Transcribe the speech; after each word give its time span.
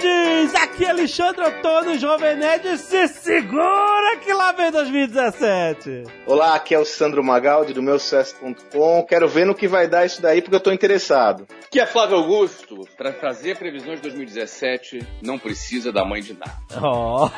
Nerds! 0.00 0.54
Aqui 0.54 0.84
é 0.84 0.90
Alexandre 0.90 1.44
Antônio, 1.44 1.98
Jovem 1.98 2.36
Nerd, 2.36 2.78
se 2.78 3.08
segura 3.08 4.16
que 4.22 4.32
lá 4.32 4.52
vem 4.52 4.70
2017! 4.70 6.04
Olá, 6.26 6.54
aqui 6.54 6.74
é 6.74 6.78
o 6.78 6.84
Sandro 6.84 7.22
Magaldi 7.22 7.72
do 7.72 7.82
meu 7.82 7.98
sucesso.com. 7.98 9.04
Quero 9.04 9.28
ver 9.28 9.44
no 9.46 9.54
que 9.54 9.68
vai 9.68 9.86
dar 9.86 10.06
isso 10.06 10.22
daí 10.22 10.40
porque 10.40 10.56
eu 10.56 10.60
tô 10.60 10.72
interessado. 10.72 11.46
Aqui 11.66 11.80
é 11.80 11.86
Flávio 11.86 12.16
Augusto. 12.16 12.86
Para 12.96 13.12
fazer 13.12 13.56
previsões 13.58 13.96
de 13.96 14.02
2017, 14.02 15.06
não 15.22 15.38
precisa 15.38 15.92
da 15.92 16.04
mãe 16.04 16.20
de 16.20 16.34
nada. 16.34 16.52
Oh, 16.84 17.28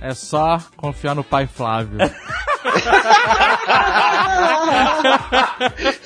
É 0.00 0.14
só 0.14 0.58
confiar 0.76 1.14
no 1.14 1.24
pai 1.24 1.46
Flávio. 1.46 1.98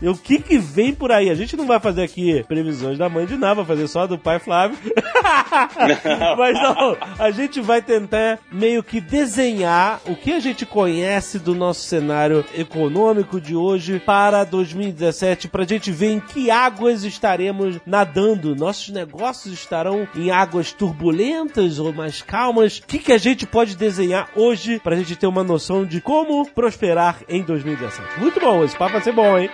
e 0.00 0.08
o 0.08 0.16
que 0.16 0.38
que 0.38 0.56
vem 0.58 0.94
por 0.94 1.12
aí? 1.12 1.28
A 1.30 1.34
gente 1.34 1.56
não 1.56 1.66
vai 1.66 1.80
fazer 1.80 2.02
aqui 2.02 2.44
previsões 2.46 2.98
da 2.98 3.08
mãe 3.08 3.24
de 3.26 3.36
nada, 3.36 3.56
vai 3.56 3.64
fazer 3.64 3.88
só 3.88 4.06
do 4.06 4.16
pai 4.18 4.38
Flávio. 4.38 4.78
Mas 6.38 6.54
não, 6.54 6.96
a 7.18 7.30
gente 7.30 7.60
vai 7.60 7.82
tentar 7.82 8.38
meio 8.50 8.82
que 8.82 9.00
desenhar 9.00 10.00
o 10.06 10.14
que 10.14 10.32
a 10.32 10.40
gente 10.40 10.64
conhece 10.66 11.38
do 11.38 11.54
nosso 11.54 11.80
cenário 11.80 12.44
econômico 12.54 13.40
de 13.40 13.54
hoje 13.54 14.00
para 14.00 14.44
2017, 14.44 15.48
pra 15.48 15.64
gente 15.64 15.90
ver 15.90 16.12
em 16.12 16.20
que 16.20 16.50
águas 16.50 17.04
estaremos 17.04 17.78
nadando. 17.86 18.54
Nossos 18.54 18.88
negócios 18.90 19.52
estarão 19.54 20.06
em 20.14 20.30
águas 20.30 20.72
turbulentas 20.72 21.78
ou 21.78 21.92
mais 21.92 22.22
calmas? 22.22 22.78
O 22.78 22.86
que, 22.86 22.98
que 22.98 23.12
a 23.12 23.18
gente 23.18 23.46
pode 23.46 23.76
desenhar 23.76 24.28
hoje 24.34 24.80
pra 24.80 24.96
gente 24.96 25.16
ter 25.16 25.26
uma 25.26 25.44
noção 25.44 25.84
de 25.84 26.00
como 26.00 26.46
prosperar 26.48 27.18
em 27.28 27.42
2017? 27.42 28.20
Muito 28.20 28.40
bom, 28.40 28.64
esse 28.64 28.76
papo 28.76 28.92
vai 28.92 29.02
ser 29.02 29.12
bom, 29.12 29.38
hein? 29.38 29.50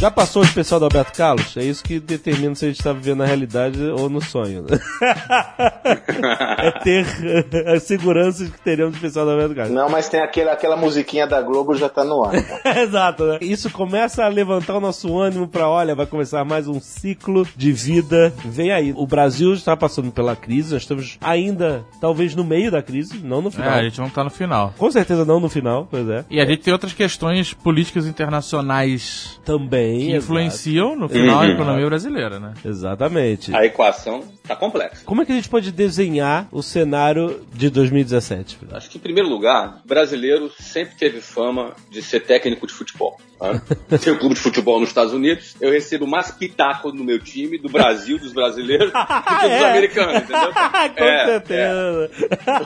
Já 0.00 0.10
passou 0.10 0.40
o 0.40 0.44
especial 0.46 0.80
do 0.80 0.84
Alberto 0.86 1.12
Carlos? 1.12 1.54
É 1.58 1.62
isso 1.62 1.84
que 1.84 2.00
determina 2.00 2.54
se 2.54 2.64
a 2.64 2.68
gente 2.68 2.78
está 2.78 2.90
vivendo 2.90 3.18
na 3.18 3.26
realidade 3.26 3.78
ou 3.82 4.08
no 4.08 4.18
sonho. 4.22 4.62
né? 4.62 4.78
é 6.58 6.70
ter 6.82 7.06
a 7.68 7.78
segurança 7.78 8.46
de 8.46 8.50
que 8.50 8.60
teremos 8.62 8.94
o 8.94 8.96
especial 8.96 9.26
do 9.26 9.32
Alberto 9.32 9.54
Carlos. 9.54 9.74
Não, 9.74 9.90
mas 9.90 10.08
tem 10.08 10.20
aquela, 10.20 10.52
aquela 10.52 10.74
musiquinha 10.74 11.26
da 11.26 11.42
Globo 11.42 11.74
já 11.74 11.86
tá 11.90 12.02
no 12.02 12.24
ar. 12.24 12.32
Exato, 12.78 13.24
né? 13.26 13.38
Isso 13.42 13.68
começa 13.68 14.24
a 14.24 14.28
levantar 14.28 14.76
o 14.76 14.80
nosso 14.80 15.18
ânimo 15.18 15.46
para, 15.46 15.68
olha, 15.68 15.94
vai 15.94 16.06
começar 16.06 16.46
mais 16.46 16.66
um 16.66 16.80
ciclo 16.80 17.46
de 17.54 17.70
vida. 17.70 18.32
Vem 18.42 18.72
aí. 18.72 18.94
O 18.96 19.06
Brasil 19.06 19.52
está 19.52 19.76
passando 19.76 20.10
pela 20.10 20.34
crise, 20.34 20.72
nós 20.72 20.82
estamos 20.82 21.18
ainda, 21.20 21.84
talvez, 22.00 22.34
no 22.34 22.42
meio 22.42 22.70
da 22.70 22.82
crise, 22.82 23.18
não 23.22 23.42
no 23.42 23.48
É, 23.48 23.52
final. 23.52 23.68
a 23.74 23.82
gente 23.82 24.00
não 24.00 24.08
tá 24.08 24.24
no 24.24 24.30
final. 24.30 24.72
Com 24.78 24.90
certeza 24.90 25.26
não 25.26 25.38
no 25.40 25.50
final, 25.50 25.86
pois 25.90 26.08
é. 26.08 26.24
E 26.30 26.40
a 26.40 26.46
gente 26.46 26.62
tem 26.62 26.72
outras 26.72 26.94
questões 26.94 27.52
políticas 27.52 28.06
internacionais 28.06 29.38
Também. 29.44 29.89
Que 29.98 30.06
exato. 30.12 30.16
influenciam 30.24 30.96
no 30.96 31.08
final 31.08 31.40
a 31.40 31.44
Uhum. 31.44 31.50
economia 31.52 31.86
brasileira, 31.86 32.38
né? 32.40 32.54
Exatamente. 32.64 33.54
A 33.54 33.64
equação 33.64 34.22
tá 34.46 34.54
complexa. 34.56 35.02
Como 35.04 35.22
é 35.22 35.26
que 35.26 35.32
a 35.32 35.34
gente 35.34 35.48
pode 35.48 35.70
desenhar 35.72 36.48
o 36.52 36.62
cenário 36.62 37.40
de 37.52 37.70
2017? 37.70 38.58
Acho 38.72 38.90
que, 38.90 38.98
em 38.98 39.00
primeiro 39.00 39.28
lugar, 39.28 39.80
brasileiro 39.84 40.50
sempre 40.58 40.94
teve 40.96 41.20
fama 41.20 41.74
de 41.90 42.02
ser 42.02 42.20
técnico 42.20 42.66
de 42.66 42.72
futebol. 42.72 43.18
Tá? 43.40 43.98
Tem 43.98 44.12
um 44.12 44.18
clube 44.18 44.34
de 44.34 44.40
futebol 44.42 44.78
nos 44.78 44.90
Estados 44.90 45.14
Unidos, 45.14 45.56
eu 45.60 45.70
recebo 45.72 46.06
mais 46.06 46.30
pitaco 46.30 46.92
no 46.92 47.02
meu 47.02 47.18
time, 47.18 47.56
do 47.58 47.70
Brasil, 47.70 48.18
dos 48.18 48.32
brasileiros, 48.34 48.92
do 48.92 48.92
que 49.00 49.32
dos 49.48 49.50
É. 49.50 49.70
americanos, 49.70 50.16
entendeu? 50.22 50.52
Com 50.96 51.04
É, 51.04 51.24
certeza. 51.26 52.10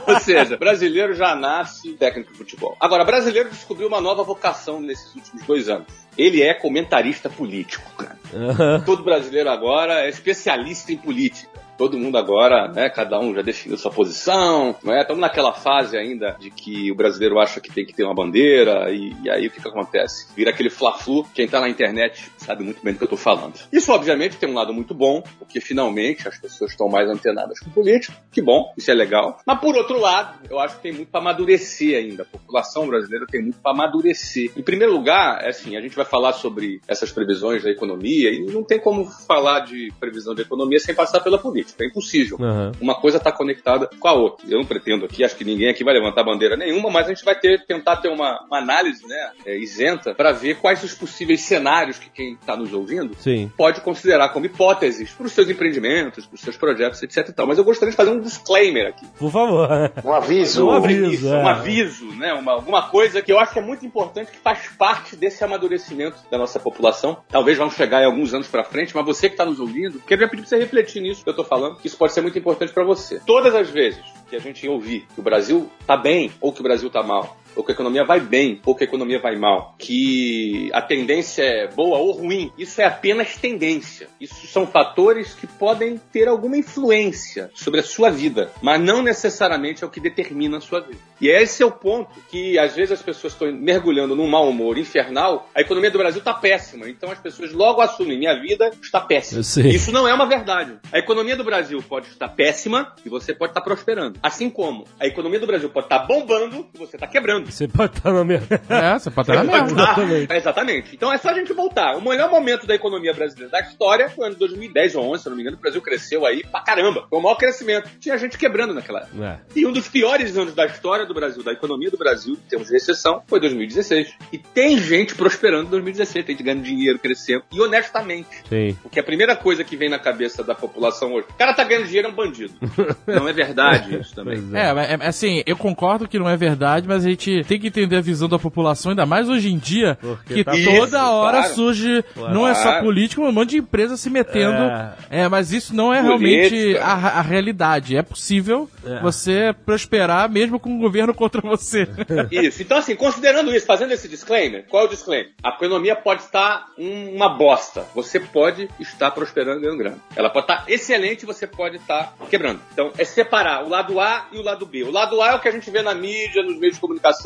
Ou 0.09 0.21
seja, 0.21 0.57
brasileiro 0.57 1.15
já 1.15 1.37
nasce 1.37 1.93
técnico 1.93 2.33
de 2.33 2.39
futebol. 2.39 2.77
Agora, 2.81 3.05
brasileiro 3.05 3.49
descobriu 3.51 3.87
uma 3.87 4.01
nova 4.01 4.25
vocação 4.25 4.81
nesses 4.81 5.15
últimos 5.15 5.45
dois 5.47 5.69
anos. 5.69 5.87
Ele 6.19 6.43
é 6.43 6.53
comentarista 6.55 7.31
político, 7.31 7.89
cara. 7.97 8.19
Aham. 8.35 8.83
Todo 8.85 9.05
brasileiro 9.05 9.49
agora 9.51 10.05
é 10.05 10.09
especialista 10.09 10.93
em 10.93 10.97
política. 10.97 11.64
Todo 11.77 11.99
mundo 11.99 12.17
agora, 12.17 12.69
né, 12.69 12.89
cada 12.89 13.19
um 13.19 13.35
já 13.35 13.43
definiu 13.43 13.77
sua 13.77 13.91
posição, 13.91 14.77
não 14.83 14.95
é? 14.95 15.01
Estamos 15.01 15.21
naquela 15.21 15.53
fase 15.53 15.97
ainda 15.97 16.37
de 16.39 16.51
que 16.51 16.91
o 16.91 16.95
brasileiro 16.95 17.39
acha 17.39 17.61
que 17.61 17.73
tem 17.73 17.85
que 17.85 17.93
ter 17.93 18.05
uma 18.05 18.15
bandeira, 18.15 18.93
e, 18.93 19.15
e 19.23 19.31
aí 19.31 19.47
o 19.47 19.51
que, 19.51 19.61
que 19.61 19.69
acontece? 19.69 20.29
Vira 20.37 20.51
aquele 20.51 20.71
fla-flu, 20.71 21.25
quem 21.35 21.49
tá 21.49 21.61
na 21.61 21.69
internet 21.69 22.31
sabe 22.37 22.63
muito 22.63 22.83
bem 22.83 22.93
do 22.93 22.99
que 22.99 23.05
eu 23.05 23.09
tô 23.09 23.17
falando. 23.17 23.55
Isso, 23.73 23.93
obviamente, 23.93 24.37
tem 24.37 24.49
um 24.49 24.55
lado 24.55 24.73
muito 24.73 24.95
bom, 24.95 25.23
porque 25.39 25.61
finalmente 25.61 26.29
as 26.29 26.39
pessoas 26.39 26.71
estão 26.71 26.89
mais 26.89 27.09
antenadas 27.09 27.59
com 27.59 27.71
política, 27.71 28.17
que 28.31 28.41
bom, 28.41 28.73
isso 28.77 28.91
é 28.91 28.95
legal. 28.95 29.39
Mas 29.47 29.59
por 29.59 29.75
outro 29.77 29.99
lado, 29.99 30.39
eu 30.49 30.59
acho 30.59 30.77
que 30.77 30.83
tem 30.83 30.93
muito 30.93 31.09
para 31.09 31.21
amadurecer 31.21 31.99
ainda. 31.99 32.23
A 32.23 32.27
população 32.27 32.87
brasileira 32.87 33.27
tem 33.27 33.43
muito 33.43 33.59
para 33.59 33.73
amadurecer. 33.73 34.53
Em 34.57 34.63
primeiro 34.63 34.93
lugar, 34.93 35.43
é 35.43 35.49
assim, 35.49 35.77
a 35.77 35.81
gente 35.81 35.97
vai 35.97 36.05
falar 36.05 36.33
sobre 36.35 36.81
essas 36.87 37.11
previsões 37.11 37.63
da 37.63 37.71
economia, 37.71 38.31
e 38.31 38.47
não 38.47 38.63
tem 38.63 38.79
como 38.79 39.07
falar 39.07 39.61
de 39.61 39.93
previsão 39.99 40.35
de 40.35 40.43
economia 40.43 40.79
sem 40.79 40.95
passar 40.95 41.21
pela 41.21 41.39
política. 41.39 41.64
É 41.79 41.87
impossível. 41.87 42.39
Aham. 42.41 42.73
Uma 42.81 42.95
coisa 42.95 43.19
está 43.19 43.33
conectada 43.33 43.89
com 43.99 44.09
a 44.09 44.13
outra. 44.13 44.47
Eu 44.49 44.59
não 44.59 44.65
pretendo 44.65 45.05
aqui, 45.05 45.25
acho 45.25 45.37
que 45.37 45.45
ninguém 45.45 45.69
aqui 45.69 45.85
vai 45.85 45.95
levantar 45.95 46.23
bandeira 46.23 46.57
nenhuma, 46.57 46.91
mas 46.91 47.07
a 47.07 47.09
gente 47.11 47.25
vai 47.25 47.39
ter, 47.39 47.65
tentar 47.67 47.97
ter 47.97 48.09
uma, 48.09 48.43
uma 48.47 48.59
análise 48.59 49.07
né, 49.07 49.31
é, 49.47 49.57
isenta 49.59 50.15
para 50.15 50.33
ver 50.33 50.57
quais 50.57 50.83
os 50.83 50.95
possíveis 50.95 51.41
cenários 51.43 51.99
que 51.99 52.11
quem 52.11 52.35
está 52.35 52.57
nos 52.57 52.73
ouvindo 52.73 53.15
Sim. 53.19 53.51
pode 53.57 53.81
considerar 53.81 54.31
como 54.31 54.47
hipóteses 54.47 55.11
para 55.11 55.27
os 55.27 55.33
seus 55.33 55.49
empreendimentos, 55.49 56.27
para 56.27 56.35
os 56.35 56.41
seus 56.41 56.57
projetos, 56.57 57.03
etc. 57.03 57.29
E 57.29 57.33
tal. 57.33 57.47
Mas 57.47 57.59
eu 57.59 57.65
gostaria 57.65 57.91
de 57.91 57.97
fazer 57.97 58.11
um 58.11 58.21
disclaimer 58.21 58.89
aqui. 58.89 59.07
Por 59.19 59.31
favor. 59.31 59.69
Um 60.05 60.13
aviso. 60.13 60.67
Um 60.67 60.71
aviso. 60.71 61.13
Isso, 61.13 61.29
é. 61.29 61.39
um 61.39 61.49
aviso, 61.49 62.07
né? 62.17 62.33
Uma, 62.35 62.53
alguma 62.53 62.83
coisa 62.89 63.23
que 63.23 63.33
eu 63.33 63.39
acho 63.39 63.53
que 63.53 63.59
é 63.59 63.63
muito 63.63 63.85
importante, 63.85 64.31
que 64.31 64.39
faz 64.39 64.69
parte 64.79 65.17
desse 65.17 65.43
amadurecimento 65.45 66.17
da 66.31 66.39
nossa 66.39 66.59
população. 66.59 67.19
Talvez 67.29 67.57
vamos 67.59 67.75
chegar 67.75 68.03
em 68.03 68.07
alguns 68.07 68.35
anos 68.35 68.49
para 68.49 68.65
frente, 68.65 68.95
mas 68.95 69.05
você 69.05 69.29
que 69.29 69.35
está 69.35 69.45
nos 69.45 69.61
ouvindo, 69.61 70.01
queria 70.01 70.29
pedir 70.29 70.43
para 70.43 70.49
você 70.49 70.59
refletir 70.59 71.01
nisso 71.01 71.23
que 71.23 71.29
eu 71.29 71.33
estou 71.33 71.45
falando, 71.45 71.54
que 71.81 71.87
isso 71.87 71.97
pode 71.97 72.13
ser 72.13 72.21
muito 72.21 72.39
importante 72.39 72.73
para 72.73 72.85
você. 72.85 73.21
Todas 73.27 73.55
as 73.55 73.71
vezes 73.71 74.03
que 74.29 74.37
a 74.37 74.39
gente 74.39 74.67
ouvir 74.69 75.07
que 75.15 75.21
o 75.21 75.23
Brasil 75.23 75.71
está 75.81 75.97
bem 75.97 76.33
ou 76.41 76.53
que 76.53 76.61
o 76.61 76.63
Brasil 76.63 76.89
está 76.89 77.03
mal, 77.03 77.37
ou 77.57 77.65
que 77.65 77.73
a 77.73 77.75
economia 77.75 78.05
vai 78.05 78.21
bem, 78.21 78.61
ou 78.65 78.75
que 78.75 78.85
a 78.85 78.87
economia 78.87 79.19
vai 79.19 79.37
mal, 79.37 79.75
que 79.79 80.71
a 80.73 80.83
tendência 80.83 81.43
é 81.43 81.69
boa 81.69 81.99
ou 81.99 82.13
ruim, 82.13 82.53
isso 82.59 82.81
é 82.81 82.85
apenas 82.85 83.37
tendência. 83.37 84.09
Isso 84.21 84.47
são 84.47 84.67
fatores 84.67 85.35
que 85.35 85.47
podem 85.47 86.01
ter 86.13 86.29
alguma 86.29 86.57
influência 86.57 87.51
sobre 87.55 87.81
a 87.81 87.83
sua 87.83 88.11
vida, 88.11 88.51
mas 88.63 88.81
não 88.81 89.03
necessariamente 89.03 89.85
é 89.85 89.87
o 89.87 89.91
que 89.91 90.01
determina 90.01 90.59
a 90.59 90.61
sua 90.61 90.81
vida. 90.81 90.99
E 91.21 91.29
esse 91.29 91.63
é 91.63 91.67
o 91.67 91.71
ponto 91.71 92.21
que 92.29 92.59
às 92.59 92.75
vezes 92.75 92.93
as 92.93 93.03
pessoas 93.03 93.33
estão 93.33 93.51
mergulhando 93.53 94.17
num 94.17 94.29
mau 94.29 94.49
humor 94.49 94.79
infernal. 94.79 95.49
A 95.55 95.61
economia 95.61 95.91
do 95.91 95.99
Brasil 95.99 96.19
está 96.19 96.35
péssima, 96.35 96.89
então 96.89 97.11
as 97.11 97.19
pessoas 97.19 97.53
logo 97.53 97.81
assumem 97.81 98.19
minha 98.19 98.39
vida 98.41 98.71
está 98.83 99.01
péssima. 99.01 99.41
Isso 99.41 99.93
não 99.93 100.07
é 100.07 100.15
uma 100.15 100.27
verdade. 100.27 100.79
A 100.93 100.99
economia 100.99 101.37
do 101.37 101.45
Brasil 101.45 101.83
pode 101.83 102.09
estar 102.09 102.29
péssima 102.29 102.95
e 103.05 103.09
você 103.09 103.35
pode 103.35 103.51
estar 103.51 103.61
prosperando. 103.61 104.19
Assim 104.23 104.51
como 104.51 104.85
a 104.99 105.07
economia 105.07 105.41
do 105.41 105.47
Brasil 105.47 105.69
pode 105.71 105.87
estar 105.87 106.01
bombando 106.01 106.67
e 106.75 106.79
você 106.79 106.97
está 106.97 107.07
quebrando. 107.07 107.44
Você 107.51 107.69
pode 107.69 107.97
estar 107.97 108.13
na 108.13 108.25
minha. 108.25 108.43
É, 108.69 108.99
você 108.99 109.11
pode 109.11 109.31
estar 109.31 109.45
na 109.45 109.53
merda. 109.53 109.73
Exatamente. 109.75 110.33
É, 110.33 110.37
exatamente. 110.37 110.95
Então 110.95 111.13
é 111.13 111.19
só 111.19 111.31
a 111.31 111.35
gente 111.35 111.53
voltar. 111.53 111.97
O 111.97 112.03
melhor 112.03 112.31
momento 112.31 112.67
da 112.67 112.75
economia 112.75 113.13
brasileira 113.13 113.51
da 113.51 113.61
história 113.61 114.09
foi 114.09 114.25
o 114.25 114.27
ano 114.27 114.35
de 114.35 114.41
2010 114.41 114.95
ou 114.97 115.13
11, 115.13 115.23
se 115.23 115.29
eu 115.29 115.31
não 115.31 115.37
me 115.37 115.43
engano, 115.43 115.57
o 115.57 115.61
Brasil 115.61 115.81
cresceu 115.81 116.27
aí 116.27 116.43
pra 116.45 116.61
caramba. 116.61 117.07
Foi 117.09 117.19
o 117.19 117.23
maior 117.23 117.37
crescimento. 117.37 117.89
Tinha 118.01 118.17
gente 118.19 118.39
quebrando 118.39 118.75
naquela 118.75 119.01
época. 119.01 119.25
É. 119.25 119.59
E 119.59 119.67
um 119.67 119.73
dos 119.73 119.89
piores 119.89 120.37
anos 120.37 120.55
da 120.55 120.67
história 120.67 121.07
do 121.07 121.15
Brasil, 121.15 121.43
da 121.43 121.53
economia 121.53 121.91
do 121.91 121.99
Brasil, 121.99 122.35
em 122.35 122.49
termos 122.49 122.69
de 122.69 122.75
recessão, 122.75 123.23
foi 123.27 123.41
2016. 123.41 124.15
E 124.33 124.39
tem 124.39 124.79
gente 124.79 125.15
prosperando 125.15 125.67
em 125.67 125.71
2016, 125.71 126.25
tem 126.25 126.35
gente 126.35 126.45
ganhando 126.45 126.63
dinheiro, 126.63 126.99
crescendo, 126.99 127.45
e 127.53 127.61
honestamente. 127.61 128.43
Sim. 128.49 128.77
Porque 128.83 129.01
a 129.01 129.05
primeira 129.05 129.37
coisa 129.37 129.65
que 129.65 129.77
vem 129.77 129.89
na 129.89 129.99
cabeça 129.99 130.43
da 130.43 130.55
população 130.55 131.13
hoje, 131.13 131.27
o 131.31 131.35
cara 131.35 131.55
tá 131.55 131.65
ganhando 131.65 131.87
dinheiro 131.87 132.09
é 132.09 132.11
um 132.11 132.15
bandido. 132.15 132.55
Não 133.07 133.29
é 133.29 133.33
verdade 133.33 133.99
isso 133.99 134.15
também. 134.15 134.39
É, 134.53 134.73
mas, 134.73 134.91
é, 134.91 135.07
assim, 135.07 135.43
eu 135.47 135.57
concordo 135.57 136.09
que 136.09 136.19
não 136.19 136.29
é 136.29 136.37
verdade, 136.37 136.87
mas 136.87 137.05
a 137.05 137.09
gente 137.09 137.34
tem 137.43 137.59
que 137.59 137.69
entender 137.69 137.97
a 137.97 138.01
visão 138.01 138.29
da 138.29 138.39
população, 138.39 138.91
ainda 138.91 139.05
mais 139.07 139.29
hoje 139.29 139.51
em 139.53 139.59
dia, 139.59 139.99
Porque 140.01 140.35
que 140.35 140.45
tá- 140.45 140.53
toda 140.53 140.99
Isso, 140.99 141.11
hora 141.11 141.39
claro. 141.39 141.55
surge, 141.55 142.05
não 142.17 142.47
é 142.47 142.55
só 142.55 142.63
Claro. 142.65 142.85
político, 142.85 143.23
um 143.23 143.33
monte 143.33 143.51
de 143.51 143.59
empresa 143.59 143.97
se 143.97 144.09
metendo. 144.11 144.63
É. 144.63 144.95
É, 145.23 145.29
mas 145.29 145.53
isso 145.53 145.75
não 145.75 145.93
é 145.93 146.03
Política. 146.03 146.57
realmente 146.57 146.79
a, 146.79 146.93
a 147.19 147.23
realidade. 147.23 147.97
É 147.97 148.03
possível 148.03 148.69
É. 148.87 149.01
você 149.01 149.55
prosperar 149.65 150.31
mesmo 150.31 150.61
com 150.61 150.77
o 150.77 150.79
governo 150.79 151.13
contra 151.15 151.41
você. 151.41 151.89
Isso. 152.31 152.63
Então, 152.63 152.79
assim, 152.79 152.95
considerando 152.95 153.55
isso, 153.55 153.67
fazendo 153.67 153.93
esse 153.93 154.09
disclaimer, 154.09 154.65
qual 154.69 154.85
é 154.85 154.87
o 154.87 154.91
disclaimer? 154.91 155.33
A 155.43 155.51
economia 155.51 155.97
pode 155.97 156.23
estar 156.23 156.67
uma 156.79 157.29
bosta. 157.29 157.85
Você 157.95 158.21
pode 158.21 158.69
estar 158.79 159.11
prosperando 159.11 159.59
e 159.59 159.63
ganhando 159.63 159.79
grana. 159.79 159.99
Ela 160.17 160.29
pode 160.31 160.45
estar 160.51 160.65
excelente, 160.69 161.25
você 161.27 161.47
pode 161.47 161.77
estar 161.77 162.15
quebrando. 162.31 162.61
Então, 162.73 162.91
é 162.99 163.05
separar 163.05 163.65
o 163.65 163.69
lado 163.69 163.99
A 164.01 164.27
e 164.33 164.39
o 164.39 164.43
lado 164.43 164.67
B. 164.67 164.83
O 164.85 164.91
lado 164.91 165.21
A 165.23 165.29
é 165.31 165.35
o 165.35 165.41
que 165.41 165.49
a 165.49 165.53
gente 165.53 165.71
vê 165.71 165.83
na 165.83 165.95
mídia, 165.95 166.43
nos 166.43 166.59
meios 166.59 166.75
de 166.75 166.81
comunicação, 166.81 167.24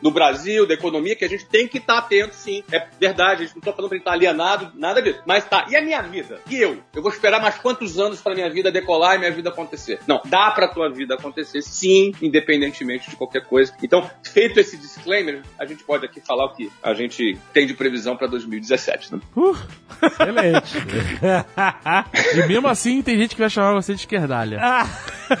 no 0.00 0.10
Brasil, 0.10 0.66
da 0.66 0.74
economia, 0.74 1.16
que 1.16 1.24
a 1.24 1.28
gente 1.28 1.46
tem 1.46 1.68
que 1.68 1.78
estar 1.78 1.98
atento, 1.98 2.34
sim. 2.34 2.62
É 2.70 2.86
verdade, 2.98 3.42
a 3.42 3.46
gente 3.46 3.54
não 3.54 3.60
está 3.60 3.72
falando 3.72 3.92
gente 3.92 4.00
estar 4.00 4.12
alienado, 4.12 4.72
nada 4.74 5.00
disso. 5.00 5.20
Mas 5.26 5.44
tá, 5.44 5.66
e 5.68 5.76
a 5.76 5.82
minha 5.82 6.02
vida? 6.02 6.40
E 6.48 6.56
eu? 6.56 6.78
Eu 6.94 7.02
vou 7.02 7.10
esperar 7.10 7.40
mais 7.40 7.56
quantos 7.58 7.98
anos 7.98 8.20
para 8.20 8.34
minha 8.34 8.50
vida 8.50 8.70
decolar 8.70 9.16
e 9.16 9.18
minha 9.18 9.30
vida 9.30 9.50
acontecer? 9.50 10.00
Não, 10.06 10.20
dá 10.24 10.50
pra 10.50 10.68
tua 10.68 10.90
vida 10.90 11.14
acontecer, 11.14 11.62
sim, 11.62 12.12
independentemente 12.20 13.10
de 13.10 13.16
qualquer 13.16 13.44
coisa. 13.44 13.72
Então, 13.82 14.08
feito 14.22 14.58
esse 14.58 14.76
disclaimer, 14.76 15.42
a 15.58 15.64
gente 15.64 15.84
pode 15.84 16.04
aqui 16.04 16.20
falar 16.20 16.46
o 16.46 16.54
que 16.54 16.70
a 16.82 16.94
gente 16.94 17.38
tem 17.52 17.66
de 17.66 17.74
previsão 17.74 18.16
para 18.16 18.26
2017, 18.26 19.14
né? 19.14 19.20
Uh, 19.36 19.56
Excelente. 20.02 20.78
e 22.34 22.46
mesmo 22.48 22.68
assim, 22.68 23.02
tem 23.02 23.16
gente 23.18 23.34
que 23.34 23.40
vai 23.40 23.50
chamar 23.50 23.72
você 23.72 23.94
de 23.94 24.00
esquerdalha. 24.00 24.60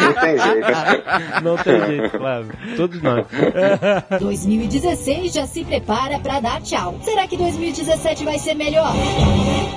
Não 0.00 0.12
tem 0.14 0.38
jeito. 0.38 1.42
Não 1.42 1.56
tem 1.56 1.86
jeito, 1.86 2.18
claro. 2.18 2.48
Todos 2.76 3.00
nós. 3.02 3.26
2016 4.20 5.32
já 5.32 5.46
se 5.46 5.64
prepara 5.64 6.18
pra 6.18 6.40
dar 6.40 6.60
tchau. 6.62 6.98
Será 7.02 7.26
que 7.26 7.36
2017 7.36 8.24
vai 8.24 8.38
ser 8.38 8.54
melhor? 8.54 8.92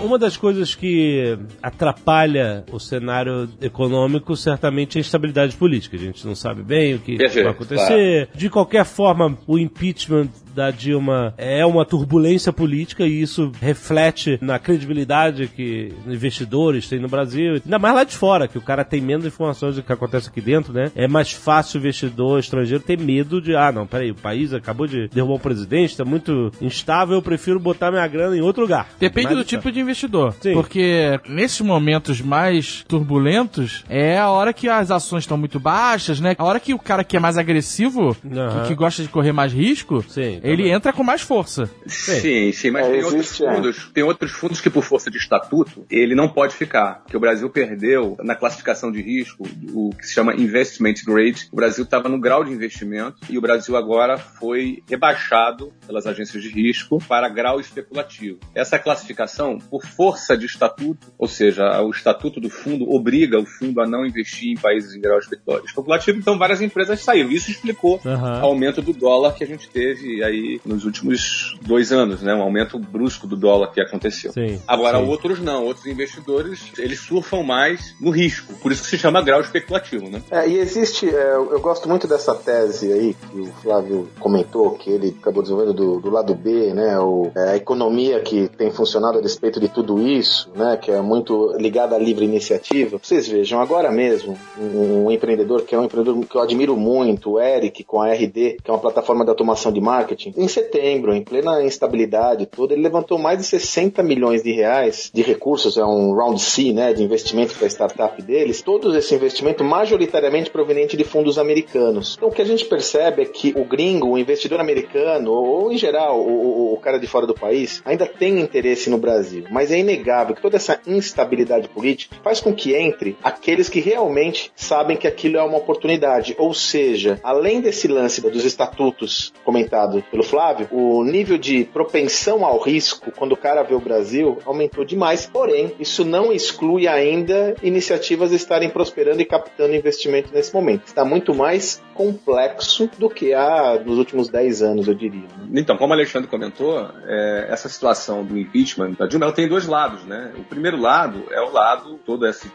Uma 0.03 0.17
das 0.19 0.35
coisas 0.35 0.75
que 0.75 1.37
atrapalha 1.61 2.65
o 2.71 2.79
cenário 2.79 3.49
econômico 3.61 4.35
certamente 4.35 4.97
é 4.97 4.99
a 4.99 5.01
instabilidade 5.01 5.55
política. 5.55 5.95
A 5.95 5.99
gente 5.99 6.25
não 6.25 6.35
sabe 6.35 6.61
bem 6.61 6.95
o 6.95 6.99
que 6.99 7.17
Perfeito, 7.17 7.43
vai 7.45 7.53
acontecer. 7.53 8.29
De 8.35 8.49
qualquer 8.49 8.85
forma, 8.85 9.37
o 9.47 9.57
impeachment 9.57 10.29
da 10.53 10.71
Dilma 10.71 11.33
é 11.37 11.65
uma 11.65 11.85
turbulência 11.85 12.53
política 12.53 13.05
e 13.05 13.21
isso 13.21 13.51
reflete 13.59 14.37
na 14.41 14.59
credibilidade 14.59 15.47
que 15.47 15.93
investidores 16.05 16.87
têm 16.87 16.99
no 16.99 17.07
Brasil. 17.07 17.55
Ainda 17.55 17.79
mais 17.79 17.95
lá 17.95 18.03
de 18.03 18.15
fora, 18.15 18.47
que 18.47 18.57
o 18.57 18.61
cara 18.61 18.83
tem 18.83 19.01
menos 19.01 19.25
informações 19.25 19.75
do 19.75 19.83
que 19.83 19.91
acontece 19.91 20.29
aqui 20.29 20.41
dentro, 20.41 20.71
né? 20.71 20.91
É 20.95 21.07
mais 21.07 21.31
fácil 21.31 21.77
o 21.77 21.81
investidor 21.81 22.39
estrangeiro 22.39 22.72
ter 22.79 22.97
medo 22.99 23.41
de, 23.41 23.55
ah, 23.55 23.71
não, 23.71 23.85
peraí, 23.87 24.11
o 24.11 24.15
país 24.15 24.53
acabou 24.53 24.87
de 24.87 25.07
derrubar 25.09 25.35
o 25.35 25.39
presidente, 25.39 25.97
tá 25.97 26.05
muito 26.05 26.51
instável, 26.61 27.15
eu 27.15 27.21
prefiro 27.21 27.59
botar 27.59 27.91
minha 27.91 28.07
grana 28.07 28.35
em 28.35 28.41
outro 28.41 28.61
lugar. 28.63 28.89
Depende 28.99 29.27
Mais 29.27 29.37
do 29.37 29.43
tipo 29.45 29.71
de 29.71 29.79
investidor. 29.79 30.33
Sim. 30.41 30.53
Porque 30.53 31.19
nesses 31.27 31.61
momentos 31.61 32.21
mais 32.21 32.83
turbulentos, 32.87 33.83
é 33.89 34.17
a 34.17 34.29
hora 34.29 34.53
que 34.53 34.67
as 34.69 34.91
ações 34.91 35.23
estão 35.23 35.37
muito 35.37 35.59
baixas, 35.59 36.19
né? 36.19 36.35
A 36.37 36.43
hora 36.43 36.59
que 36.59 36.73
o 36.73 36.79
cara 36.79 37.03
que 37.03 37.15
é 37.17 37.19
mais 37.19 37.37
agressivo, 37.37 38.15
Aham. 38.25 38.61
que, 38.63 38.67
que 38.69 38.75
gosta 38.75 39.01
de 39.01 39.09
correr 39.09 39.31
mais 39.31 39.53
risco, 39.53 40.03
Sim, 40.07 40.39
ele 40.43 40.69
entra 40.69 40.91
com 40.91 41.03
mais 41.03 41.21
força. 41.21 41.69
Sim, 41.87 42.51
sim, 42.51 42.71
mas 42.71 42.85
É, 42.87 42.91
tem 42.91 43.03
outros 43.03 43.41
é. 43.41 43.53
fundos. 43.55 43.91
Tem 43.93 44.03
outros 44.03 44.31
fundos 44.31 44.61
que, 44.61 44.69
por 44.69 44.83
força 44.83 45.09
de 45.11 45.17
estatuto, 45.17 45.85
ele 45.89 46.15
não 46.15 46.27
pode 46.27 46.55
ficar. 46.55 47.03
Que 47.07 47.15
o 47.15 47.19
Brasil 47.19 47.49
perdeu 47.49 48.17
na 48.23 48.35
classificação 48.35 48.91
de 48.91 49.01
risco, 49.01 49.47
o 49.73 49.91
que 49.95 50.05
se 50.05 50.13
chama 50.13 50.33
investment 50.35 50.95
grade. 51.05 51.47
O 51.51 51.55
Brasil 51.55 51.83
estava 51.83 52.09
no 52.09 52.19
grau 52.19 52.43
de 52.43 52.51
investimento 52.63 53.17
e 53.29 53.37
o 53.37 53.41
Brasil 53.41 53.75
agora 53.75 54.17
foi 54.17 54.83
rebaixado 54.89 55.71
pelas 55.85 56.05
agências 56.07 56.41
de 56.41 56.49
risco 56.49 56.99
para 57.07 57.27
grau 57.29 57.59
especulativo. 57.59 58.39
Essa 58.55 58.79
classificação, 58.79 59.57
por 59.57 59.85
força 59.85 60.37
de 60.37 60.45
estatuto, 60.45 61.07
ou 61.17 61.27
seja, 61.27 61.81
o 61.81 61.89
estatuto 61.91 62.39
do 62.39 62.49
fundo 62.49 62.89
obriga 62.89 63.39
o 63.39 63.45
fundo 63.45 63.81
a 63.81 63.87
não 63.87 64.05
investir 64.05 64.51
em 64.51 64.55
países 64.57 64.95
em 64.95 65.01
grau 65.01 65.19
especula- 65.19 65.61
especulativo, 65.65 66.17
então 66.17 66.37
várias 66.37 66.61
empresas 66.61 67.01
saíram. 67.01 67.31
Isso 67.31 67.51
explicou 67.51 67.99
Aham. 68.05 68.41
o 68.41 68.45
aumento 68.45 68.81
do 68.81 68.93
dólar 68.93 69.33
que 69.35 69.43
a 69.43 69.47
gente 69.47 69.69
teve 69.69 70.23
aí 70.23 70.59
nos 70.65 70.85
últimos 70.85 71.57
dois 71.61 71.91
anos, 71.91 72.21
né? 72.21 72.33
Um 72.33 72.41
aumento 72.41 72.77
brusco 72.79 73.27
do 73.27 73.35
dólar 73.35 73.71
que 73.71 73.81
aconteceu. 73.81 74.31
Sim, 74.31 74.61
Agora, 74.67 74.97
sim. 74.99 75.05
outros 75.05 75.39
não. 75.39 75.63
Outros 75.65 75.85
investidores, 75.85 76.71
eles 76.77 76.99
surfam 76.99 77.43
mais 77.43 77.95
no 77.99 78.09
risco. 78.09 78.53
Por 78.59 78.71
isso 78.71 78.83
que 78.83 78.89
se 78.89 78.97
chama 78.97 79.21
grau 79.21 79.41
especulativo, 79.41 80.09
né? 80.09 80.21
É, 80.31 80.47
e 80.47 80.57
existe, 80.57 81.07
é, 81.09 81.33
eu 81.35 81.53
eu 81.53 81.59
gosto 81.59 81.87
muito 81.87 82.07
dessa 82.07 82.33
tese 82.35 82.52
aí 82.61 83.13
que 83.13 83.39
o 83.39 83.47
Flávio 83.61 84.09
comentou, 84.19 84.71
que 84.71 84.89
ele 84.89 85.15
acabou 85.19 85.41
desenvolvendo 85.41 85.73
do, 85.73 85.99
do 85.99 86.09
lado 86.09 86.35
B, 86.35 86.73
né? 86.73 86.99
O, 86.99 87.31
é, 87.35 87.51
a 87.51 87.55
economia 87.55 88.19
que 88.21 88.47
tem 88.47 88.71
funcionado 88.71 89.17
a 89.17 89.21
despeito 89.21 89.59
de 89.59 89.67
tudo 89.67 89.99
isso, 89.99 90.49
né? 90.55 90.77
Que 90.77 90.91
é 90.91 91.01
muito 91.01 91.55
ligada 91.57 91.95
à 91.95 91.99
livre 91.99 92.25
iniciativa. 92.25 92.99
Vocês 93.01 93.27
vejam, 93.27 93.59
agora 93.59 93.91
mesmo, 93.91 94.37
um, 94.57 95.05
um 95.05 95.11
empreendedor 95.11 95.63
que 95.63 95.75
é 95.75 95.79
um 95.79 95.85
empreendedor 95.85 96.25
que 96.25 96.35
eu 96.35 96.41
admiro 96.41 96.75
muito, 96.75 97.31
o 97.31 97.39
Eric, 97.39 97.83
com 97.83 98.01
a 98.01 98.13
RD, 98.13 98.57
que 98.63 98.69
é 98.69 98.73
uma 98.73 98.79
plataforma 98.79 99.23
de 99.23 99.29
automação 99.29 99.71
de 99.71 99.81
marketing, 99.81 100.33
em 100.37 100.47
setembro, 100.47 101.13
em 101.13 101.23
plena 101.23 101.63
instabilidade 101.63 102.45
toda, 102.45 102.73
ele 102.73 102.81
levantou 102.81 103.17
mais 103.17 103.39
de 103.39 103.45
60 103.45 104.03
milhões 104.03 104.43
de 104.43 104.51
reais 104.51 105.09
de 105.13 105.21
recursos, 105.21 105.77
é 105.77 105.85
um 105.85 106.13
round 106.13 106.41
C, 106.41 106.71
né? 106.73 106.93
De 106.93 107.03
investimento 107.03 107.55
para 107.55 107.65
a 107.65 107.69
startup 107.69 108.21
deles. 108.21 108.61
Todo 108.61 108.95
esse 108.95 109.13
investimento 109.15 109.63
majoritariamente 109.63 110.49
proveniente 110.49 110.95
de 110.95 111.03
fundos 111.03 111.37
americanos. 111.37 112.15
Então 112.17 112.29
que 112.29 112.41
a 112.43 112.47
gente 112.47 112.65
percebe 112.65 113.21
é 113.21 113.25
que 113.25 113.53
o 113.55 113.63
gringo, 113.65 114.07
o 114.09 114.17
investidor 114.17 114.59
americano, 114.59 115.31
ou 115.31 115.71
em 115.71 115.77
geral 115.77 116.19
o, 116.19 116.73
o- 116.73 116.77
cara 116.83 116.99
de 116.99 117.07
fora 117.07 117.25
do 117.25 117.33
país, 117.33 117.81
ainda 117.85 118.05
tem 118.05 118.39
interesse 118.41 118.89
no 118.89 118.97
Brasil. 118.97 119.45
Mas 119.49 119.71
é 119.71 119.79
inegável 119.79 120.35
que 120.35 120.41
toda 120.41 120.57
essa 120.57 120.81
instabilidade 120.85 121.69
política 121.69 122.17
faz 122.21 122.41
com 122.41 122.53
que 122.53 122.75
entre 122.75 123.15
aqueles 123.23 123.69
que 123.69 123.79
realmente 123.79 124.51
sabem 124.55 124.97
que 124.97 125.07
aquilo 125.07 125.37
é 125.37 125.43
uma 125.43 125.57
oportunidade. 125.59 126.35
Ou 126.37 126.53
seja, 126.53 127.19
além 127.23 127.61
desse 127.61 127.87
lance 127.87 128.19
dos 128.21 128.43
estatutos 128.43 129.31
comentado 129.45 130.03
pelo 130.11 130.23
Flávio, 130.23 130.67
o 130.71 131.03
nível 131.03 131.37
de 131.37 131.63
propensão 131.65 132.43
ao 132.45 132.59
risco 132.59 133.11
quando 133.11 133.31
o 133.33 133.37
cara 133.37 133.63
vê 133.63 133.75
o 133.75 133.79
Brasil 133.79 134.37
aumentou 134.45 134.83
demais. 134.83 135.25
Porém, 135.31 135.71
isso 135.79 136.03
não 136.03 136.33
exclui 136.33 136.87
ainda 136.87 137.55
iniciativas 137.63 138.31
estarem 138.31 138.69
prosperando 138.69 139.21
e 139.21 139.25
captando 139.25 139.75
investimento 139.75 140.29
nesse 140.33 140.53
momento. 140.53 140.85
Está 140.87 141.05
muito 141.05 141.33
mais 141.33 141.81
complexo 141.93 142.89
do 142.97 143.09
que 143.09 143.33
há 143.33 143.81
nos 143.85 143.97
últimos 143.97 144.29
10 144.29 144.61
anos, 144.61 144.87
eu 144.87 144.93
diria. 144.93 145.27
Então, 145.53 145.77
como 145.77 145.91
o 145.91 145.95
Alexandre 145.95 146.29
comentou, 146.29 146.89
é, 147.05 147.47
essa 147.49 147.69
situação 147.69 148.23
do 148.23 148.37
impeachment 148.37 148.91
da 148.91 149.05
Dilma 149.05 149.25
ela 149.25 149.33
tem 149.33 149.47
dois 149.47 149.67
lados, 149.67 150.03
né? 150.05 150.33
O 150.37 150.43
primeiro 150.43 150.77
lado 150.77 151.23
é 151.31 151.41
o 151.41 151.51
lado, 151.51 151.99
toda 152.05 152.27
essa, 152.27 152.47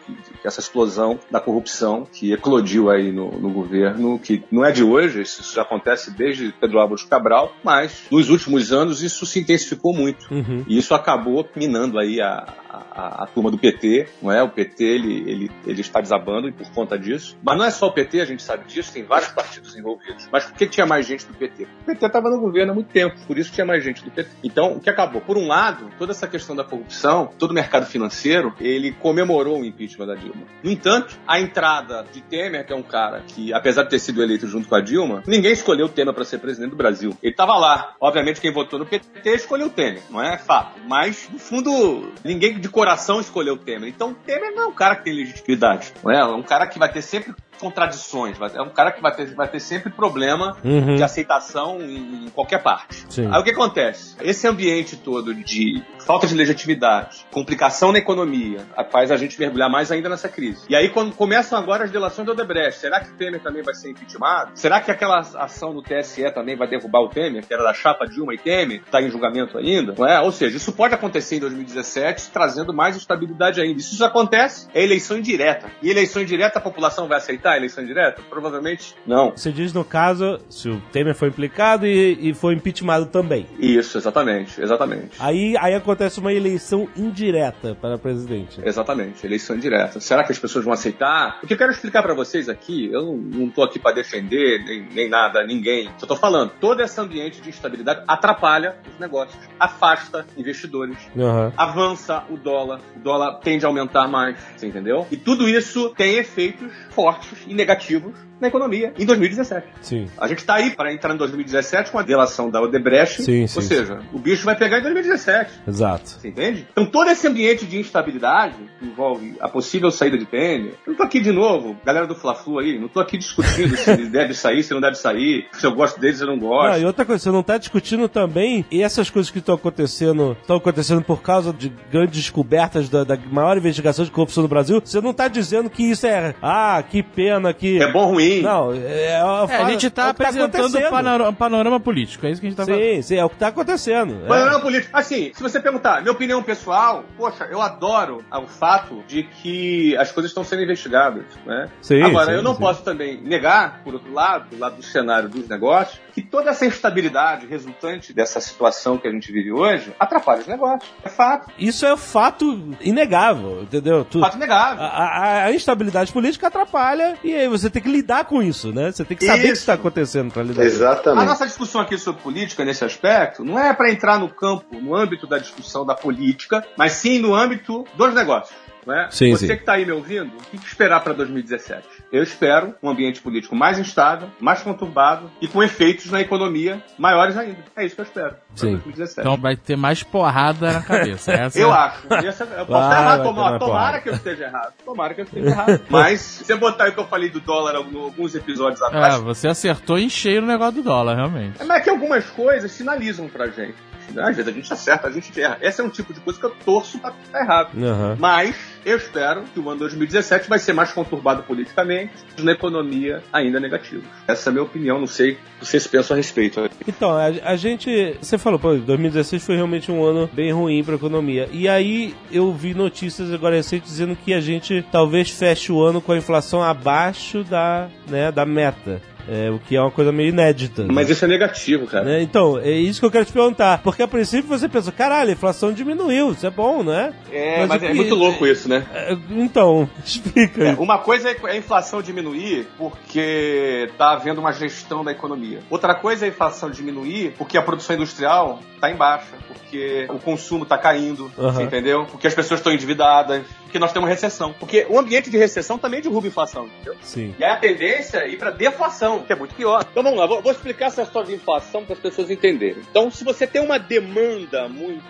essa 0.45 0.61
explosão 0.61 1.19
da 1.31 1.41
corrupção 1.41 2.07
que 2.11 2.33
eclodiu 2.33 2.91
aí 2.91 3.13
no, 3.13 3.31
no 3.33 3.51
governo, 3.51 4.19
que 4.19 4.43
não 4.51 4.65
é 4.65 4.73
de 4.73 4.83
hoje, 4.83 5.23
isso 5.23 5.55
já 5.55 5.63
acontece 5.63 6.11
desde 6.11 6.53
Pedro 6.53 6.79
Álvares 6.79 7.05
Cabral, 7.05 7.53
mas 7.63 8.07
nos 8.11 8.31
últimos 8.31 8.73
anos 8.73 9.03
isso 9.03 9.25
se 9.27 9.41
intensificou 9.41 9.95
muito. 9.95 10.27
Uhum. 10.33 10.65
E 10.67 10.79
isso 10.79 10.95
acabou 10.95 11.49
minando 11.55 11.99
aí 11.99 12.21
a, 12.21 12.47
a, 12.69 13.25
a 13.25 13.27
turma 13.27 13.51
do 13.51 13.59
PT, 13.59 14.09
não 14.23 14.31
é? 14.31 14.43
O 14.43 14.49
PT 14.49 14.85
ele, 14.85 15.31
ele, 15.31 15.51
ele 15.67 15.81
está 15.81 16.01
desabando 16.01 16.49
e 16.49 16.53
por 16.53 16.69
conta 16.71 16.99
disso. 16.99 17.37
Mas 17.43 17.57
não 17.57 17.65
é 17.65 17.71
só 17.71 17.87
o 17.87 17.93
PT, 17.93 18.21
a 18.21 18.25
gente 18.25 18.43
sabe 18.43 18.67
disso, 18.67 18.93
tem 18.93 19.03
vários 19.03 19.31
partidos 19.31 19.77
envolvidos. 19.77 20.29
Mas 20.31 20.45
por 20.45 20.55
que 20.55 20.67
tinha 20.67 20.87
mais 20.87 21.07
gente 21.07 21.27
do 21.27 21.35
PT? 21.35 21.65
O 21.65 21.85
PT 21.87 22.07
estava 22.07 22.31
no 22.31 22.41
governo 22.41 22.73
há 22.73 22.75
muito 22.75 22.89
tempo, 22.89 23.17
por 23.27 23.39
isso 23.39 23.53
tinha 23.53 23.65
mais 23.65 23.83
gente 23.83 24.05
do 24.05 24.11
PT. 24.11 24.31
Então, 24.43 24.73
o 24.73 24.81
que 24.81 24.91
acabou? 24.91 25.21
Por 25.21 25.37
um 25.37 25.47
lado, 25.47 25.91
toda 25.99 26.13
essa 26.13 26.27
questão 26.27 26.55
da 26.55 26.65
corrupção, 26.65 27.31
todo 27.39 27.51
o 27.53 27.55
mercado 27.55 27.87
financeiro, 27.87 28.55
ele 28.61 28.93
comemorou 28.93 29.61
o 29.61 29.65
impeachment 29.65 30.07
da 30.07 30.15
Dilma. 30.15 30.43
No 30.63 30.71
entanto, 30.71 31.19
a 31.27 31.41
entrada 31.41 32.05
de 32.13 32.21
Temer, 32.21 32.67
que 32.67 32.73
é 32.73 32.77
um 32.77 32.83
cara 32.83 33.23
que, 33.27 33.53
apesar 33.53 33.85
de 33.85 33.91
ter 33.91 33.99
sido 33.99 34.23
eleito 34.23 34.47
junto 34.47 34.69
com 34.69 34.75
a 34.75 34.81
Dilma, 34.81 35.23
ninguém 35.27 35.53
escolheu 35.53 35.87
o 35.87 35.89
Temer 35.89 36.15
para 36.15 36.25
ser 36.25 36.39
presidente 36.39 36.71
do 36.71 36.77
Brasil. 36.77 37.17
Ele 37.23 37.33
estava 37.33 37.57
lá. 37.57 37.95
Obviamente, 38.01 38.41
quem 38.41 38.53
votou 38.53 38.79
no 38.79 38.87
PT 38.87 39.31
escolheu 39.31 39.69
o 39.69 39.71
Temer, 39.71 40.03
não 40.11 40.23
é 40.23 40.37
fato. 40.37 40.81
Mas, 40.87 41.29
no 41.33 41.39
fundo, 41.39 42.13
ninguém 42.25 42.58
de 42.59 42.69
coração 42.69 43.21
escolheu 43.21 43.55
o 43.55 43.59
Temer. 43.59 43.89
Então, 43.89 44.11
o 44.11 44.15
Temer 44.15 44.55
não 44.55 44.65
é 44.65 44.67
um 44.67 44.75
cara 44.75 44.97
que 44.97 45.05
tem 45.05 45.15
legitimidade. 45.15 45.93
Não 46.03 46.11
é? 46.11 46.21
é 46.21 46.25
um 46.25 46.43
cara 46.43 46.67
que 46.67 46.79
vai 46.79 46.91
ter 46.91 47.03
sempre 47.03 47.35
contradições, 47.59 48.37
é 48.55 48.63
um 48.63 48.71
cara 48.71 48.93
que 48.93 49.01
vai 49.03 49.15
ter, 49.15 49.35
vai 49.35 49.49
ter 49.49 49.61
sempre 49.61 49.91
problema 49.91 50.57
Uhum. 50.65 50.97
de 50.97 51.03
aceitação 51.03 51.81
em, 51.81 52.29
qualquer 52.35 52.63
parte. 52.63 53.07
Sim. 53.09 53.29
Aí 53.33 53.41
o 53.41 53.45
que 53.45 53.51
acontece? 53.51 54.17
Esse 54.21 54.47
ambiente 54.47 54.97
todo 54.97 55.35
de 55.35 55.83
falta 56.05 56.27
de 56.27 56.35
legitimidade, 56.35 57.27
complicação 57.31 57.93
na 57.93 57.99
economia, 57.99 58.61
faz 58.91 59.11
a 59.11 59.17
gente 59.17 59.39
mergulhar 59.39 59.71
mais 59.71 59.91
ainda 59.93 60.09
nessa 60.09 60.29
crise. 60.29 60.65
E 60.69 60.75
aí, 60.77 60.89
quando 60.89 61.15
começam 61.15 61.59
agora 61.59 61.85
as 61.85 61.91
delações 61.91 62.27
do 62.27 62.33
Odebrecht, 62.33 62.81
será 62.81 63.01
que 63.01 63.13
Temer 63.13 63.41
também 63.43 63.63
vai 63.63 63.75
ser 63.75 63.91
impeachmentado? 63.91 64.53
Será 64.55 64.81
que 64.81 64.91
aquela 64.91 65.19
ação 65.19 65.73
do 65.75 65.83
TSE 65.83 66.31
também 66.33 66.57
vai 66.57 66.69
derrubar 66.69 67.01
o 67.01 67.09
Temer, 67.09 67.47
que 67.47 67.53
era 67.53 67.63
da 67.63 67.75
chapa 67.75 68.07
Dilma 68.07 68.35
e 68.35 68.39
Temer, 68.39 68.83
está 68.85 69.01
em 69.01 69.11
julgamento 69.11 69.59
ainda? 69.59 69.95
Não 69.97 70.07
é? 70.07 70.21
Ou 70.21 70.33
seja, 70.33 70.57
isso 70.57 70.73
pode 70.73 70.95
acontecer 70.95 71.37
em 71.37 71.41
2017, 71.41 72.31
trazendo 72.31 72.73
mais 72.73 72.97
instabilidade 72.97 73.61
ainda. 73.61 73.79
E 73.79 73.83
Se 73.83 73.95
isso 73.95 74.05
acontece, 74.05 74.69
é 74.75 74.83
eleição 74.83 75.19
indireta. 75.19 75.71
E 75.83 75.91
eleição 75.91 76.23
indireta, 76.23 76.59
a 76.59 76.63
população 76.63 77.07
vai 77.09 77.19
aceitar 77.19 77.48
a 77.53 77.57
eleição 77.57 77.83
indireta? 77.85 78.23
Provavelmente 78.29 78.95
não. 79.07 79.31
Você 79.31 79.53
diz 79.53 79.73
no 79.73 79.85
caso, 79.85 80.41
se 80.49 80.69
o 80.69 80.81
Temer 80.93 81.15
foi 81.15 81.29
implicado 81.29 81.87
e, 81.87 82.31
e 82.31 82.35
foi 82.35 82.55
impeachmentado 82.55 83.07
também. 83.07 83.47
Isso, 83.59 83.99
exatamente, 83.99 84.61
exatamente. 84.61 85.11
Aí, 85.19 85.57
aí 85.59 85.75
acontece 85.75 86.21
uma 86.21 86.33
eleição 86.33 86.89
indireta 86.97 87.77
para 87.81 87.99
presidente. 87.99 88.61
Exatamente, 88.65 89.27
eleição 89.27 89.57
indireta. 89.57 90.01
Será 90.01 90.25
que 90.25 90.33
as 90.33 90.39
pessoas 90.39 90.65
vão 90.65 90.73
aceitar? 90.73 91.39
O 91.43 91.47
que 91.47 91.55
eu 91.55 91.59
quero 91.59 91.73
explicar 91.73 92.03
pra 92.03 92.15
vocês 92.15 92.49
aqui, 92.49 92.91
eu 92.93 93.17
não, 93.17 93.49
tô 93.51 93.63
aqui 93.63 93.79
pra 93.79 93.93
defender 93.93 94.65
nem, 94.65 94.89
nem 94.93 95.09
nada, 95.09 95.45
ninguém. 95.45 95.91
Só 95.99 96.07
tô 96.07 96.17
falando, 96.17 96.53
todo 96.61 96.83
esse 96.83 97.01
ambiente 97.01 97.41
de 97.41 97.49
instabilidade 97.49 98.03
atrapalha 98.07 98.77
os 98.93 98.99
negócios, 98.99 99.39
afasta 99.59 100.27
investidores, 100.37 100.97
Aham. 101.17 101.53
avança 101.57 102.25
o 102.31 102.37
dólar, 102.37 102.81
o 102.97 103.01
dólar 103.01 103.41
tende 103.41 103.65
a 103.65 103.69
aumentar 103.69 104.09
mais, 104.09 104.39
você 104.57 104.67
entendeu? 104.67 105.07
E 105.11 105.17
tudo 105.17 105.49
isso 105.49 105.91
tem 105.91 106.17
efeitos 106.17 106.73
fortes 106.91 107.38
e 107.47 107.55
negativos 107.55 108.15
na 108.41 108.49
economia 108.49 108.93
em 108.99 109.05
2017. 109.05 109.67
Sim. 109.81 110.07
A 110.19 110.29
gente 110.29 110.45
tá 110.45 110.55
aí 110.55 110.71
para 110.71 110.93
entrar 110.93 111.15
em 111.15 111.17
2017 111.17 111.91
com 111.91 111.99
a 111.99 112.03
delação 112.03 112.51
da 112.51 112.61
Odebrecht, 112.61 113.23
Sim, 113.23 113.43
ou 113.43 113.49
sim, 113.49 113.61
seja, 113.63 114.01
o 114.13 114.19
bicho 114.19 114.45
vai 114.45 114.57
pegar 114.57 114.79
em 114.79 114.83
2017. 114.83 115.51
Exato. 115.67 116.11
Você 116.11 116.29
entende? 116.29 116.67
Então 116.71 116.87
todo 116.87 117.11
esse 117.11 117.27
ambiente 117.27 117.67
de 117.67 117.79
instabilidade 117.79 118.57
que 118.79 118.87
envolve 118.87 119.35
a 119.41 119.49
possível 119.49 119.91
saída 119.91 120.17
de 120.17 120.27
Temer. 120.27 120.75
Eu 120.87 120.93
não 120.93 120.95
tô 120.97 121.03
aqui 121.03 121.21
de 121.21 121.33
novo, 121.33 121.77
galera 121.85 122.07
do 122.07 122.15
Fla-Flu 122.15 122.59
aí, 122.59 122.79
não 122.79 122.89
tô 122.89 123.01
aqui 123.01 123.19
discutindo 123.19 123.77
se 123.77 123.91
ele 123.91 124.07
deve 124.11 124.35
sair, 124.35 124.63
se 124.63 124.73
não 124.73 124.81
deve 124.81 124.97
sair, 124.97 125.47
se 125.53 125.67
eu 125.67 125.73
gosto 125.73 126.01
dele, 126.01 126.17
se 126.17 126.23
eu 126.23 126.29
não 126.29 126.39
gosto. 126.39 126.73
Não, 126.73 126.83
e 126.83 126.85
outra 126.85 127.05
coisa, 127.05 127.23
você 127.23 127.31
não 127.31 127.43
tá 127.43 127.59
discutindo 127.59 128.09
também 128.09 128.65
e 128.71 128.83
essas 128.83 129.11
coisas 129.11 129.31
que 129.31 129.39
estão 129.39 129.55
acontecendo, 129.55 130.37
estão 130.41 130.57
acontecendo 130.57 131.03
por 131.03 131.23
causa 131.23 131.53
de 131.53 131.73
grandes 131.91 132.17
descobertas 132.17 132.89
da, 132.89 133.05
da 133.05 133.17
maior 133.31 133.57
investigação 133.57 134.05
de 134.05 134.11
corrupção 134.11 134.43
no 134.43 134.49
Brasil. 134.49 134.81
Você 134.85 135.01
não 135.01 135.13
tá 135.13 135.29
dizendo 135.29 135.71
que 135.71 135.83
isso 135.83 136.07
é, 136.07 136.35
ah, 136.43 136.83
que 136.83 137.03
pena 137.03 137.53
que. 137.53 137.81
É 137.83 137.91
bom 137.91 138.13
ou 138.13 138.21
ruim? 138.29 138.43
Não, 138.43 138.73
é, 138.73 138.79
é, 138.79 139.11
É, 139.49 139.57
a 139.57 139.71
gente 139.71 139.91
tá 139.91 140.03
é 140.03 140.05
que 140.07 140.11
apresentando 140.11 140.55
o 140.55 140.67
acontecendo. 140.67 140.91
panorama, 140.91 141.33
panorama 141.33 141.81
político, 141.81 142.27
é 142.27 142.31
isso 142.31 142.41
que 142.41 142.47
a 142.47 142.51
gente 142.51 142.57
tá 142.57 142.65
falando. 142.65 142.81
Sim, 142.81 143.03
sim, 143.03 143.17
é 143.17 143.25
o 143.25 143.31
que 143.31 143.37
tá 143.37 143.49
acontecendo. 143.49 144.33
É. 144.33 144.57
é 144.57 144.59
político. 144.61 144.97
Assim, 144.97 145.33
se 145.35 145.43
você 145.43 145.61
perguntar, 145.61 146.01
minha 146.01 146.13
opinião 146.13 146.43
pessoal, 146.43 147.05
poxa, 147.17 147.45
eu 147.51 147.61
adoro 147.61 148.25
o 148.31 148.47
fato 148.47 149.03
de 149.07 149.23
que 149.23 149.97
as 149.97 150.13
coisas 150.13 150.31
estão 150.31 150.45
sendo 150.45 150.63
investigadas, 150.63 151.25
né? 151.45 151.69
Sim, 151.81 152.03
Agora, 152.03 152.27
sim, 152.27 152.37
eu 152.37 152.43
não 152.43 152.55
sim. 152.55 152.61
posso 152.61 152.83
também 152.83 153.21
negar, 153.21 153.83
por 153.85 153.95
outro 153.95 154.13
lado, 154.13 154.51
do 154.51 154.59
lado 154.59 154.77
do 154.77 154.83
cenário 154.83 155.29
dos 155.29 155.49
negócios, 155.49 156.01
que 156.21 156.27
toda 156.27 156.51
essa 156.51 156.67
instabilidade 156.67 157.47
resultante 157.47 158.13
dessa 158.13 158.41
situação 158.41 158.99
que 158.99 159.07
a 159.07 159.11
gente 159.11 159.31
vive 159.31 159.53
hoje 159.53 159.93
atrapalha 160.01 160.41
os 160.41 160.47
negócios. 160.47 160.91
É 161.05 161.09
fato. 161.09 161.51
Isso 161.59 161.87
é 161.87 161.97
fato 161.97 162.75
inegável, 162.81 163.63
entendeu? 163.63 164.05
Tu- 164.05 164.21
Fato 164.21 164.37
negável. 164.39 164.83
a, 164.83 164.87
a- 164.87 165.45
a 165.45 165.53
instabilidade 165.53 166.13
política 166.13 166.49
atrapalha 166.49 167.17
e 167.23 167.35
aí 167.35 167.47
você 167.49 167.71
tem 167.71 167.83
que 167.83 167.89
lidar 167.91 168.25
com 168.25 168.43
isso, 168.43 168.73
né? 168.73 168.91
Você 168.91 169.05
tem 169.05 169.17
que 169.17 169.25
saber 169.27 169.45
o 169.45 169.53
que 169.53 169.59
está 169.59 169.75
acontecendo 169.75 170.33
pra 170.33 170.43
lidar 170.43 170.63
com 170.63 170.69
isso. 170.69 170.77
A 170.85 170.91
Exatamente. 170.93 171.27
nossa 171.27 171.47
discussão 171.47 171.81
aqui 171.81 171.97
sobre 171.99 172.21
política, 172.23 172.65
nesse 172.65 172.85
aspecto, 172.85 173.45
não 173.45 173.59
é 173.59 173.73
para 173.73 173.91
entrar 173.91 174.19
no 174.19 174.29
campo, 174.29 174.65
no 174.81 174.95
âmbito 174.97 175.27
da 175.27 175.39
discussão 175.39 175.85
da 175.87 175.95
política, 175.95 176.65
mas 176.77 176.93
sim 176.93 177.19
no 177.19 177.35
âmbito 177.35 177.85
dos 177.95 178.15
negócios. 178.15 178.57
Né? 178.89 179.07
Sim, 179.11 179.33
Você 179.33 179.47
sim. 179.47 179.55
que 179.55 179.61
está 179.61 179.75
aí 179.75 179.85
me 179.85 179.93
ouvindo, 179.93 180.33
o 180.35 180.41
que 180.43 180.57
esperar 180.67 181.01
para 181.01 181.13
2017? 181.13 181.87
Eu 182.11 182.23
espero 182.23 182.75
um 182.83 182.89
ambiente 182.89 183.21
político 183.21 183.55
mais 183.55 183.79
instável, 183.79 184.31
mais 184.41 184.63
conturbado 184.63 185.31
e 185.43 185.47
com 185.47 185.63
efeitos 185.63 186.11
na 186.11 186.23
economia 186.23 186.83
maiores 186.99 187.37
ainda. 187.37 187.59
É 187.77 187.85
isso 187.85 187.95
que 187.95 188.01
eu 188.01 188.05
espero 188.07 188.31
para 188.31 188.39
Sim. 188.57 188.71
2017. 188.73 189.21
Então 189.21 189.37
vai 189.37 189.57
ter 189.57 189.77
mais 189.77 190.03
porrada 190.03 190.73
na 190.73 190.81
cabeça. 190.81 191.33
Essa 191.37 191.59
eu 191.59 191.69
é- 191.71 191.77
acho. 191.77 192.15
Essa- 192.15 192.45
eu 192.45 192.65
posso 192.65 192.89
ter 192.89 193.05
mais 193.05 193.23
tomara 193.23 193.59
porrada. 193.59 194.01
que 194.01 194.09
eu 194.09 194.15
esteja 194.15 194.45
errado. 194.45 194.73
Tomara 194.83 195.13
que 195.15 195.21
eu 195.21 195.25
esteja 195.27 195.49
errado. 195.51 195.83
Mas, 195.91 196.21
se 196.23 196.45
você 196.47 196.57
botar 196.57 196.89
o 196.89 196.93
que 196.93 196.99
eu 197.01 197.07
falei 197.09 197.29
do 197.29 197.41
dólar 197.41 197.77
alguns 197.77 198.35
episódios 198.35 198.81
atrás, 198.81 199.17
É, 199.17 199.19
você 199.19 199.49
acertou 199.49 199.99
em 199.99 200.09
cheio 200.09 200.41
no 200.41 200.47
negócio 200.47 200.77
do 200.77 200.83
dólar, 200.83 201.15
realmente. 201.17 201.61
É, 201.61 201.65
Mas 201.65 201.81
é 201.81 201.85
que 201.85 201.91
algumas 201.91 202.25
coisas 202.31 202.73
sinalizam 202.73 203.29
pra 203.29 203.49
gente. 203.49 203.75
Às 204.17 204.37
vezes 204.37 204.49
a 204.49 204.53
gente 204.53 204.73
acerta, 204.73 205.09
a 205.09 205.11
gente 205.11 205.41
erra. 205.41 205.59
Esse 205.61 205.81
é 205.81 205.85
um 205.85 205.89
tipo 205.89 206.13
de 206.13 206.21
coisa 206.21 206.39
que 206.39 206.47
eu 206.47 206.51
torço 206.65 206.99
pra 206.99 207.13
estar 207.25 207.41
errado. 207.41 207.71
Aham. 207.83 208.17
Mas 208.19 208.57
eu 208.85 208.97
espero 208.97 209.43
que 209.53 209.61
o 209.61 209.69
ano 209.69 209.81
2017 209.81 210.49
vai 210.49 210.59
ser 210.59 210.73
mais 210.73 210.93
conturbado 210.93 211.43
politicamente, 211.43 212.13
na 212.39 212.53
economia 212.53 213.23
ainda 213.33 213.61
negativo. 213.61 214.03
Essa 214.27 214.49
é 214.49 214.51
a 214.51 214.53
minha 214.53 214.65
opinião, 214.65 214.99
não 214.99 215.07
sei 215.07 215.33
o 215.33 215.35
que 215.35 215.67
vocês 215.67 215.87
pensam 215.87 216.15
a 216.15 216.17
respeito. 216.17 216.69
Então, 216.87 217.11
a, 217.11 217.27
a 217.27 217.57
gente. 217.57 218.17
Você 218.21 218.39
falou, 218.39 218.59
pô, 218.59 218.75
2016 218.75 219.45
foi 219.45 219.57
realmente 219.57 219.91
um 219.91 220.05
ano 220.05 220.29
bem 220.33 220.53
ruim 220.53 220.83
pra 220.83 220.95
economia. 220.95 221.49
E 221.53 221.69
aí 221.69 222.15
eu 222.31 222.53
vi 222.53 222.75
notícias 222.75 223.33
agora 223.33 223.57
recentes 223.57 223.91
dizendo 223.91 224.17
que 224.17 224.33
a 224.33 224.41
gente 224.41 224.85
talvez 224.91 225.31
feche 225.31 225.73
o 225.73 225.83
ano 225.83 226.01
com 226.01 226.13
a 226.13 226.17
inflação 226.17 226.63
abaixo 226.63 227.45
da, 227.45 227.89
né, 228.09 228.33
da 228.33 228.47
meta. 228.47 229.01
É, 229.31 229.51
o 229.51 229.59
que 229.59 229.77
é 229.77 229.81
uma 229.81 229.91
coisa 229.91 230.11
meio 230.11 230.31
inédita. 230.31 230.83
né? 230.85 230.89
Mas 230.93 231.11
isso 231.11 231.25
é 231.25 231.29
negativo, 231.29 231.87
cara. 231.87 232.05
Né? 232.05 232.23
Então, 232.23 232.59
é 232.59 232.71
isso 232.71 232.99
que 233.01 233.07
eu 233.07 233.11
quero 233.11 233.25
te 233.27 233.33
perguntar. 233.33 233.83
Porque 233.83 234.03
a 234.03 234.09
princípio 234.09 234.49
você 234.49 234.69
pensa, 234.69 234.91
caralho, 234.91 235.31
a 235.31 235.33
inflação 235.33 235.73
diminuiu, 235.73 236.33
isso 236.33 236.47
é 236.47 236.51
bom, 236.51 236.83
né? 236.83 237.13
É, 237.31 237.61
Mas 237.61 237.69
mas, 237.69 237.83
é 237.83 237.89
que- 237.89 237.95
muito 237.95 238.15
louco 238.15 238.47
isso, 238.47 238.69
né? 238.69 238.87
É, 238.93 239.17
Então, 239.31 239.89
explica. 240.05 240.65
É, 240.65 240.73
uma 240.75 240.99
coisa 240.99 241.31
é 241.31 241.37
a 241.51 241.57
inflação 241.57 242.01
diminuir 242.01 242.67
porque 242.79 243.89
está 243.91 244.13
havendo 244.13 244.41
uma 244.41 244.53
gestão 244.53 245.05
da 245.05 245.13
economia. 245.13 245.61
Outra 245.71 245.95
coisa 245.95 246.25
é 246.25 246.29
a 246.29 246.31
inflação 246.31 246.71
diminuir 246.71 247.35
porque 247.37 247.59
a 247.59 247.63
produção 247.63 247.97
industrial 247.97 248.61
está 248.75 248.91
em 248.91 248.97
baixa, 248.97 249.27
porque 249.49 250.07
o 250.09 250.19
consumo 250.19 250.63
está 250.63 250.79
caindo, 250.79 251.31
entendeu? 251.61 252.07
Porque 252.11 252.27
as 252.27 252.35
pessoas 252.35 252.61
estão 252.61 252.73
endividadas, 252.73 253.43
porque 253.65 253.79
nós 253.79 253.93
temos 253.93 254.09
recessão. 254.09 254.55
Porque 254.59 254.87
o 254.89 254.99
ambiente 254.99 255.29
de 255.31 255.37
recessão 255.37 255.77
também 255.77 256.01
derruba 256.01 256.27
a 256.27 256.29
inflação, 256.29 256.67
entendeu? 256.67 256.95
Sim. 257.03 257.35
E 257.39 257.45
aí 257.45 257.51
a 257.51 257.57
tendência 257.57 258.19
é 258.19 258.31
ir 258.31 258.39
para 258.39 258.51
deflação, 258.51 259.18
que 259.23 259.33
é 259.33 259.37
muito 259.37 259.55
pior. 259.55 259.87
Então 259.91 260.03
vamos 260.03 260.19
lá, 260.19 260.27
vou, 260.27 260.43
vou 260.43 260.53
explicar 260.53 260.87
essa 260.87 261.03
história 261.03 261.29
de 261.29 261.35
inflação 261.35 261.85
para 261.85 261.95
as 261.95 262.01
pessoas 262.01 262.31
entenderem. 262.31 262.83
Então, 262.91 263.11
se 263.11 263.25
você 263.25 263.47
tem 263.47 263.63
uma 263.63 263.79
demanda 263.79 264.69
muito 264.69 265.05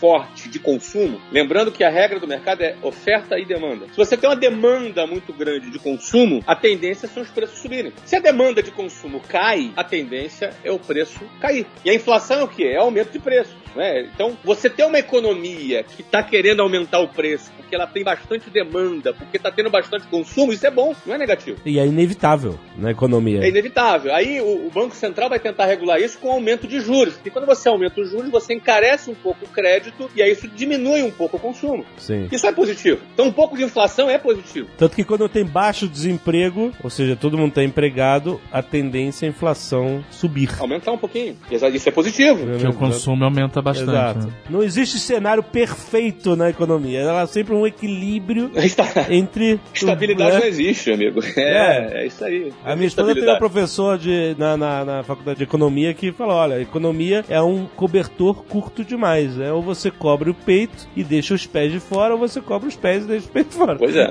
forte 0.00 0.48
de 0.48 0.58
consumo, 0.58 1.20
lembrando 1.30 1.70
que 1.70 1.84
a 1.84 1.90
regra 1.90 2.18
do 2.18 2.26
mercado 2.26 2.62
é 2.62 2.74
oferta 2.82 3.38
e 3.38 3.44
demanda. 3.44 3.86
Se 3.88 3.96
você 3.96 4.16
tem 4.16 4.28
uma 4.28 4.36
demanda 4.36 5.06
muito 5.06 5.32
grande 5.32 5.70
de 5.70 5.78
consumo, 5.78 6.42
a 6.46 6.56
tendência 6.56 7.06
são 7.06 7.22
os 7.22 7.30
preços 7.30 7.58
subirem. 7.58 7.92
Se 8.06 8.16
a 8.16 8.20
demanda 8.20 8.62
de 8.62 8.70
consumo 8.70 9.20
cai, 9.20 9.70
a 9.76 9.84
tendência 9.84 10.54
é 10.64 10.72
o 10.72 10.78
preço 10.78 11.20
cair. 11.40 11.66
E 11.84 11.90
a 11.90 11.94
inflação 11.94 12.40
é 12.40 12.44
o 12.44 12.48
quê? 12.48 12.64
É 12.64 12.78
aumento 12.78 13.12
de 13.12 13.18
preço. 13.18 13.54
Né? 13.74 14.08
Então, 14.12 14.36
você 14.42 14.70
tem 14.70 14.86
uma 14.86 14.98
economia 14.98 15.82
que 15.82 16.00
está 16.00 16.22
querendo 16.22 16.60
aumentar 16.62 17.00
o 17.00 17.08
preço 17.08 17.52
porque 17.70 17.76
ela 17.76 17.86
tem 17.86 18.02
bastante 18.02 18.50
demanda, 18.50 19.14
porque 19.14 19.36
está 19.36 19.50
tendo 19.50 19.70
bastante 19.70 20.06
consumo, 20.08 20.52
isso 20.52 20.66
é 20.66 20.70
bom, 20.70 20.92
não 21.06 21.14
é 21.14 21.18
negativo. 21.18 21.58
E 21.64 21.78
é 21.78 21.86
inevitável 21.86 22.58
na 22.76 22.90
economia. 22.90 23.44
É 23.44 23.48
inevitável. 23.48 24.12
Aí 24.12 24.40
o, 24.40 24.66
o 24.66 24.70
Banco 24.70 24.96
Central 24.96 25.28
vai 25.28 25.38
tentar 25.38 25.66
regular 25.66 26.00
isso 26.00 26.18
com 26.18 26.32
aumento 26.32 26.66
de 26.66 26.80
juros. 26.80 27.14
Porque 27.14 27.30
quando 27.30 27.46
você 27.46 27.68
aumenta 27.68 28.00
os 28.00 28.10
juros, 28.10 28.28
você 28.30 28.54
encarece 28.54 29.08
um 29.08 29.14
pouco 29.14 29.44
o 29.44 29.48
crédito 29.48 30.10
e 30.16 30.22
aí 30.22 30.32
isso 30.32 30.48
diminui 30.48 31.02
um 31.02 31.12
pouco 31.12 31.36
o 31.36 31.40
consumo. 31.40 31.84
Sim. 31.96 32.28
Isso 32.32 32.44
é 32.44 32.50
positivo. 32.50 33.00
Então 33.14 33.26
um 33.26 33.32
pouco 33.32 33.56
de 33.56 33.62
inflação 33.62 34.10
é 34.10 34.18
positivo. 34.18 34.68
Tanto 34.76 34.96
que 34.96 35.04
quando 35.04 35.28
tem 35.28 35.44
baixo 35.44 35.86
desemprego, 35.86 36.72
ou 36.82 36.90
seja, 36.90 37.14
todo 37.14 37.38
mundo 37.38 37.50
está 37.50 37.62
empregado, 37.62 38.40
a 38.50 38.62
tendência 38.62 39.26
é 39.26 39.28
a 39.28 39.30
inflação 39.30 40.04
subir. 40.10 40.50
Aumentar 40.58 40.90
um 40.90 40.98
pouquinho. 40.98 41.36
Isso 41.50 41.88
é 41.88 41.92
positivo. 41.92 42.44
Porque 42.44 42.66
o 42.66 42.74
consumo 42.74 43.24
aumenta 43.24 43.62
bastante. 43.62 43.90
Exato. 43.90 44.26
né? 44.26 44.32
Não 44.48 44.62
existe 44.62 44.98
cenário 44.98 45.42
perfeito 45.42 46.34
na 46.34 46.50
economia. 46.50 46.98
Ela 46.98 47.22
é 47.22 47.26
sempre 47.26 47.59
um 47.60 47.66
equilíbrio 47.66 48.50
entre. 49.10 49.60
Estabilidade 49.74 50.32
né? 50.32 50.38
não 50.40 50.46
existe, 50.46 50.92
amigo. 50.92 51.20
É, 51.36 52.02
é, 52.02 52.06
isso 52.06 52.24
aí. 52.24 52.52
A 52.64 52.74
minha 52.74 52.88
esposa 52.88 53.14
tem 53.14 53.28
um 53.30 53.38
professor 53.38 53.98
de, 53.98 54.34
na, 54.38 54.56
na, 54.56 54.84
na 54.84 55.02
faculdade 55.02 55.38
de 55.38 55.44
economia 55.44 55.94
que 55.94 56.12
fala: 56.12 56.34
olha, 56.34 56.60
economia 56.60 57.24
é 57.28 57.40
um 57.40 57.66
cobertor 57.76 58.42
curto 58.44 58.84
demais. 58.84 59.36
Né? 59.36 59.52
Ou 59.52 59.62
você 59.62 59.90
cobre 59.90 60.30
o 60.30 60.34
peito 60.34 60.88
e 60.96 61.02
deixa 61.04 61.34
os 61.34 61.46
pés 61.46 61.72
de 61.72 61.80
fora, 61.80 62.14
ou 62.14 62.18
você 62.20 62.40
cobre 62.40 62.68
os 62.68 62.76
pés 62.76 63.04
e 63.04 63.06
deixa 63.08 63.26
os 63.26 63.30
peitos 63.30 63.52
de 63.52 63.58
fora. 63.58 63.76
Pois 63.76 63.96
é. 63.96 64.08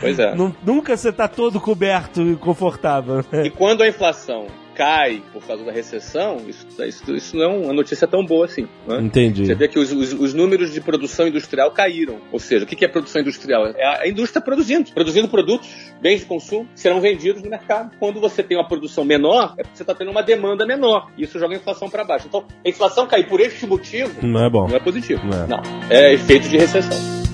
Pois 0.00 0.18
é. 0.18 0.34
Nu- 0.36 0.54
Nunca 0.64 0.96
você 0.96 1.12
tá 1.12 1.28
todo 1.28 1.60
coberto 1.60 2.22
e 2.22 2.36
confortável. 2.36 3.24
né? 3.30 3.46
E 3.46 3.50
quando 3.50 3.82
a 3.82 3.88
inflação 3.88 4.46
cai 4.74 5.22
por 5.32 5.42
causa 5.46 5.64
da 5.64 5.72
recessão, 5.72 6.38
isso, 6.48 6.66
isso, 6.82 7.14
isso 7.14 7.36
não 7.36 7.42
é 7.44 7.48
uma 7.48 7.72
notícia 7.72 8.06
tão 8.06 8.24
boa 8.24 8.46
assim. 8.46 8.66
Né? 8.86 9.00
Entendi. 9.00 9.46
Você 9.46 9.54
vê 9.54 9.68
que 9.68 9.78
os, 9.78 9.92
os, 9.92 10.12
os 10.12 10.34
números 10.34 10.72
de 10.72 10.80
produção 10.80 11.28
industrial 11.28 11.70
caíram. 11.70 12.18
Ou 12.32 12.38
seja, 12.38 12.64
o 12.64 12.66
que 12.66 12.84
é 12.84 12.88
produção 12.88 13.20
industrial? 13.20 13.66
É 13.66 14.02
a 14.02 14.08
indústria 14.08 14.42
produzindo, 14.42 14.90
produzindo 14.92 15.28
produtos, 15.28 15.68
bens 16.00 16.20
de 16.20 16.26
consumo, 16.26 16.68
que 16.74 16.80
serão 16.80 17.00
vendidos 17.00 17.42
no 17.42 17.50
mercado. 17.50 17.96
Quando 17.98 18.20
você 18.20 18.42
tem 18.42 18.56
uma 18.56 18.66
produção 18.66 19.04
menor, 19.04 19.54
é 19.58 19.62
porque 19.62 19.76
você 19.76 19.82
está 19.82 19.94
tendo 19.94 20.10
uma 20.10 20.22
demanda 20.22 20.66
menor. 20.66 21.10
E 21.16 21.24
isso 21.24 21.38
joga 21.38 21.54
a 21.54 21.58
inflação 21.58 21.88
para 21.88 22.04
baixo. 22.04 22.26
Então, 22.26 22.44
a 22.64 22.68
inflação 22.68 23.06
cair 23.06 23.28
por 23.28 23.40
este 23.40 23.66
motivo 23.66 24.26
Não 24.26 24.44
é 24.44 24.50
bom. 24.50 24.68
não 24.68 24.76
é 24.76 24.80
positivo. 24.80 25.22
Não 25.26 25.44
é. 25.44 25.46
Não. 25.46 25.62
É 25.90 26.12
efeito 26.12 26.48
de 26.48 26.56
recessão. 26.56 27.33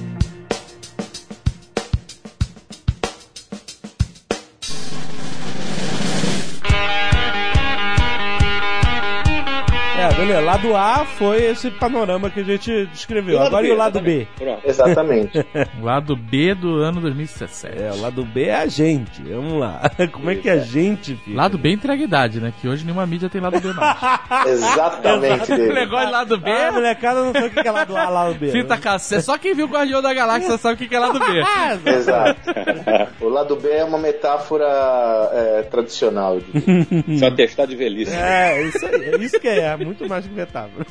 É. 10.32 10.40
Lado 10.40 10.76
A 10.76 11.04
foi 11.04 11.44
esse 11.44 11.70
panorama 11.70 12.30
que 12.30 12.40
a 12.40 12.44
gente 12.44 12.86
descreveu. 12.86 13.40
Agora 13.40 13.66
e 13.66 13.70
o 13.70 13.76
lado 13.76 14.00
B? 14.00 14.26
Pronto. 14.36 14.60
Exatamente. 14.64 15.44
Lado 15.82 16.16
B 16.16 16.54
do 16.54 16.76
ano 16.82 17.00
2017. 17.00 17.82
É, 17.82 17.92
o 17.92 18.00
lado 18.00 18.24
B 18.24 18.44
é 18.44 18.56
a 18.56 18.66
gente. 18.66 19.22
Vamos 19.22 19.58
lá. 19.58 19.90
Como 20.12 20.30
é 20.30 20.34
que 20.34 20.48
a 20.48 20.58
gente 20.58 21.14
fica? 21.16 21.36
Lado 21.36 21.58
B 21.58 21.78
idade, 22.00 22.40
né? 22.40 22.52
Que 22.60 22.68
hoje 22.68 22.84
nenhuma 22.84 23.06
mídia 23.06 23.28
tem 23.28 23.40
lado 23.40 23.60
B 23.60 23.72
mais. 23.72 23.98
Exatamente 24.46 25.52
O 25.52 25.74
negócio 25.74 26.06
de 26.06 26.12
lado 26.12 26.38
B 26.38 26.50
Ah, 26.50 26.66
é 26.66 26.70
molecada 26.70 27.24
não 27.24 27.32
sabe 27.32 27.46
o 27.46 27.50
que 27.50 27.68
é 27.68 27.70
lado 27.70 27.96
A, 27.96 28.08
lado 28.08 28.34
B. 28.34 28.50
fita 28.50 28.76
cassete. 28.76 29.22
Só 29.22 29.38
quem 29.38 29.54
viu 29.54 29.66
o 29.66 29.68
Guardião 29.68 30.02
da 30.02 30.12
Galáxia 30.12 30.56
sabe 30.58 30.84
o 30.84 30.88
que 30.88 30.94
é 30.94 30.98
lado 30.98 31.18
B. 31.18 31.90
Exato. 31.90 32.40
O 33.20 33.28
lado 33.28 33.56
B 33.56 33.68
é 33.70 33.84
uma 33.84 33.98
metáfora 33.98 34.66
é, 35.32 35.62
tradicional. 35.62 36.38
Isso 37.08 37.24
é 37.24 37.28
um 37.28 37.32
atestado 37.32 37.70
de 37.70 37.76
velhice. 37.76 38.14
É, 38.14 38.62
isso 38.62 38.86
aí. 38.86 39.04
É 39.04 39.16
isso 39.16 39.40
que 39.40 39.48
é. 39.48 39.76
Muito 39.76 40.08
mais 40.08 40.19
metáfora. 40.28 40.86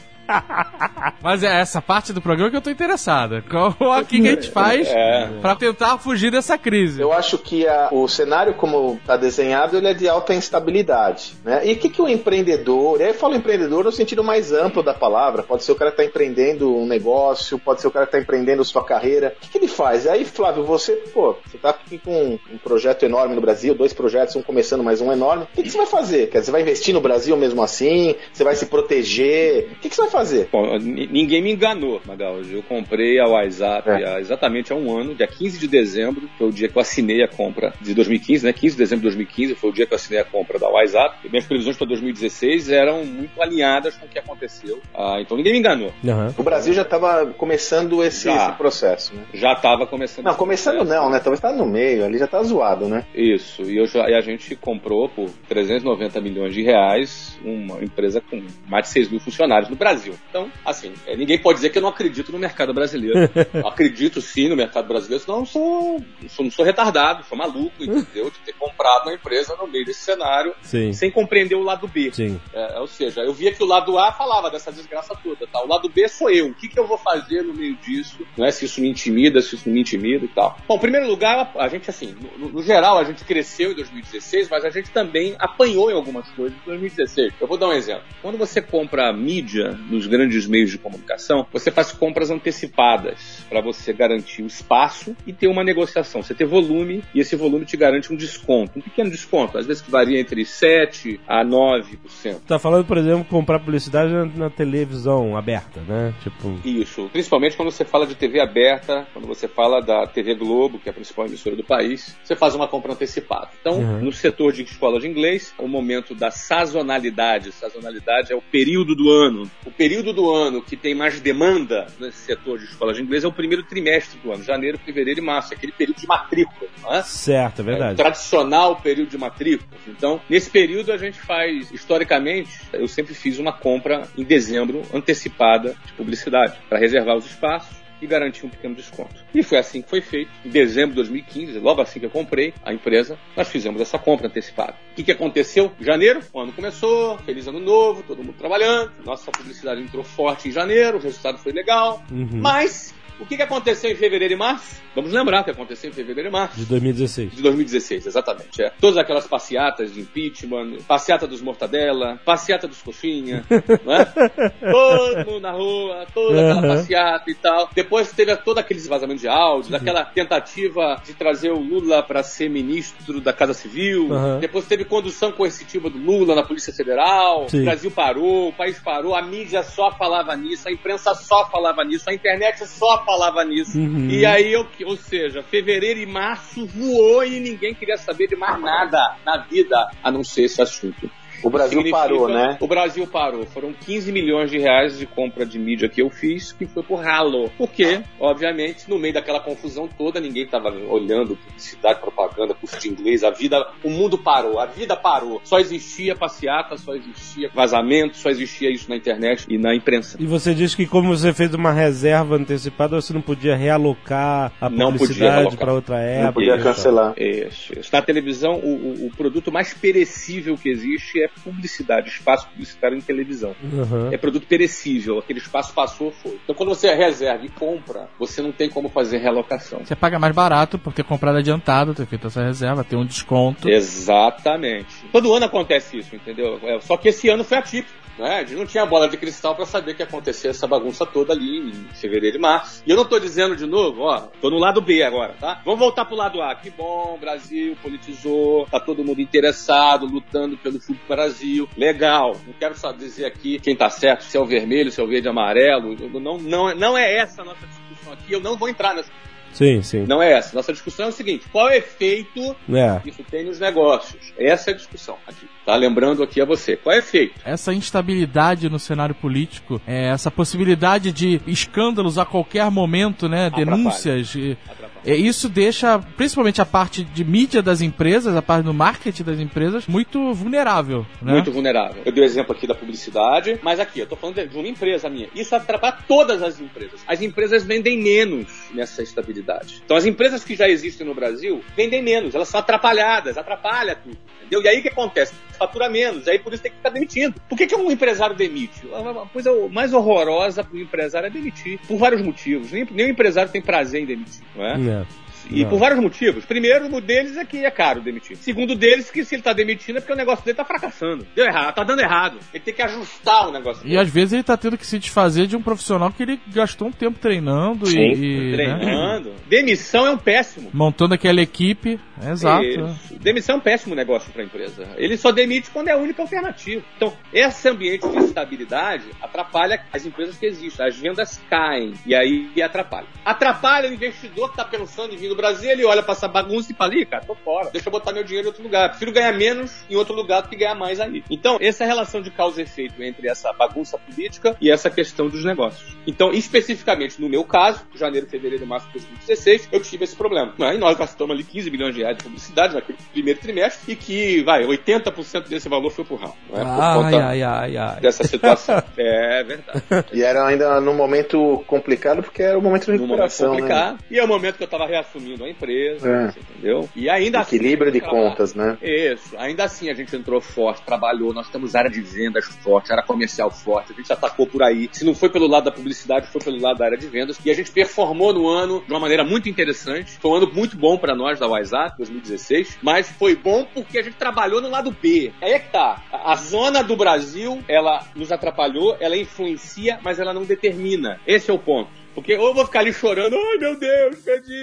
Mas 1.22 1.44
é 1.44 1.60
essa 1.60 1.82
parte 1.82 2.14
do 2.14 2.22
programa 2.22 2.50
que 2.52 2.58
eu 2.58 2.62
tô 2.62 2.70
interessada. 2.70 3.44
Qual 3.50 3.76
o 3.80 4.06
que, 4.06 4.22
que 4.22 4.28
a 4.28 4.32
gente 4.32 4.50
faz 4.52 4.88
É. 4.88 5.28
pra 5.42 5.56
tentar 5.56 5.98
fugir 5.98 6.32
dessa 6.32 6.58
crise? 6.58 7.02
Eu 7.02 7.12
acho 7.12 7.38
que 7.38 7.68
a- 7.68 7.90
o 7.92 8.08
cenário 8.08 8.54
como 8.54 8.94
está 9.02 9.18
desenhado 9.18 9.78
ele 9.78 9.88
é 9.88 9.94
de 9.94 10.08
alta 10.08 10.34
instabilidade, 10.34 11.34
né? 11.44 11.62
E 11.68 11.74
o 11.74 11.78
que, 11.78 11.90
que 11.90 12.02
o 12.02 12.08
empreendedor, 12.08 13.00
e 13.00 13.04
aí 13.04 13.10
eu 13.10 13.14
falo 13.14 13.36
empreendedor 13.36 13.84
no 13.84 13.92
sentido 13.92 14.24
mais 14.24 14.52
amplo 14.52 14.82
da 14.84 14.94
palavra, 14.94 15.44
pode 15.44 15.64
ser 15.64 15.72
o 15.72 15.76
cara 15.76 15.92
que 15.92 16.02
está 16.02 16.10
empreendendo 16.10 16.74
um 16.76 16.86
negócio, 16.86 17.58
pode 17.60 17.82
ser 17.82 17.88
o 17.88 17.92
cara 17.92 18.06
que 18.06 18.10
está 18.16 18.20
empreendendo 18.22 18.64
sua 18.64 18.84
carreira. 18.84 19.34
O 19.38 19.42
que, 19.42 19.50
que 19.50 19.58
ele 19.58 19.68
faz? 19.68 20.08
Aí, 20.08 20.24
Flávio, 20.26 20.64
você, 20.64 20.94
pô, 21.14 21.36
você 21.46 21.58
tá 21.58 21.72
aqui 21.72 21.98
com 21.98 22.38
um 22.52 22.58
projeto 22.58 23.04
enorme 23.04 23.36
no 23.36 23.42
Brasil, 23.42 23.74
dois 23.76 23.94
projetos, 23.94 24.36
um 24.36 24.42
começando, 24.42 24.84
mais 24.84 25.02
um 25.02 25.12
enorme. 25.12 25.44
O 25.44 25.48
que, 25.56 25.64
que 25.64 25.70
você 25.72 25.78
vai 25.78 25.88
fazer? 25.88 26.28
Quer 26.30 26.40
dizer, 26.40 26.46
você 26.46 26.52
vai 26.52 26.62
investir 26.62 26.94
no 26.94 27.02
Brasil 27.02 27.36
mesmo 27.36 27.62
assim? 27.62 28.16
Você 28.32 28.44
vai 28.44 28.56
se 28.56 28.66
proteger? 28.68 29.72
O 29.74 29.76
que, 29.80 29.90
que 29.90 29.96
você 29.96 30.02
vai 30.04 30.12
fazer? 30.12 30.19
Bom, 30.52 30.76
n- 30.78 31.08
ninguém 31.12 31.42
me 31.42 31.52
enganou, 31.54 32.02
Magal. 32.06 32.42
Eu 32.42 32.62
comprei 32.64 33.20
a 33.20 33.26
WhatsApp 33.28 33.90
É. 33.90 34.06
há 34.16 34.20
exatamente 34.20 34.72
há 34.72 34.76
um 34.76 34.98
ano, 34.98 35.16
dia 35.16 35.28
15 35.28 35.60
de 35.60 35.68
dezembro, 35.68 36.30
foi 36.38 36.48
o 36.48 36.52
dia 36.52 36.68
que 36.68 36.78
eu 36.78 36.82
assinei 36.82 37.24
a 37.24 37.28
compra 37.28 37.74
de 37.82 37.94
2015, 37.94 38.46
né? 38.46 38.54
15 38.54 38.76
de 38.76 38.80
dezembro 38.80 39.02
de 39.02 39.08
2015 39.16 39.56
foi 39.56 39.70
o 39.70 39.74
dia 39.74 39.86
que 39.86 39.94
eu 39.94 39.96
assinei 39.96 40.20
a 40.20 40.26
compra 40.26 40.58
da 40.60 40.68
WhatsApp. 40.70 41.18
E 41.26 41.30
minhas 41.30 41.46
previsões 41.46 41.78
para 41.78 41.88
2016 41.88 42.70
eram 42.70 43.04
muito 43.06 43.42
alinhadas 43.42 43.96
com 43.96 44.06
o 44.06 44.10
que 44.10 44.20
aconteceu. 44.20 44.80
Ah, 44.94 45.18
então 45.22 45.38
ninguém 45.38 45.54
me 45.54 45.60
enganou. 45.60 45.92
Aham. 46.06 46.34
O 46.38 46.44
Brasil 46.44 46.74
já 46.74 46.82
estava 46.84 47.26
começando 47.38 48.04
esse, 48.04 48.26
Já. 48.26 48.36
esse 48.50 48.58
processo, 48.58 49.14
né? 49.16 49.24
Já 49.34 49.54
estava 49.54 49.86
começando. 49.88 50.26
Não, 50.26 50.36
começando 50.36 50.78
processo. 50.78 51.02
não, 51.02 51.10
né? 51.10 51.20
Talvez 51.20 51.40
tá 51.40 51.52
no 51.52 51.66
meio, 51.66 52.04
ali 52.06 52.18
já 52.18 52.28
tá 52.28 52.42
zoado, 52.44 52.88
né? 52.88 53.06
Isso, 53.16 53.64
e, 53.64 53.78
eu 53.78 53.86
já- 53.88 54.10
e 54.10 54.14
a 54.14 54.22
gente 54.22 54.56
comprou 54.56 55.08
por 55.10 55.30
390 55.48 56.20
milhões 56.22 56.54
de 56.54 56.62
reais 56.62 57.38
uma 57.44 57.84
empresa 57.84 58.22
com 58.22 58.42
mais 58.68 58.86
de 58.86 58.90
6 58.92 59.10
mil 59.10 59.20
funcionários 59.20 59.70
no 59.70 59.76
Brasil. 59.76 60.09
Então, 60.30 60.52
assim, 60.66 60.94
é, 61.06 61.16
ninguém 61.16 61.38
pode 61.42 61.58
dizer 61.58 61.70
que 61.70 61.78
eu 61.78 61.82
não 61.82 61.90
acredito 61.90 62.32
no 62.32 62.40
mercado 62.40 62.74
brasileiro. 62.74 63.20
Eu 63.54 63.68
acredito 63.68 64.22
sim 64.22 64.48
no 64.48 64.56
mercado 64.56 64.88
brasileiro, 64.88 65.24
senão 65.24 65.40
eu 65.40 65.46
sou, 65.46 66.04
sou- 66.28 66.46
não 66.46 66.52
sou 66.52 66.64
retardado, 66.64 67.24
sou 67.26 67.38
maluco, 67.38 67.84
entendeu? 67.84 68.30
De 68.30 68.40
ter 68.40 68.54
comprado 68.54 69.04
uma 69.08 69.14
empresa 69.14 69.56
no 69.56 69.68
meio 69.68 69.86
desse 69.86 70.02
cenário 70.04 70.54
Sim. 70.62 70.94
sem 70.94 71.12
compreender 71.12 71.56
o 71.56 71.64
lado 71.64 71.88
B. 71.88 72.12
Sim. 72.14 72.40
É, 72.54 72.80
ou 72.80 72.88
seja, 72.88 73.22
eu 73.22 73.34
via 73.34 73.52
que 73.52 73.64
o 73.64 73.68
lado 73.68 73.98
A 73.98 74.12
falava 74.12 74.50
dessa 74.50 74.72
desgraça 74.72 75.14
toda, 75.24 75.46
tá? 75.48 75.62
O 75.64 75.68
lado 75.68 75.90
B 75.90 76.08
sou 76.08 76.30
eu. 76.30 76.48
O 76.48 76.54
que, 76.56 76.68
que 76.68 76.80
eu 76.80 76.88
vou 76.88 76.98
fazer 76.98 77.44
no 77.44 77.54
meio 77.54 77.76
disso? 77.78 78.26
Não 78.38 78.46
é 78.46 78.52
se 78.52 78.66
isso 78.66 78.80
me 78.82 78.90
intimida, 78.90 79.42
se 79.42 79.56
isso 79.56 79.68
não 79.68 79.74
me 79.74 79.82
intimida 79.82 80.24
e 80.26 80.30
tal. 80.30 80.58
Bom, 80.68 80.76
em 80.76 80.80
primeiro 80.80 81.08
lugar, 81.08 81.52
a 81.58 81.68
gente, 81.68 81.90
assim, 81.90 82.16
no, 82.38 82.50
no 82.50 82.62
geral, 82.64 82.98
a 82.98 83.04
gente 83.04 83.24
cresceu 83.26 83.72
em 83.72 83.76
2016, 83.76 84.50
mas 84.50 84.64
a 84.66 84.70
gente 84.70 84.90
também 84.92 85.36
apanhou 85.40 85.90
em 85.92 85.94
algumas 85.94 86.30
coisas 86.32 86.58
em 86.58 86.66
2016. 86.66 87.34
Eu 87.40 87.48
vou 87.48 87.58
dar 87.58 87.68
um 87.68 87.74
exemplo. 87.74 88.04
Quando 88.22 88.38
você 88.38 88.62
compra 88.62 89.12
mídia 89.14 89.72
nos 90.00 90.08
grandes 90.08 90.48
meios 90.48 90.72
de 90.72 90.78
comunicação, 90.78 91.46
você 91.52 91.70
faz 91.70 91.92
compras 91.92 92.32
antecipadas 92.32 93.44
para 93.50 93.60
você 93.62 93.92
garantir 93.92 94.42
o 94.42 94.48
espaço 94.48 95.16
e 95.28 95.34
ter 95.34 95.48
uma 95.48 95.64
negociação. 95.64 96.24
Você 96.24 96.34
ter 96.34 96.46
volume 96.46 97.04
e 97.14 97.20
esse 97.20 97.36
volume 97.36 97.66
te 97.66 97.76
garante 97.76 98.14
um 98.14 98.16
desconto. 98.16 98.80
Um 98.80 98.82
pequeno 98.82 99.10
desconto, 99.10 99.58
às 99.58 99.66
vezes 99.66 99.82
que 99.82 99.92
varia 99.92 100.20
entre 100.20 100.46
7 100.46 101.20
a 101.28 101.44
9%. 101.44 102.40
Tá 102.48 102.58
falando, 102.58 102.86
por 102.86 102.98
exemplo, 102.98 103.26
comprar 103.26 103.60
publicidade 103.60 104.12
na, 104.14 104.26
na 104.26 104.50
televisão 104.50 105.36
aberta, 105.36 105.82
né? 105.82 106.14
Tipo. 106.24 106.58
Isso, 106.64 107.10
principalmente 107.12 107.58
quando 107.58 107.72
você 107.72 107.84
fala 107.84 108.08
de 108.08 108.16
TV 108.16 108.40
aberta, 108.40 109.06
quando 109.12 109.28
você 109.28 109.48
fala 109.48 109.82
da 109.82 110.08
TV 110.08 110.34
Globo, 110.36 110.80
que 110.80 110.88
é 110.88 110.92
a 110.92 110.96
principal 110.96 111.26
emissora 111.26 111.56
do 111.58 111.64
país, 111.64 112.16
você 112.24 112.36
faz 112.36 112.56
uma 112.56 112.68
compra 112.68 112.94
antecipada. 112.94 113.50
Então, 113.60 113.80
Uhum. 113.80 114.02
no 114.02 114.14
setor 114.14 114.54
de 114.54 114.64
escola 114.64 115.00
de 115.00 115.08
inglês, 115.08 115.54
o 115.58 115.68
momento 115.68 116.14
da 116.16 116.32
sazonalidade, 116.32 117.52
sazonalidade 117.52 118.32
é 118.32 118.36
o 118.36 118.42
período 118.42 118.96
do 118.96 119.10
ano. 119.10 119.50
O 119.66 119.72
período 119.72 119.89
do 120.14 120.32
ano 120.32 120.62
que 120.62 120.78
tem 120.78 120.94
mais 120.94 121.20
demanda 121.20 121.88
nesse 122.00 122.20
setor 122.20 122.60
de 122.60 122.66
escola 122.66 122.94
de 122.94 123.02
inglês 123.02 123.24
é 123.24 123.28
o 123.28 123.32
primeiro 123.32 123.64
trimestre 123.64 124.20
do 124.20 124.32
ano, 124.32 124.44
janeiro, 124.44 124.78
fevereiro 124.78 125.20
e 125.20 125.24
março, 125.24 125.54
aquele 125.54 125.72
período 125.72 126.00
de 126.00 126.08
matrícula, 126.08 126.70
não 126.82 126.94
é? 126.94 127.02
Certo, 127.02 127.60
é 127.60 127.62
É 127.62 127.66
verdade. 127.66 127.98
tradicional 127.98 128.76
período 128.78 129.10
de 129.10 129.18
matrículas. 129.18 129.80
Então, 129.88 130.22
nesse 130.30 130.50
período 130.50 130.92
a 130.92 130.98
gente 130.98 131.20
faz, 131.20 131.72
historicamente, 131.72 132.52
eu 132.72 132.88
sempre 132.88 133.14
fiz 133.16 133.40
uma 133.40 133.52
compra 133.52 134.04
em 134.18 134.24
dezembro 134.24 134.84
antecipada 134.94 135.76
de 135.86 135.94
publicidade 135.94 136.58
para 136.70 136.78
reservar 136.78 137.16
os 137.18 137.26
espaços 137.26 137.80
e 138.02 138.08
garantir 138.08 138.46
um 138.46 138.50
pequeno 138.50 138.76
desconto. 138.76 139.16
E 139.34 139.44
foi 139.44 139.58
assim 139.58 139.82
que 139.82 139.90
foi 139.90 140.02
feito. 140.02 140.32
Em 140.46 140.50
dezembro 140.50 140.92
de 140.92 140.96
2015, 140.98 141.60
logo 141.60 141.82
assim 141.82 142.00
que 142.00 142.06
eu 142.06 142.10
comprei 142.10 142.54
a 142.64 142.74
empresa, 142.74 143.18
nós 143.36 143.48
fizemos 143.50 143.82
essa 143.82 143.98
compra 144.00 144.28
antecipada. 144.28 144.76
O 144.92 144.96
que, 144.96 145.04
que 145.04 145.12
aconteceu? 145.12 145.72
Janeiro, 145.80 146.22
o 146.34 146.40
ano 146.40 146.52
começou, 146.54 147.18
feliz 147.20 147.48
ano 147.48 147.60
novo, 147.60 148.04
todo 148.04 148.24
mundo 148.24 148.36
trabalhando, 148.38 148.92
nossa 149.06 149.32
publicidade 149.32 149.82
entrou 149.82 150.04
forte 150.04 150.50
em 150.50 150.52
janeiro, 150.52 150.98
o 150.98 151.02
resultado 151.02 151.38
foi 151.38 151.52
legal, 151.52 152.04
Uhum. 152.12 152.30
mas 152.42 152.94
o 153.20 153.26
que, 153.26 153.36
que 153.38 153.44
aconteceu 153.44 153.92
em 153.92 153.96
fevereiro 153.96 154.34
e 154.34 154.38
março? 154.38 154.82
Vamos 154.96 155.12
lembrar 155.12 155.42
o 155.42 155.44
que 155.44 155.52
aconteceu 155.52 155.90
em 155.90 155.94
fevereiro 155.94 156.30
e 156.30 156.32
março. 156.32 156.58
De 156.58 156.66
2016. 156.66 157.32
De 157.36 157.42
2016, 157.42 158.08
exatamente. 158.08 158.62
É. 158.62 158.72
Todas 158.80 158.98
aquelas 158.98 159.28
passeatas 159.28 159.94
de 159.94 160.02
impeachment, 160.02 160.78
passeata 160.88 161.28
dos 161.28 161.42
mortadela, 161.42 162.20
passeata 162.26 162.68
dos 162.68 162.82
coxinha, 162.82 163.44
não 163.86 163.94
é? 163.94 164.06
Todo 164.06 165.26
mundo 165.26 165.40
na 165.42 165.52
rua, 165.52 166.06
toda 166.14 166.40
aquela 166.40 166.60
Uhum. 166.60 166.76
passeata 166.76 167.30
e 167.32 167.36
tal. 167.36 167.70
Depois 167.74 168.12
teve 168.12 168.36
todo 168.38 168.58
aqueles 168.60 168.88
vazamentos 168.88 169.22
de 169.22 169.28
áudio, 169.28 169.76
aquela 169.76 170.04
tentativa 170.04 171.02
de 171.06 171.14
trazer 171.14 171.52
o 171.52 171.60
Lula 171.60 172.04
para 172.04 172.24
ser 172.24 172.50
ministro 172.50 173.22
da 173.22 173.32
Casa 173.34 173.54
Civil. 173.54 174.10
Uhum. 174.10 174.40
Depois 174.40 174.66
teve 174.66 174.84
condução 174.86 175.32
coercitiva 175.32 175.90
do 175.90 175.98
Lula 175.98 176.36
na 176.36 176.44
Polícia 176.44 176.74
Federal. 176.74 177.48
Sim. 177.50 177.62
O 177.62 177.66
Brasil 177.66 177.92
parou, 177.92 178.50
o 178.50 178.54
país 178.54 178.80
parou, 178.80 179.16
a 179.16 179.22
mídia 179.22 179.64
só 179.64 179.92
falava 179.92 180.36
nisso, 180.36 180.68
a 180.68 180.72
imprensa 180.72 181.14
só 181.16 181.50
falava 181.50 181.84
nisso, 181.84 182.10
a 182.10 182.14
internet 182.14 182.66
só 182.68 183.04
falava 183.10 183.44
nisso. 183.44 183.80
Uhum. 183.80 184.08
E 184.08 184.24
aí, 184.24 184.54
eu, 184.54 184.68
ou 184.86 184.96
seja, 184.96 185.42
fevereiro 185.42 186.00
e 186.00 186.06
março 186.06 186.68
voou 186.68 187.24
e 187.24 187.40
ninguém 187.40 187.74
queria 187.74 187.98
saber 187.98 188.28
de 188.28 188.36
mais 188.36 188.62
nada 188.62 189.16
na 189.26 189.38
vida 189.38 189.90
a 190.04 190.12
não 190.12 190.24
ser 190.24 190.44
esse 190.44 190.62
assunto. 190.62 191.10
O 191.44 191.50
Brasil 191.50 191.80
Significa- 191.80 191.98
parou, 191.98 192.28
né? 192.28 192.58
O 192.60 192.68
Brasil 192.68 193.08
parou. 193.08 193.46
Foram 193.46 193.74
15 193.74 194.12
milhões 194.12 194.50
de 194.52 194.58
reais 194.58 194.98
de 194.98 195.06
compra 195.06 195.46
de 195.46 195.58
mídia 195.60 195.88
que 195.90 196.02
eu 196.02 196.10
fiz, 196.10 196.52
que 196.52 196.66
foi 196.66 196.84
por 196.84 197.00
ralo. 197.00 197.50
Porque, 197.58 198.02
obviamente, 198.20 198.90
no 198.90 198.98
meio 199.00 199.14
daquela 199.14 199.40
confusão 199.40 199.88
toda, 199.88 200.20
ninguém 200.20 200.44
estava 200.44 200.70
olhando 200.70 201.36
publicidade, 201.38 202.00
propaganda, 202.00 202.54
curso 202.54 202.80
de 202.80 202.90
inglês, 202.90 203.24
a 203.24 203.30
vida, 203.30 203.66
o 203.84 203.90
mundo 203.90 204.18
parou, 204.18 204.60
a 204.60 204.66
vida 204.66 204.96
parou. 204.96 205.42
Só 205.44 205.60
existia 205.60 206.16
passeata, 206.16 206.78
só 206.78 206.94
existia 206.94 207.50
vazamento, 207.54 208.18
só 208.18 208.30
existia 208.30 208.70
isso 208.72 208.90
na 208.90 208.96
internet 208.96 209.46
e 209.50 209.58
na 209.58 209.74
imprensa. 209.76 210.18
E 210.20 210.26
você 210.26 210.54
diz 210.54 210.76
que 210.76 210.86
como 210.86 211.16
você 211.16 211.34
fez 211.34 211.54
uma 211.54 211.72
reserva 211.72 212.36
antecipada, 212.36 213.00
você 213.00 213.14
não 213.14 213.22
podia 213.22 213.56
realocar 213.56 214.52
a 214.60 214.70
Não 214.70 214.92
publicidade 214.94 215.56
para 215.58 215.74
outra 215.74 216.00
época. 216.00 216.26
Não 216.26 216.34
podia 216.34 216.56
tal. 216.56 216.64
cancelar. 216.64 217.14
Isso, 217.18 217.80
isso. 217.80 217.90
Na 217.94 218.02
televisão, 218.02 218.56
o, 218.56 218.70
o- 218.76 219.08
o 219.08 219.12
produto 219.16 219.52
mais 219.52 219.74
perecível 219.74 220.56
que 220.58 220.70
existe 220.70 221.22
é 221.22 221.29
publicidade, 221.44 222.10
espaço 222.10 222.48
publicitário 222.50 222.98
em 222.98 223.02
televisão. 223.02 223.56
Uhum. 223.64 224.12
É 224.12 224.18
produto 224.18 224.48
perecível, 224.48 225.20
aquele 225.20 225.40
espaço 225.40 225.74
passou, 225.74 226.12
foi. 226.12 226.40
Então 226.44 226.56
quando 226.56 226.70
você 226.70 226.94
reserva 226.94 227.46
e 227.46 227.50
compra, 227.50 228.08
você 228.18 228.42
não 228.42 228.52
tem 228.52 228.70
como 228.70 228.90
fazer 228.90 229.18
realocação. 229.18 229.80
Você 229.84 229.96
paga 229.96 230.20
mais 230.20 230.36
barato 230.36 230.78
por 230.78 230.94
ter 230.94 231.04
comprado 231.04 231.38
adiantado, 231.38 231.94
ter 231.94 232.06
feito 232.06 232.28
essa 232.28 232.44
reserva, 232.44 232.84
ter 232.84 232.96
um 232.96 233.06
desconto. 233.06 233.70
Exatamente. 233.70 235.06
Todo 235.12 235.34
ano 235.34 235.46
acontece 235.46 235.98
isso, 235.98 236.16
entendeu? 236.16 236.60
É, 236.64 236.80
só 236.82 236.98
que 236.98 237.10
esse 237.10 237.30
ano 237.30 237.44
foi 237.44 237.58
atípico. 237.58 238.00
Né? 238.20 238.36
A 238.36 238.40
gente 238.42 238.56
não 238.56 238.66
tinha 238.66 238.86
bola 238.86 239.08
de 239.08 239.16
cristal 239.16 239.56
para 239.56 239.66
saber 239.66 239.94
que 239.94 240.02
ia 240.02 240.06
acontecer 240.06 240.50
essa 240.50 240.68
bagunça 240.68 241.06
toda 241.06 241.32
ali 241.32 241.70
em 241.70 241.74
fevereiro 241.94 242.36
e 242.36 242.40
março. 242.40 242.84
E 242.86 242.92
eu 242.92 242.98
não 242.98 243.06
tô 243.06 243.18
dizendo 243.18 243.56
de 243.56 243.66
novo, 243.66 244.02
ó, 244.02 244.28
tô 244.42 244.50
no 244.50 244.58
lado 244.58 244.82
B 244.82 245.02
agora, 245.02 245.36
tá? 245.40 245.62
Vamos 245.64 245.80
voltar 245.80 246.04
pro 246.04 246.18
lado 246.18 246.42
A. 246.42 246.54
Que 246.54 246.70
bom, 246.70 247.18
Brasil 247.18 247.78
politizou, 247.82 248.68
tá 248.70 248.78
todo 248.78 249.06
mundo 249.06 249.22
interessado, 249.22 250.06
lutando 250.06 250.58
pelo 250.58 250.82
futuro 250.82 251.00
Brasil. 251.20 251.68
Legal. 251.76 252.36
Não 252.48 252.54
quero 252.54 252.78
só 252.78 252.92
dizer 252.92 253.26
aqui 253.26 253.60
quem 253.60 253.76
tá 253.76 253.90
certo, 253.90 254.24
se 254.24 254.38
é 254.38 254.40
o 254.40 254.46
vermelho, 254.46 254.92
se 254.92 255.02
é 255.02 255.04
o 255.04 255.08
verde 255.08 255.28
amarelo. 255.28 255.96
Não, 256.20 256.38
não, 256.38 256.76
não 256.76 256.98
é 256.98 257.18
essa 257.18 257.42
a 257.42 257.46
nossa 257.46 257.66
discussão 257.68 258.14
aqui. 258.14 258.32
Eu 258.34 258.40
não 258.40 258.56
vou 258.58 258.70
entrar 258.70 258.94
nessa. 258.96 259.10
Sim, 259.52 259.82
sim. 259.82 260.06
Não 260.08 260.22
é 260.22 260.34
essa. 260.34 260.56
Nossa 260.56 260.72
discussão 260.72 261.08
é 261.08 261.10
o 261.10 261.12
seguinte: 261.12 261.46
qual 261.52 261.68
é 261.70 261.74
o 261.74 261.78
efeito 261.80 262.56
É. 262.72 263.00
que 263.02 263.10
isso 263.10 263.24
tem 263.24 263.44
nos 263.46 263.60
negócios? 263.60 264.32
Essa 264.38 264.70
é 264.70 264.74
a 264.74 264.78
discussão 264.78 265.18
aqui. 265.28 265.48
Tá 265.66 265.76
lembrando 265.76 266.22
aqui 266.24 266.40
a 266.40 266.46
você. 266.46 266.78
Qual 266.78 266.94
é 266.94 266.98
o 266.98 267.00
efeito? 267.00 267.34
Essa 267.44 267.74
instabilidade 267.74 268.70
no 268.70 268.78
cenário 268.80 269.16
político, 269.16 269.82
é, 269.88 270.10
essa 270.10 270.30
possibilidade 270.32 271.12
de 271.12 271.42
escândalos 271.48 272.18
a 272.20 272.26
qualquer 272.26 272.70
momento, 272.70 273.28
né? 273.28 273.48
Atrapalha. 273.48 273.66
Denúncias. 273.78 274.30
Atrapalha. 274.70 274.89
É, 275.06 275.16
isso 275.16 275.48
deixa, 275.50 276.00
principalmente 276.18 276.62
a 276.62 276.66
parte 276.66 277.04
de 277.04 277.24
mídia 277.24 277.62
das 277.62 277.82
empresas, 277.82 278.36
a 278.36 278.42
parte 278.42 278.66
do 278.66 278.74
marketing 278.74 279.24
das 279.24 279.40
empresas, 279.40 279.88
muito 279.88 280.34
vulnerável. 280.34 281.06
Né? 281.22 281.34
Muito 281.34 281.52
vulnerável. 281.52 282.02
Eu 282.06 282.12
dei 282.12 282.24
o 282.24 282.26
exemplo 282.26 282.56
aqui 282.56 282.68
da 282.68 282.76
publicidade, 282.76 283.60
mas 283.62 283.80
aqui, 283.80 284.00
eu 284.00 284.08
tô 284.08 284.16
falando 284.16 284.48
de 284.48 284.58
uma 284.58 284.68
empresa 284.68 285.10
minha. 285.10 285.30
Isso 285.34 285.56
atrapalha 285.56 285.98
todas 286.08 286.42
as 286.42 286.60
empresas. 286.60 287.02
As 287.08 287.22
empresas 287.22 287.64
vendem 287.64 288.02
menos 288.02 288.48
nessa 288.74 289.02
estabilidade. 289.02 289.82
Então, 289.84 289.96
as 289.96 290.06
empresas 290.06 290.44
que 290.44 290.56
já 290.56 290.68
existem 290.68 291.06
no 291.06 291.14
Brasil 291.14 291.64
vendem 291.76 292.02
menos, 292.02 292.36
elas 292.36 292.48
são 292.48 292.60
atrapalhadas, 292.60 293.38
atrapalha 293.38 293.96
tudo. 293.96 294.18
Entendeu? 294.40 294.64
E 294.64 294.68
aí 294.68 294.80
o 294.80 294.82
que 294.82 294.90
acontece? 294.90 295.34
Fatura 295.60 295.90
menos, 295.90 296.28
aí 296.28 296.40
por 296.40 296.54
isso 296.54 296.64
tem 296.64 296.72
que 296.72 296.78
ficar 296.78 296.90
demitindo. 296.90 297.36
Por 297.50 297.58
que, 297.58 297.68
que 297.68 297.76
um 297.76 297.92
empresário 297.92 298.36
demite? 298.36 298.82
A 298.94 299.28
coisa 299.28 299.52
mais 299.70 299.94
horrorosa 299.94 300.64
para 300.64 300.76
o 300.76 300.80
empresário 300.80 301.28
é 301.28 301.30
demitir. 301.30 301.80
Por 301.88 301.98
vários 301.98 302.22
motivos. 302.22 302.72
Nem, 302.72 302.88
nem 302.90 303.08
o 303.08 303.10
empresário 303.10 303.52
tem 303.52 303.62
prazer 303.62 304.02
em 304.02 304.06
demitir, 304.06 304.42
não 304.56 304.66
é? 304.66 304.74
É. 304.74 305.06
E 305.50 305.64
Não. 305.64 305.70
por 305.70 305.80
vários 305.80 306.00
motivos. 306.00 306.46
Primeiro, 306.46 306.86
um 306.86 307.00
deles 307.02 307.38
é 307.38 307.46
que 307.46 307.66
é 307.66 307.72
caro 307.72 308.02
demitir. 308.02 308.38
Segundo 308.38 308.76
deles, 308.76 309.10
que 309.12 309.24
se 309.24 309.36
ele 309.36 309.42
tá 309.42 309.54
demitindo 309.54 309.98
é 309.98 310.02
porque 310.02 310.14
o 310.14 310.18
negócio 310.18 310.44
dele 310.46 310.58
tá 310.58 310.66
fracassando. 310.66 311.26
Deu 311.36 311.46
errado, 311.46 311.76
tá 311.76 311.84
dando 311.84 312.02
errado. 312.02 312.40
Ele 312.54 312.64
tem 312.64 312.74
que 312.74 312.82
ajustar 312.82 313.48
o 313.48 313.52
negócio 313.52 313.82
E 313.86 313.90
dele. 313.90 314.00
às 314.00 314.10
vezes 314.10 314.34
ele 314.34 314.44
tá 314.44 314.58
tendo 314.58 314.78
que 314.78 314.86
se 314.86 315.00
desfazer 315.00 315.48
de 315.48 315.56
um 315.56 315.62
profissional 315.62 316.12
que 316.12 316.24
ele 316.24 316.40
gastou 316.48 316.88
um 316.88 316.92
tempo 316.92 317.20
treinando 317.20 317.90
e, 317.90 317.96
e, 317.96 318.52
né, 318.58 318.78
Treinando. 318.78 319.34
Demissão 319.48 320.06
é 320.06 320.12
um 320.12 320.18
péssimo. 320.18 320.70
montando 320.74 321.14
aquela 321.14 321.42
equipe. 321.42 322.00
Exato. 322.22 322.64
Isso. 322.66 323.18
Demissão 323.20 323.56
é 323.56 323.58
um 323.58 323.62
péssimo 323.62 323.96
negócio 323.96 324.32
para 324.32 324.42
a 324.42 324.46
empresa. 324.46 324.88
Ele 324.98 325.18
só 325.18 325.32
demite 325.32 325.70
quando 325.72 325.88
é 325.88 325.92
a 325.94 325.98
única 325.98 326.22
alternativa. 326.22 326.84
Então, 326.98 327.14
esse 327.34 327.68
ambiente 327.70 328.08
de 328.08 328.18
instabilidade 328.18 329.06
atrapalha 329.22 329.82
as 329.92 330.06
empresas 330.06 330.38
que 330.38 330.46
existem. 330.46 330.86
As 330.86 330.98
vendas 330.98 331.40
caem 331.50 331.94
e 332.06 332.14
aí 332.16 332.50
atrapalha. 332.62 333.08
Atrapalha 333.24 333.90
o 333.90 333.94
investidor 333.94 334.48
que 334.54 334.62
está 334.62 334.66
pensando 334.66 335.14
em 335.14 335.18
vir 335.18 335.29
no 335.30 335.36
Brasil, 335.36 335.70
ele 335.70 335.86
olha 335.86 336.04
para 336.04 336.14
essa 336.14 336.28
bagunça 336.28 336.72
e 336.72 336.76
fala, 336.76 336.96
ih, 336.96 337.06
cara, 337.06 337.24
tô 337.26 337.36
fora. 337.36 337.70
Deixa 337.72 337.88
eu 337.88 337.92
botar 337.92 338.12
meu 338.12 338.24
dinheiro 338.24 338.48
em 338.48 338.50
outro 338.50 338.64
lugar. 338.64 338.90
Prefiro 338.90 339.12
ganhar 339.12 339.32
menos 339.34 339.84
em 339.90 339.96
outro 339.96 340.14
lugar 340.14 340.42
do 340.42 340.50
que 340.50 340.56
ganhar 340.56 340.76
mais 340.76 341.00
aí. 341.00 341.24
Então, 341.30 341.58
essa 341.62 341.84
é 341.84 341.86
a 341.86 341.88
relação 341.88 342.22
de 342.22 342.32
causa 342.32 342.60
e 342.60 342.64
efeito 342.64 343.02
entre 343.02 343.28
essa 343.30 343.54
bagunça 343.54 343.98
política 343.98 344.56
e 344.60 344.70
essa 344.72 344.90
questão 344.90 345.30
dos 345.30 345.46
negócios. 345.46 345.96
Então, 346.06 346.32
especificamente 346.32 347.22
no 347.22 347.30
meu 347.30 347.44
caso, 347.44 347.82
janeiro, 347.96 348.28
fevereiro, 348.28 348.66
março 348.66 348.88
de 348.88 348.94
2016, 348.94 349.70
eu 349.72 349.80
tive 349.82 350.04
esse 350.04 350.16
problema. 350.16 350.54
né? 350.58 350.76
E 350.76 350.78
nós 350.78 350.98
gastamos 350.98 351.34
ali 351.36 351.44
15 351.44 351.70
milhões 351.72 351.94
de 351.94 352.02
reais 352.02 352.18
de 352.18 352.24
publicidade 352.24 352.74
naquele 352.74 352.98
primeiro 353.14 353.40
trimestre 353.40 353.94
e 353.94 353.96
que, 353.96 354.42
vai, 354.44 354.64
80% 354.66 355.48
desse 355.48 355.70
valor 355.70 355.92
foi 355.92 356.04
pro 356.06 356.16
ralo. 356.16 356.36
Né? 356.50 356.64
Por 356.64 357.04
conta 357.04 357.26
ai, 357.26 357.42
ai, 357.44 357.78
ai. 357.78 358.00
dessa 358.02 358.24
situação. 358.24 358.82
é 358.98 359.44
verdade. 359.44 359.84
E 360.14 360.22
era 360.24 360.46
ainda 360.46 360.80
num 360.82 360.96
momento 360.96 361.64
complicado, 361.68 362.24
porque 362.24 362.42
era 362.42 362.58
o 362.58 362.62
momento 362.62 362.86
de 362.86 362.92
Num 362.92 363.08
momento 363.08 363.10
recuperação, 363.22 363.54
né? 363.54 363.62
complicado. 363.62 364.00
E 364.10 364.20
é 364.20 364.24
o 364.24 364.28
momento 364.28 364.58
que 364.58 364.64
eu 364.64 364.68
tava 364.68 364.88
reassumindo 364.88 365.19
a 365.46 365.50
empresa, 365.50 366.10
É. 366.10 366.40
entendeu? 366.40 366.90
E 366.96 367.10
ainda 367.10 367.40
assim, 367.40 367.56
Equilíbrio 367.58 367.92
de 367.92 368.00
trabalho. 368.00 368.30
contas, 368.30 368.54
né? 368.56 368.78
Isso. 368.82 369.36
Ainda 369.38 369.64
assim 369.66 369.90
a 369.90 369.94
gente 369.94 370.16
entrou 370.16 370.40
forte, 370.42 370.82
trabalhou, 370.84 371.34
nós 371.34 371.50
temos 371.50 371.76
área 371.76 371.90
de 371.90 372.02
vendas 372.02 372.46
forte, 372.46 372.92
área 372.92 373.04
comercial 373.04 373.52
forte, 373.52 373.92
a 373.94 373.96
gente 373.96 374.12
atacou 374.12 374.48
por 374.48 374.64
aí. 374.64 374.90
Se 374.92 375.06
não 375.06 375.14
foi 375.14 375.30
pelo 375.30 375.48
lado 375.48 375.66
da 375.66 375.72
publicidade, 375.72 376.28
foi 376.32 376.42
pelo 376.42 376.60
lado 376.62 376.78
da 376.78 376.86
área 376.86 376.98
de 376.98 377.08
vendas. 377.08 377.40
E 377.46 377.50
a 377.52 377.54
gente 377.54 377.72
performou 377.72 378.34
no 378.34 378.48
ano 378.48 378.84
de 378.86 378.92
uma 378.92 379.00
maneira 379.00 379.24
muito 379.24 379.50
interessante. 379.50 380.12
Foi 380.20 380.32
um 380.32 380.36
ano 380.36 380.52
muito 380.54 380.78
bom 380.78 380.98
para 380.98 381.16
nós 381.16 381.40
da 381.40 381.48
WhatsApp, 381.48 381.96
2016. 381.98 382.78
Mas 382.82 383.10
foi 383.10 383.36
bom 383.36 383.66
porque 383.74 384.00
a 384.00 384.04
gente 384.04 384.16
trabalhou 384.16 384.62
no 384.62 384.70
lado 384.70 384.92
B. 385.02 385.32
Aí 385.42 385.52
é 385.54 385.60
que 385.60 385.72
tá. 385.72 386.02
A 386.12 386.36
zona 386.36 386.84
do 386.84 386.96
Brasil, 386.96 387.62
ela 387.68 388.06
nos 388.16 388.32
atrapalhou, 388.32 388.96
ela 389.00 389.16
influencia, 389.18 390.00
mas 390.04 390.20
ela 390.20 390.34
não 390.34 390.44
determina. 390.44 391.20
Esse 391.26 391.50
é 391.50 391.54
o 391.54 391.60
ponto. 391.60 391.90
Porque 392.20 392.36
ou 392.36 392.50
eu 392.50 392.54
vou 392.54 392.66
ficar 392.66 392.82
ali 392.82 392.92
chorando, 392.92 393.36
ai 393.36 393.58
meu 393.58 393.80
Deus, 393.80 394.18
perdi 394.18 394.54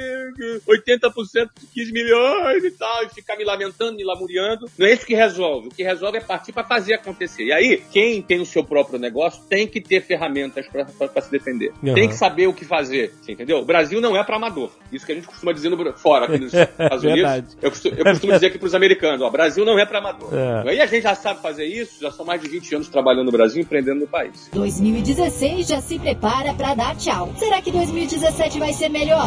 80% 0.69 1.49
de 1.59 1.67
15 1.73 1.93
milhões 1.93 2.65
e 2.65 2.71
tal, 2.73 3.05
e 3.05 3.09
ficar 3.09 3.37
me 3.37 3.45
lamentando, 3.45 3.97
me 3.97 4.05
lamuriando. 4.05 4.67
Não 4.79 4.87
é 4.87 4.93
isso 4.93 5.07
que 5.07 5.15
resolve. 5.15 5.69
O 5.69 5.71
que 5.71 5.83
resolve 5.83 6.19
é 6.19 6.21
partir 6.21 6.53
para 6.53 6.65
fazer 6.65 6.95
acontecer. 6.95 7.45
E 7.45 7.53
aí, 7.53 7.83
quem 7.91 8.21
tem 8.21 8.41
o 8.41 8.47
seu 8.47 8.63
próprio 8.63 8.99
negócio 8.99 9.43
tem 9.49 9.67
que 9.67 9.81
ter 9.81 10.03
ferramentas 10.03 10.67
para 10.69 11.23
se 11.23 11.31
defender. 11.31 11.73
Uhum. 11.83 11.95
Tem 11.95 12.09
que 12.09 12.15
saber 12.15 12.47
o 12.47 12.53
que 12.53 12.65
fazer. 12.65 13.15
Você 13.23 13.33
entendeu? 13.33 13.59
O 13.59 13.65
Brasil 13.65 14.01
não 14.01 14.17
é 14.17 14.23
para 14.23 14.37
amador. 14.37 14.71
Isso 14.93 15.07
que 15.07 15.13
a 15.13 15.15
gente 15.15 15.27
costuma 15.27 15.53
dizer 15.53 15.71
no, 15.71 15.93
fora, 15.95 16.27
aqui 16.27 16.39
nos 16.39 16.53
Estados 16.55 17.05
Unidos. 17.05 17.23
Verdade. 17.23 17.47
Eu 17.63 17.71
costumo, 17.71 17.95
eu 17.97 18.05
costumo 18.05 18.33
dizer 18.35 18.47
aqui 18.49 18.59
para 18.59 18.67
os 18.67 18.75
americanos: 18.75 19.23
ó, 19.23 19.31
Brasil 19.31 19.65
não 19.65 19.79
é 19.79 19.87
para 19.87 19.99
amador. 19.99 20.29
É. 20.35 20.71
Aí 20.71 20.81
a 20.81 20.87
gente 20.87 21.05
já 21.05 21.15
sabe 21.15 21.41
fazer 21.41 21.65
isso, 21.65 22.01
já 22.01 22.11
são 22.11 22.27
mais 22.27 22.41
de 22.43 22.49
20 22.49 22.75
anos 22.75 22.89
trabalhando 22.89 23.27
no 23.27 23.33
Brasil, 23.33 23.63
empreendendo 23.63 24.01
no 24.01 24.07
país. 24.07 24.51
2016 24.53 25.67
já 25.67 25.81
se 25.81 25.99
prepara 25.99 26.53
pra 26.55 26.75
dar 26.75 26.95
tchau. 26.97 27.33
Será 27.47 27.63
que 27.63 27.71
2017 27.71 28.59
vai 28.59 28.73
ser 28.73 28.89
melhor? 28.89 29.25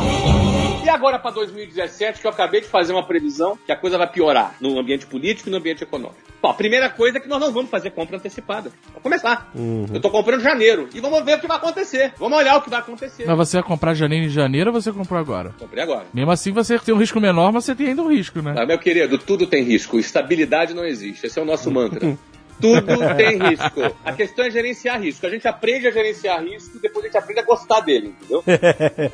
E 0.84 0.90
agora 0.90 1.18
para 1.18 1.32
2017, 1.32 2.20
que 2.20 2.28
eu 2.28 2.32
acabei 2.32 2.60
de 2.60 2.68
fazer 2.68 2.92
uma 2.92 3.02
previsão 3.02 3.58
que 3.66 3.72
a 3.72 3.78
coisa 3.78 3.98
vai 3.98 4.12
piorar 4.12 4.56
no 4.60 4.78
ambiente 4.78 5.06
político 5.06 5.48
e 5.48 5.52
no 5.52 5.56
ambiente 5.58 5.84
econômico. 5.86 6.20
Bom, 6.42 6.50
a 6.50 6.54
primeira 6.54 6.90
coisa 6.90 7.18
é 7.18 7.22
que 7.22 7.30
nós 7.30 7.40
não 7.40 7.54
vamos 7.54 7.72
fazer 7.72 7.92
compra 7.92 8.18
antecipada. 8.18 8.74
Vamos 8.88 9.04
começar. 9.04 9.50
Eu 9.94 10.02
tô 10.02 10.10
comprando 10.10 10.42
em 10.42 10.44
janeiro 10.44 10.90
e 10.94 11.00
vamos 11.00 11.24
ver 11.24 11.38
o 11.38 11.40
que 11.40 11.48
vai 11.48 11.56
acontecer. 11.56 12.14
Vamos 12.18 12.38
olhar 12.38 12.58
o 12.58 12.62
que 12.62 12.70
vai 12.70 12.80
acontecer. 12.80 13.26
Mas 13.26 13.38
você 13.38 13.58
vai 13.58 13.64
comprar 13.66 13.94
janeiro 13.94 14.26
em 14.26 14.30
janeiro 14.30 14.70
ou 14.70 14.82
você 14.82 14.92
comprou 14.92 15.18
agora? 15.18 15.56
Comprei 15.58 15.82
agora. 15.82 16.06
Mesmo 16.14 16.32
assim 16.32 16.52
você 16.52 16.78
tem 16.78 16.94
um 16.94 16.98
risco 16.98 17.22
menor, 17.22 17.54
mas 17.54 17.64
você 17.64 17.74
tem 17.74 17.88
ainda 17.88 18.04
um 18.04 18.12
risco, 18.12 18.42
né? 18.42 18.54
Ah, 18.58 18.66
meu 18.66 18.78
querido, 18.78 19.18
tudo 19.18 19.48
tem 19.48 19.64
risco. 19.64 19.98
Estabilidade 19.98 20.74
não 20.74 20.86
existe. 20.86 21.26
Esse 21.26 21.40
é 21.40 21.42
o 21.42 21.46
nosso 21.46 21.72
mantra. 21.72 22.18
Tudo 22.60 22.98
tem 23.16 23.38
risco. 23.38 23.96
A 24.04 24.14
questão 24.14 24.46
é 24.46 24.52
gerenciar 24.52 25.02
risco. 25.02 25.26
A 25.26 25.30
gente 25.30 25.48
aprende 25.48 25.88
a 25.88 25.92
gerenciar 25.92 26.44
risco 26.44 26.78
e 26.78 26.80
depois 26.80 27.06
a 27.06 27.08
gente 27.08 27.18
aprende 27.18 27.40
a 27.40 27.44
gostar 27.44 27.82
dele, 27.82 28.08
entendeu? 28.08 28.44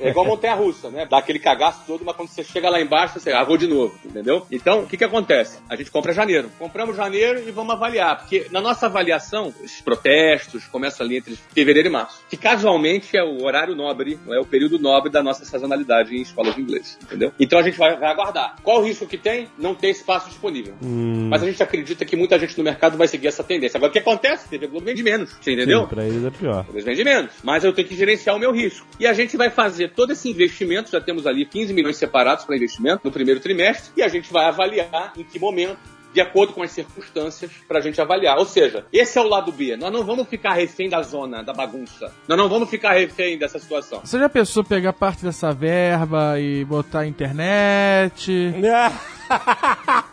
É 0.02 0.10
igual 0.10 0.26
montanha 0.26 0.56
russa, 0.56 0.90
né? 0.90 1.06
Dá 1.10 1.18
aquele 1.18 1.40
cagaço 1.40 1.82
todo, 1.86 2.04
mas 2.04 2.16
quando 2.16 2.30
você 2.30 2.44
chega 2.44 2.70
lá 2.70 2.82
embaixo, 2.82 3.20
você, 3.20 3.32
ah, 3.32 3.44
vou 3.44 3.58
de 3.58 3.68
novo, 3.68 3.98
entendeu? 4.04 4.46
Então, 4.52 4.82
o 4.82 4.88
que 4.88 4.98
que 4.98 5.04
acontece? 5.04 5.60
A 5.70 5.76
gente 5.76 5.92
compra 5.92 6.14
janeiro. 6.14 6.50
Compramos 6.58 6.96
janeiro 6.96 7.44
e 7.48 7.52
vamos 7.52 7.74
avaliar, 7.74 8.18
porque 8.18 8.48
na 8.52 8.62
nossa 8.62 8.86
avaliação, 8.86 9.54
esses 9.64 9.82
protestos 9.82 10.66
começam 10.66 11.06
ali 11.06 11.18
entre 11.18 11.38
fevereiro 11.54 11.88
e 11.88 11.92
março, 11.92 12.22
que 12.30 12.38
casualmente 12.38 13.16
é 13.16 13.24
o 13.24 13.44
horário 13.44 13.76
nobre, 13.76 14.20
é 14.30 14.40
o 14.40 14.46
período 14.46 14.80
nobre 14.80 15.12
da 15.12 15.22
nossa 15.22 15.46
sazonalidade 15.46 16.16
em 16.16 16.22
escolas 16.22 16.56
de 16.56 16.62
inglês, 16.62 16.98
entendeu? 17.02 17.32
Então 17.40 17.60
a 17.60 17.64
gente 17.64 17.78
vai, 17.78 17.96
vai 17.98 18.10
aguardar. 18.10 18.56
Qual 18.64 18.80
o 18.80 18.84
risco 18.84 19.06
que 19.06 19.18
tem? 19.18 19.48
Não 19.58 19.76
tem 19.76 19.92
espaço 19.92 20.30
disponível. 20.30 20.74
Mas 20.82 21.44
a 21.44 21.46
gente 21.46 21.62
acredita 21.62 22.06
que 22.06 22.16
muita 22.16 22.38
gente 22.40 22.58
no 22.58 22.64
mercado 22.64 22.98
vai 22.98 23.08
seguir 23.08 23.28
essa 23.28 23.35
tendência. 23.44 23.78
Agora, 23.78 23.90
o 23.90 23.94
que 23.94 24.00
acontece? 24.00 24.50
TV 24.50 24.68
Globo 24.68 24.86
vende 24.86 25.04
menos, 25.04 25.32
você 25.40 25.54
entendeu? 25.54 25.82
Sim, 25.82 25.88
pra 25.88 26.06
eles 26.06 26.24
é 26.24 26.30
pior. 26.30 26.66
Eles 26.70 26.84
vendem 26.84 27.06
menos. 27.06 27.32
Mas 27.44 27.64
eu 27.64 27.74
tenho 27.74 27.88
que 27.88 27.96
gerenciar 27.96 28.36
o 28.36 28.40
meu 28.40 28.52
risco. 28.52 28.86
E 29.00 29.08
a 29.08 29.14
gente 29.14 29.38
vai 29.38 29.50
fazer 29.50 29.92
todo 29.92 30.12
esse 30.12 30.30
investimento, 30.30 30.92
já 30.92 31.02
temos 31.02 31.26
ali 31.28 31.46
15 31.46 31.74
milhões 31.74 31.98
separados 31.98 32.46
para 32.46 32.56
investimento 32.56 33.02
no 33.04 33.12
primeiro 33.12 33.40
trimestre, 33.40 33.92
e 33.98 34.04
a 34.04 34.08
gente 34.08 34.32
vai 34.32 34.46
avaliar 34.46 35.14
em 35.18 35.24
que 35.24 35.40
momento 35.40 35.96
de 36.16 36.22
acordo 36.22 36.54
com 36.54 36.64
as 36.64 36.72
circunstâncias, 36.72 37.52
para 37.68 37.80
a 37.80 37.82
gente 37.82 38.00
avaliar. 38.00 38.38
Ou 38.38 38.46
seja, 38.46 38.86
esse 38.92 39.18
é 39.18 39.22
o 39.22 39.28
lado 39.28 39.52
B. 39.52 39.76
Nós 39.76 39.92
não 39.92 40.06
vamos 40.06 40.28
ficar 40.30 40.54
refém 40.54 40.90
da 40.90 41.02
zona, 41.02 41.44
da 41.44 41.52
bagunça. 41.52 42.10
Nós 42.26 42.38
não 42.38 42.48
vamos 42.48 42.70
ficar 42.70 42.94
refém 42.94 43.38
dessa 43.38 43.60
situação. 43.60 44.00
Você 44.00 44.18
já 44.18 44.30
pensou 44.30 44.64
pegar 44.64 44.94
parte 44.94 45.26
dessa 45.26 45.52
verba 45.52 46.40
e 46.40 46.64
botar 46.64 47.06
internet? 47.06 48.32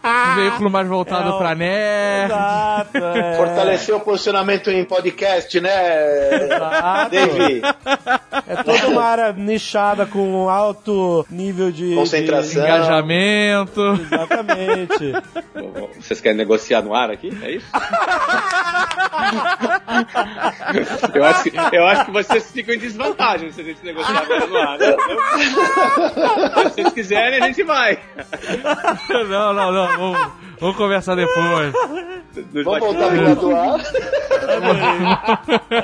Um 0.04 0.34
veículo 0.36 0.70
mais 0.70 0.88
voltado 0.88 1.34
É 1.34 1.38
pra 1.38 1.54
nerd. 1.54 2.32
Exato, 2.32 2.96
é. 2.98 3.34
Fortalecer 3.36 3.94
o 3.94 4.00
posicionamento 4.00 4.70
em 4.70 4.84
podcast, 4.84 5.60
né, 5.60 6.44
Exato. 6.44 7.10
Dave? 7.10 7.62
É 8.48 8.62
toda 8.62 8.88
uma 8.88 9.02
área 9.04 9.32
nichada 9.32 10.06
com 10.06 10.48
alto 10.48 11.26
nível 11.30 11.70
de... 11.70 11.94
Concentração. 11.94 12.62
Engajamento. 12.64 13.96
de- 13.96 14.02
Exatamente. 14.02 15.12
Vocês 16.00 16.20
querem 16.20 16.38
negociar 16.38 16.82
no 16.82 16.94
ar 16.94 17.10
aqui? 17.10 17.30
É 17.42 17.50
isso? 17.52 17.66
eu, 21.14 21.24
acho 21.24 21.42
que, 21.44 21.56
eu 21.76 21.86
acho 21.86 22.04
que 22.06 22.10
vocês 22.10 22.50
ficam 22.50 22.74
em 22.74 22.78
desvantagem 22.78 23.50
se 23.52 23.60
a 23.60 23.64
gente 23.64 23.84
negociar 23.84 24.24
no 24.48 24.56
ar. 24.56 24.78
né? 24.78 24.96
Se 24.96 26.64
vocês 26.64 26.92
quiserem, 26.92 27.42
a 27.42 27.46
gente 27.46 27.62
vai. 27.62 27.98
Não, 29.28 29.52
não, 29.52 29.72
não. 29.72 29.96
Vamos, 29.98 30.32
vamos 30.62 30.76
conversar 30.76 31.16
depois. 31.16 31.72
Vamos 32.64 32.80
voltar 32.80 33.10
pro 33.10 33.22
lado 33.22 33.50
A. 33.54 33.78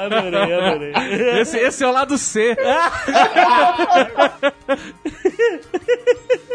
Adorei, 0.05 0.55
adorei. 0.55 0.93
Esse, 1.41 1.59
esse 1.59 1.85
é 1.85 1.87
o 1.87 1.93
lado 1.93 2.17
C. 2.17 2.57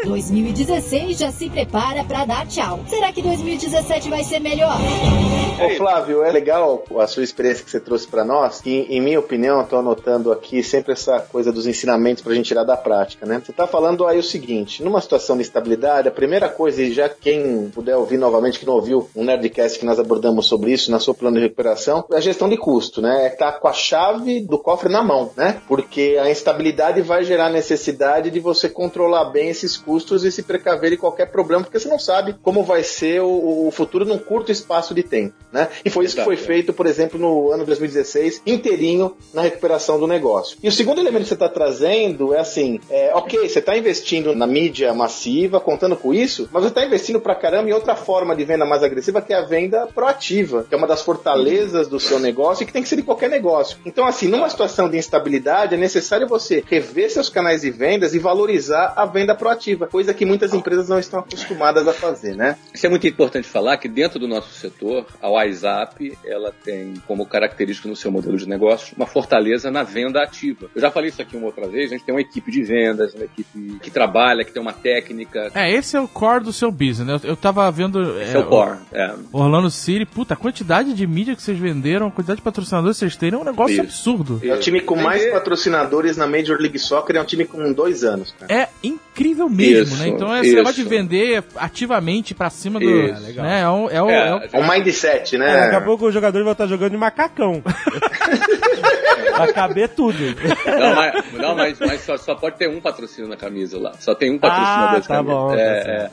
2016 0.04 1.18
já 1.18 1.30
se 1.30 1.48
prepara 1.48 2.04
pra 2.04 2.24
dar 2.24 2.46
tchau. 2.46 2.80
Será 2.88 3.12
que 3.12 3.22
2017 3.22 4.10
vai 4.10 4.22
ser 4.24 4.40
melhor? 4.40 4.76
Ô 5.60 5.70
Flávio, 5.76 6.22
é 6.22 6.30
legal 6.30 6.84
a 6.98 7.06
sua 7.06 7.22
experiência 7.22 7.64
que 7.64 7.70
você 7.70 7.80
trouxe 7.80 8.06
pra 8.06 8.24
nós. 8.24 8.60
E, 8.64 8.80
em 8.96 9.00
minha 9.00 9.18
opinião, 9.18 9.60
eu 9.60 9.66
tô 9.66 9.76
anotando 9.78 10.32
aqui 10.32 10.62
sempre 10.62 10.92
essa 10.92 11.20
coisa 11.20 11.52
dos 11.52 11.66
ensinamentos 11.66 12.22
pra 12.22 12.34
gente 12.34 12.46
tirar 12.46 12.64
da 12.64 12.76
prática, 12.76 13.24
né? 13.24 13.40
Você 13.44 13.52
tá 13.52 13.66
falando 13.66 14.06
aí 14.06 14.18
o 14.18 14.22
seguinte: 14.22 14.82
numa 14.82 15.00
situação 15.00 15.36
de 15.36 15.42
estabilidade, 15.42 16.08
a 16.08 16.12
primeira 16.12 16.48
coisa, 16.48 16.82
e 16.82 16.92
já 16.92 17.08
quem 17.08 17.70
puder 17.72 17.96
ouvir 17.96 18.13
novamente, 18.16 18.58
que 18.58 18.66
não 18.66 18.74
ouviu 18.74 19.08
um 19.14 19.24
Nerdcast 19.24 19.78
que 19.78 19.86
nós 19.86 19.98
abordamos 19.98 20.46
sobre 20.46 20.72
isso 20.72 20.90
na 20.90 20.98
sua 20.98 21.14
plano 21.14 21.36
de 21.36 21.42
recuperação, 21.42 22.04
é 22.10 22.16
a 22.16 22.20
gestão 22.20 22.48
de 22.48 22.56
custo, 22.56 23.00
né? 23.00 23.24
É 23.24 23.28
estar 23.28 23.52
com 23.52 23.68
a 23.68 23.72
chave 23.72 24.40
do 24.40 24.58
cofre 24.58 24.88
na 24.88 25.02
mão, 25.02 25.30
né? 25.36 25.60
Porque 25.66 26.18
a 26.20 26.30
instabilidade 26.30 27.00
vai 27.02 27.24
gerar 27.24 27.50
necessidade 27.50 28.30
de 28.30 28.40
você 28.40 28.68
controlar 28.68 29.26
bem 29.26 29.48
esses 29.48 29.76
custos 29.76 30.24
e 30.24 30.32
se 30.32 30.42
precaver 30.42 30.90
de 30.90 30.96
qualquer 30.96 31.30
problema, 31.30 31.64
porque 31.64 31.78
você 31.78 31.88
não 31.88 31.98
sabe 31.98 32.34
como 32.42 32.62
vai 32.62 32.82
ser 32.82 33.22
o, 33.22 33.66
o 33.66 33.70
futuro 33.70 34.04
num 34.04 34.18
curto 34.18 34.52
espaço 34.52 34.94
de 34.94 35.02
tempo, 35.02 35.34
né? 35.52 35.68
E 35.84 35.90
foi 35.90 36.04
isso 36.04 36.16
que 36.16 36.24
foi 36.24 36.34
Exato. 36.34 36.46
feito, 36.46 36.72
por 36.72 36.86
exemplo, 36.86 37.18
no 37.18 37.50
ano 37.52 37.64
2016, 37.64 38.42
inteirinho 38.46 39.16
na 39.32 39.42
recuperação 39.42 39.98
do 39.98 40.06
negócio. 40.06 40.58
E 40.62 40.68
o 40.68 40.72
segundo 40.72 41.00
elemento 41.00 41.22
que 41.22 41.28
você 41.28 41.34
está 41.34 41.48
trazendo 41.48 42.34
é 42.34 42.40
assim, 42.40 42.80
é, 42.90 43.12
ok, 43.14 43.48
você 43.48 43.58
está 43.58 43.76
investindo 43.76 44.34
na 44.34 44.46
mídia 44.46 44.92
massiva, 44.94 45.60
contando 45.60 45.96
com 45.96 46.12
isso, 46.12 46.48
mas 46.52 46.62
você 46.62 46.68
está 46.68 46.84
investindo 46.84 47.20
pra 47.20 47.34
caramba 47.34 47.70
em 47.70 47.72
outra 47.72 47.96
forma 48.04 48.36
de 48.36 48.44
venda 48.44 48.64
mais 48.64 48.82
agressiva, 48.82 49.22
que 49.22 49.32
é 49.32 49.36
a 49.36 49.42
venda 49.42 49.86
proativa, 49.86 50.64
que 50.68 50.74
é 50.74 50.78
uma 50.78 50.86
das 50.86 51.02
fortalezas 51.02 51.88
do 51.88 51.98
seu 51.98 52.18
negócio 52.18 52.62
e 52.62 52.66
que 52.66 52.72
tem 52.72 52.82
que 52.82 52.88
ser 52.88 52.96
de 52.96 53.02
qualquer 53.02 53.30
negócio. 53.30 53.78
Então, 53.84 54.06
assim, 54.06 54.28
numa 54.28 54.48
situação 54.48 54.88
de 54.88 54.96
instabilidade, 54.96 55.74
é 55.74 55.78
necessário 55.78 56.26
você 56.28 56.62
rever 56.66 57.10
seus 57.10 57.28
canais 57.28 57.62
de 57.62 57.70
vendas 57.70 58.14
e 58.14 58.18
valorizar 58.18 58.92
a 58.96 59.06
venda 59.06 59.34
proativa, 59.34 59.86
coisa 59.86 60.12
que 60.12 60.24
muitas 60.24 60.52
empresas 60.52 60.88
não 60.88 60.98
estão 60.98 61.20
acostumadas 61.20 61.86
a 61.88 61.92
fazer, 61.92 62.34
né? 62.34 62.56
Isso 62.72 62.86
é 62.86 62.88
muito 62.88 63.06
importante 63.06 63.48
falar 63.48 63.76
que 63.76 63.88
dentro 63.88 64.18
do 64.18 64.28
nosso 64.28 64.52
setor, 64.52 65.06
a 65.20 65.28
WhatsApp, 65.28 66.16
ela 66.24 66.52
tem 66.64 66.94
como 67.06 67.26
característica 67.26 67.88
no 67.88 67.96
seu 67.96 68.10
modelo 68.10 68.36
de 68.36 68.48
negócio 68.48 68.94
uma 68.96 69.06
fortaleza 69.06 69.70
na 69.70 69.82
venda 69.82 70.22
ativa. 70.22 70.68
Eu 70.74 70.80
já 70.80 70.90
falei 70.90 71.10
isso 71.10 71.22
aqui 71.22 71.36
uma 71.36 71.46
outra 71.46 71.66
vez, 71.66 71.90
a 71.90 71.94
gente 71.94 72.04
tem 72.04 72.14
uma 72.14 72.20
equipe 72.20 72.50
de 72.50 72.62
vendas, 72.62 73.14
uma 73.14 73.24
equipe 73.24 73.78
que 73.80 73.90
trabalha, 73.90 74.44
que 74.44 74.52
tem 74.52 74.60
uma 74.60 74.72
técnica, 74.72 75.50
É, 75.54 75.70
esse 75.70 75.96
é 75.96 76.00
o 76.00 76.08
core 76.08 76.44
do 76.44 76.52
seu 76.52 76.70
business, 76.70 77.06
né? 77.06 77.14
Eu, 77.22 77.30
eu 77.30 77.36
tava 77.36 77.70
vendo. 77.70 77.83
Esse 78.20 78.36
é 78.36 78.38
o 78.38 78.44
core. 78.46 78.78
É. 78.92 79.12
Orlando 79.32 79.70
City, 79.70 80.04
puta, 80.04 80.34
a 80.34 80.36
quantidade 80.36 80.92
de 80.94 81.06
mídia 81.06 81.34
que 81.36 81.42
vocês 81.42 81.58
venderam, 81.58 82.06
a 82.08 82.10
quantidade 82.10 82.38
de 82.38 82.42
patrocinadores 82.42 82.96
que 82.96 83.00
vocês 83.00 83.16
têm 83.16 83.32
é 83.32 83.36
um 83.36 83.44
negócio 83.44 83.72
Isso. 83.74 83.82
absurdo. 83.82 84.40
É 84.42 84.54
o 84.54 84.60
time 84.60 84.80
com 84.80 84.96
mais 84.96 85.24
patrocinadores 85.30 86.16
na 86.16 86.26
Major 86.26 86.58
League 86.58 86.78
Soccer, 86.78 87.16
é 87.16 87.20
um 87.20 87.24
time 87.24 87.44
com 87.44 87.72
dois 87.72 88.04
anos, 88.04 88.34
cara. 88.38 88.52
É 88.52 88.68
incrível 88.82 89.48
mesmo, 89.48 89.94
Isso, 89.94 90.02
né? 90.02 90.08
Então 90.08 90.34
esse 90.36 90.48
isso. 90.48 90.56
negócio 90.56 90.82
de 90.82 90.88
vender 90.88 91.44
ativamente 91.56 92.34
pra 92.34 92.50
cima 92.50 92.78
do. 92.80 92.88
Isso. 92.90 93.32
Né? 93.40 93.60
É, 93.62 93.68
o, 93.68 93.88
é, 93.90 94.02
o, 94.02 94.10
É, 94.10 94.28
é 94.28 94.34
o- 94.34 94.40
É 94.52 94.60
um 94.60 94.68
mindset, 94.68 95.36
É, 95.36 95.38
né? 95.38 95.60
daqui 95.64 95.76
a 95.76 95.80
pouco 95.80 96.06
o 96.06 96.12
jogador 96.12 96.42
vai 96.42 96.52
estar 96.52 96.66
jogando 96.66 96.90
de 96.92 96.96
macacão. 96.96 97.62
vai 99.36 99.52
caber 99.52 99.88
tudo. 99.90 100.18
Não, 100.66 100.94
mas, 100.94 101.32
não, 101.32 101.54
mas, 101.56 101.78
mas 101.80 102.00
só, 102.02 102.16
só 102.16 102.34
pode 102.34 102.56
ter 102.56 102.68
um 102.68 102.80
patrocínio 102.80 103.28
na 103.28 103.36
camisa 103.36 103.78
lá. 103.78 103.92
Só 103.98 104.14
tem 104.14 104.30
um 104.32 104.38
patrocinador 104.38 104.96
Ah, 104.96 105.00
tá 105.00 105.08
camisa. 105.08 105.34
bom, 105.34 105.48
tá 105.50 105.58
é, 105.58 106.08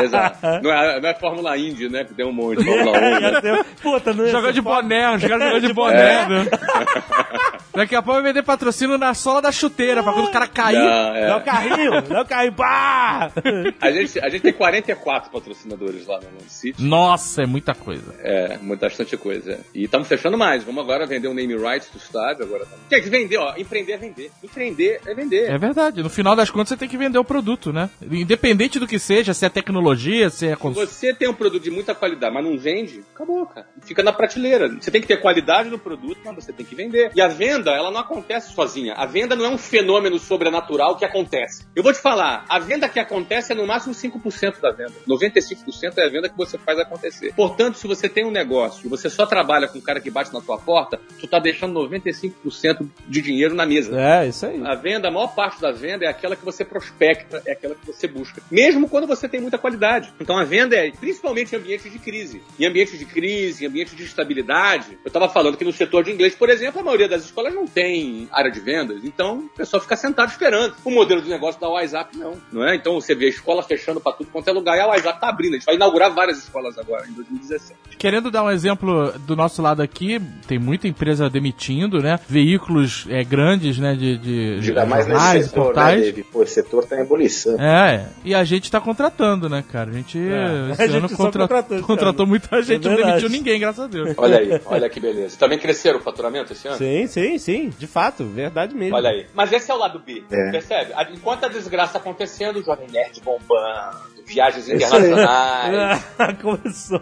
é. 0.00 0.04
Exato. 0.04 0.38
Não 0.62 0.72
é, 0.72 1.00
não 1.04 1.10
é 1.10 1.14
Fórmula 1.14 1.56
Indy, 1.58 1.88
né? 1.88 2.04
Que 2.04 2.14
tem 2.14 2.26
um 2.26 2.32
monte. 2.32 2.62
Fórmula 2.64 2.98
1, 2.98 3.20
né? 3.20 3.64
Puta, 3.82 4.12
não 4.14 4.26
Jogou 4.26 4.46
ser 4.48 4.52
de 4.54 4.60
boné, 4.62 5.14
os 5.14 5.22
caras 5.22 5.42
jogando 5.48 5.60
de 5.68 5.72
boné. 5.72 6.26
né? 6.28 6.46
Daqui 7.74 7.94
a 7.96 8.00
pouco 8.02 8.22
vai 8.22 8.30
vender 8.32 8.44
patrocínio 8.44 8.96
na 8.96 9.14
sola 9.14 9.42
da 9.42 9.50
chuteira, 9.50 10.00
pra 10.00 10.12
quando 10.12 10.28
o 10.28 10.30
cara 10.30 10.46
cair. 10.46 10.78
Não, 10.78 11.14
é. 11.16 11.26
Dá 11.26 11.36
o 11.38 11.40
carrinho, 11.42 12.02
dá 12.02 12.22
o 12.22 12.24
carrinho, 12.24 12.52
pá! 12.52 13.32
A 13.80 13.90
gente, 13.90 14.20
a 14.20 14.28
gente 14.28 14.42
tem 14.42 14.52
44 14.52 15.30
patrocinadores 15.32 16.06
lá 16.06 16.20
no 16.20 16.48
City. 16.48 16.80
Nossa, 16.80 17.42
é 17.42 17.46
muita 17.46 17.74
coisa. 17.74 18.14
É, 18.20 18.56
muita 18.62 18.86
bastante 18.86 19.16
coisa. 19.16 19.58
E 19.74 19.84
estamos 19.84 20.06
fechando 20.06 20.38
mais. 20.38 20.62
Vamos 20.62 20.84
agora 20.84 21.04
vender 21.04 21.26
o 21.26 21.34
name 21.34 21.56
rights 21.56 21.88
do 21.90 21.98
estádio. 21.98 22.44
Agora 22.44 22.64
tamo- 22.64 22.80
Tem 22.88 23.02
que 23.02 23.08
vender, 23.10 23.38
ó. 23.38 23.54
Empreender 23.56 23.92
é 23.94 23.96
vender. 23.96 24.30
Empreender 24.42 25.00
é 25.04 25.14
vender. 25.14 25.50
É 25.50 25.58
verdade. 25.58 26.00
No 26.00 26.08
final 26.10 26.36
das 26.36 26.50
contas, 26.50 26.68
você 26.68 26.76
tem 26.76 26.88
que 26.88 26.96
vender 26.96 27.18
o 27.18 27.24
produto, 27.24 27.72
né? 27.72 27.90
Independente 28.08 28.78
do 28.78 28.86
que 28.86 28.98
seja, 29.00 29.34
se 29.34 29.44
é 29.44 29.48
tecnologia, 29.48 30.30
se 30.30 30.46
é 30.46 30.54
consumo. 30.54 30.86
Você 30.94 31.12
tem 31.12 31.28
um 31.28 31.34
produto 31.34 31.62
de 31.62 31.70
muita 31.70 31.94
qualidade, 31.94 32.32
mas 32.32 32.44
não 32.44 32.56
vende, 32.56 33.04
acabou, 33.14 33.44
cara. 33.46 33.66
Fica 33.82 34.02
na 34.02 34.12
prateleira. 34.12 34.68
Você 34.68 34.90
tem 34.90 35.00
que 35.00 35.06
ter 35.06 35.20
qualidade 35.20 35.68
no 35.68 35.78
produto, 35.78 36.20
mas 36.24 36.36
você 36.36 36.52
tem 36.52 36.64
que 36.64 36.74
vender. 36.74 37.10
E 37.14 37.20
a 37.20 37.28
venda, 37.28 37.72
ela 37.72 37.90
não 37.90 38.00
acontece 38.00 38.52
sozinha. 38.52 38.94
A 38.94 39.04
venda 39.04 39.34
não 39.34 39.44
é 39.44 39.48
um 39.48 39.58
fenômeno 39.58 40.18
sobrenatural 40.18 40.96
que 40.96 41.04
acontece. 41.04 41.66
Eu 41.74 41.82
vou 41.82 41.92
te 41.92 41.98
falar, 41.98 42.44
a 42.48 42.58
venda 42.58 42.88
que 42.88 43.00
acontece 43.00 43.52
é 43.52 43.54
no 43.54 43.66
máximo 43.66 43.94
5% 43.94 44.60
da 44.60 44.70
venda. 44.70 44.92
95% 45.08 45.98
é 45.98 46.06
a 46.06 46.08
venda 46.08 46.28
que 46.28 46.36
você 46.36 46.56
faz 46.56 46.78
acontecer. 46.78 47.34
Portanto, 47.34 47.78
se 47.78 47.86
você 47.86 48.08
tem 48.08 48.24
um 48.24 48.30
negócio 48.30 48.86
e 48.86 48.88
você 48.88 49.10
só 49.10 49.26
trabalha 49.26 49.68
com 49.68 49.78
o 49.78 49.82
cara 49.82 50.00
que 50.00 50.10
bate 50.10 50.32
na 50.32 50.40
tua 50.40 50.58
porta, 50.58 51.00
tu 51.20 51.26
tá 51.26 51.38
deixando 51.38 51.78
95% 51.80 52.88
de 53.08 53.20
dinheiro 53.20 53.54
na 53.54 53.66
mesa. 53.66 53.98
É, 53.98 54.28
isso 54.28 54.46
aí. 54.46 54.62
A 54.64 54.74
venda, 54.74 55.08
a 55.08 55.10
maior 55.10 55.34
parte 55.34 55.60
da 55.60 55.72
venda 55.72 56.04
é 56.04 56.08
aquela 56.08 56.36
que 56.36 56.44
você 56.44 56.64
prospecta, 56.64 57.42
é 57.44 57.52
aquela 57.52 57.74
que 57.74 57.86
você 57.86 58.06
busca. 58.06 58.42
Mesmo 58.50 58.88
quando 58.88 59.06
você 59.06 59.28
tem 59.28 59.40
muita 59.40 59.58
qualidade. 59.58 60.12
Então 60.20 60.38
a 60.38 60.44
venda 60.44 60.76
é 60.76 60.83
principalmente 60.92 61.54
em 61.54 61.58
ambientes 61.58 61.90
de 61.90 61.98
crise. 61.98 62.42
Em 62.58 62.66
ambientes 62.66 62.98
de 62.98 63.04
crise, 63.04 63.64
em 63.64 63.68
ambientes 63.68 63.96
de 63.96 64.02
instabilidade. 64.02 64.98
Eu 65.04 65.08
estava 65.08 65.28
falando 65.28 65.56
que 65.56 65.64
no 65.64 65.72
setor 65.72 66.04
de 66.04 66.12
inglês, 66.12 66.34
por 66.34 66.48
exemplo, 66.48 66.80
a 66.80 66.84
maioria 66.84 67.08
das 67.08 67.24
escolas 67.24 67.54
não 67.54 67.66
tem 67.66 68.28
área 68.32 68.50
de 68.50 68.60
vendas. 68.60 69.04
Então 69.04 69.38
o 69.38 69.48
pessoal 69.56 69.80
fica 69.82 69.96
sentado 69.96 70.30
esperando. 70.30 70.74
O 70.84 70.90
modelo 70.90 71.22
de 71.22 71.28
negócio 71.28 71.60
da 71.60 71.68
WhatsApp 71.68 72.16
não. 72.16 72.34
não 72.52 72.66
é? 72.66 72.76
Então 72.76 72.94
você 72.94 73.14
vê 73.14 73.26
a 73.26 73.30
escola 73.30 73.62
fechando 73.62 74.00
para 74.00 74.12
tudo 74.12 74.30
quanto 74.30 74.48
é 74.48 74.52
lugar 74.52 74.76
e 74.76 74.80
a 74.80 74.86
WhatsApp 74.86 75.20
tá 75.20 75.28
abrindo. 75.28 75.54
A 75.54 75.56
gente 75.56 75.66
vai 75.66 75.74
inaugurar 75.74 76.12
várias 76.12 76.38
escolas 76.38 76.78
agora, 76.78 77.06
em 77.06 77.12
2017. 77.12 77.96
Querendo 77.98 78.30
dar 78.30 78.44
um 78.44 78.50
exemplo 78.50 79.12
do 79.20 79.36
nosso 79.36 79.62
lado 79.62 79.82
aqui, 79.82 80.20
tem 80.46 80.58
muita 80.58 80.88
empresa 80.88 81.28
demitindo, 81.28 82.00
né? 82.00 82.18
Veículos 82.28 83.06
é, 83.08 83.24
grandes, 83.24 83.78
né? 83.78 83.94
De, 83.94 84.18
de, 84.18 84.60
de 84.60 84.72
mais 84.72 85.06
nesse 85.06 85.18
jornais, 85.18 85.44
setor, 85.46 85.58
né, 85.58 85.64
portais. 85.64 86.00
Dave? 86.02 86.22
Pô, 86.24 86.42
esse 86.42 86.54
setor 86.54 86.84
tá 86.84 86.96
em 86.96 87.00
ebulição. 87.00 87.60
É, 87.60 88.08
e 88.24 88.34
a 88.34 88.44
gente 88.44 88.70
tá 88.70 88.80
contratando, 88.80 89.48
né, 89.48 89.64
cara? 89.70 89.90
A 89.90 89.94
gente, 89.94 90.18
É, 90.18 90.70
a 90.70 90.73
gente 90.74 90.96
ano 90.96 91.08
só 91.08 91.16
contra- 91.16 91.42
contratou 91.42 91.76
esse 91.78 91.86
contratou 91.86 92.26
muita 92.26 92.62
gente, 92.62 92.86
É 92.86 92.90
não 92.90 92.96
demitiu 92.96 93.28
ninguém, 93.28 93.58
graças 93.60 93.84
a 93.84 93.86
Deus. 93.86 94.14
Olha 94.16 94.38
aí, 94.38 94.60
olha 94.66 94.88
que 94.90 95.00
beleza. 95.00 95.36
Também 95.38 95.58
cresceram 95.58 95.98
o 95.98 96.02
faturamento 96.02 96.52
esse 96.52 96.66
ano? 96.68 96.76
Sim, 96.76 97.06
sim, 97.06 97.38
sim. 97.38 97.70
De 97.78 97.86
fato, 97.86 98.24
verdade 98.24 98.74
mesmo. 98.74 98.96
Olha 98.96 99.10
aí. 99.10 99.26
Mas 99.34 99.52
esse 99.52 99.70
é 99.70 99.74
o 99.74 99.78
lado 99.78 99.98
B, 99.98 100.22
É. 100.30 100.50
percebe? 100.50 100.92
Enquanto 101.12 101.44
a 101.44 101.48
desgraça 101.48 101.98
acontecendo, 101.98 102.58
o 102.58 102.62
Jovem 102.62 102.86
Nerd 102.90 103.20
bombando, 103.22 104.13
viagens 104.26 104.68
internacionais. 104.68 106.04
Começou. 106.40 107.00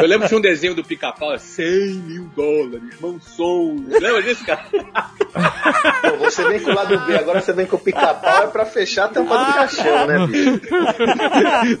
Eu 0.00 0.06
lembro 0.08 0.28
de 0.28 0.34
um 0.34 0.40
desenho 0.40 0.74
do 0.74 0.84
pica-pau, 0.84 1.36
100 1.38 1.66
mil 1.94 2.24
dólares, 2.36 3.00
mansões. 3.00 3.88
Lembra 4.00 4.22
disso, 4.22 4.44
cara? 4.44 4.64
Pô, 4.70 6.16
você 6.18 6.48
vem 6.48 6.60
com 6.60 6.70
o 6.70 6.74
lado 6.74 6.98
B, 7.06 7.16
agora 7.16 7.40
você 7.40 7.52
vem 7.52 7.66
com 7.66 7.76
o 7.76 7.80
pica-pau, 7.80 8.44
é 8.44 8.46
pra 8.48 8.64
fechar 8.64 9.06
a 9.06 9.08
tampa 9.08 9.36
do 9.38 9.52
caixão, 9.52 10.06
né, 10.06 10.26
bicho? 10.26 10.60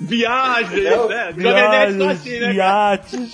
Viagens, 0.00 0.84
É 0.84 1.06
né? 1.08 1.34
Jovem 1.36 1.68
Nerd 1.68 1.92
só 1.92 1.98
Viagens, 1.98 2.10
assim, 2.20 2.30
né? 2.40 2.40
cara? 2.40 2.52
iates, 2.54 3.30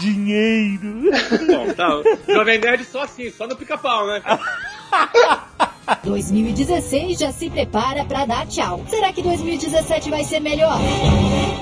dinheiro. 0.00 1.10
Bom, 1.46 1.72
tá. 1.74 1.88
Jovem 2.32 2.58
Nerd 2.58 2.84
só 2.84 3.02
assim, 3.02 3.30
só 3.30 3.46
no 3.46 3.56
pica-pau, 3.56 4.06
né? 4.06 4.22
cara? 5.84 6.00
2016 6.04 7.18
já 7.18 7.32
se 7.32 7.50
prepara 7.50 8.04
pra 8.04 8.26
dar 8.26 8.46
tchau. 8.46 8.84
Será 8.88 9.12
que 9.12 9.22
2017 9.22 10.10
vai 10.10 10.24
ser 10.24 10.40
melhor? 10.40 10.78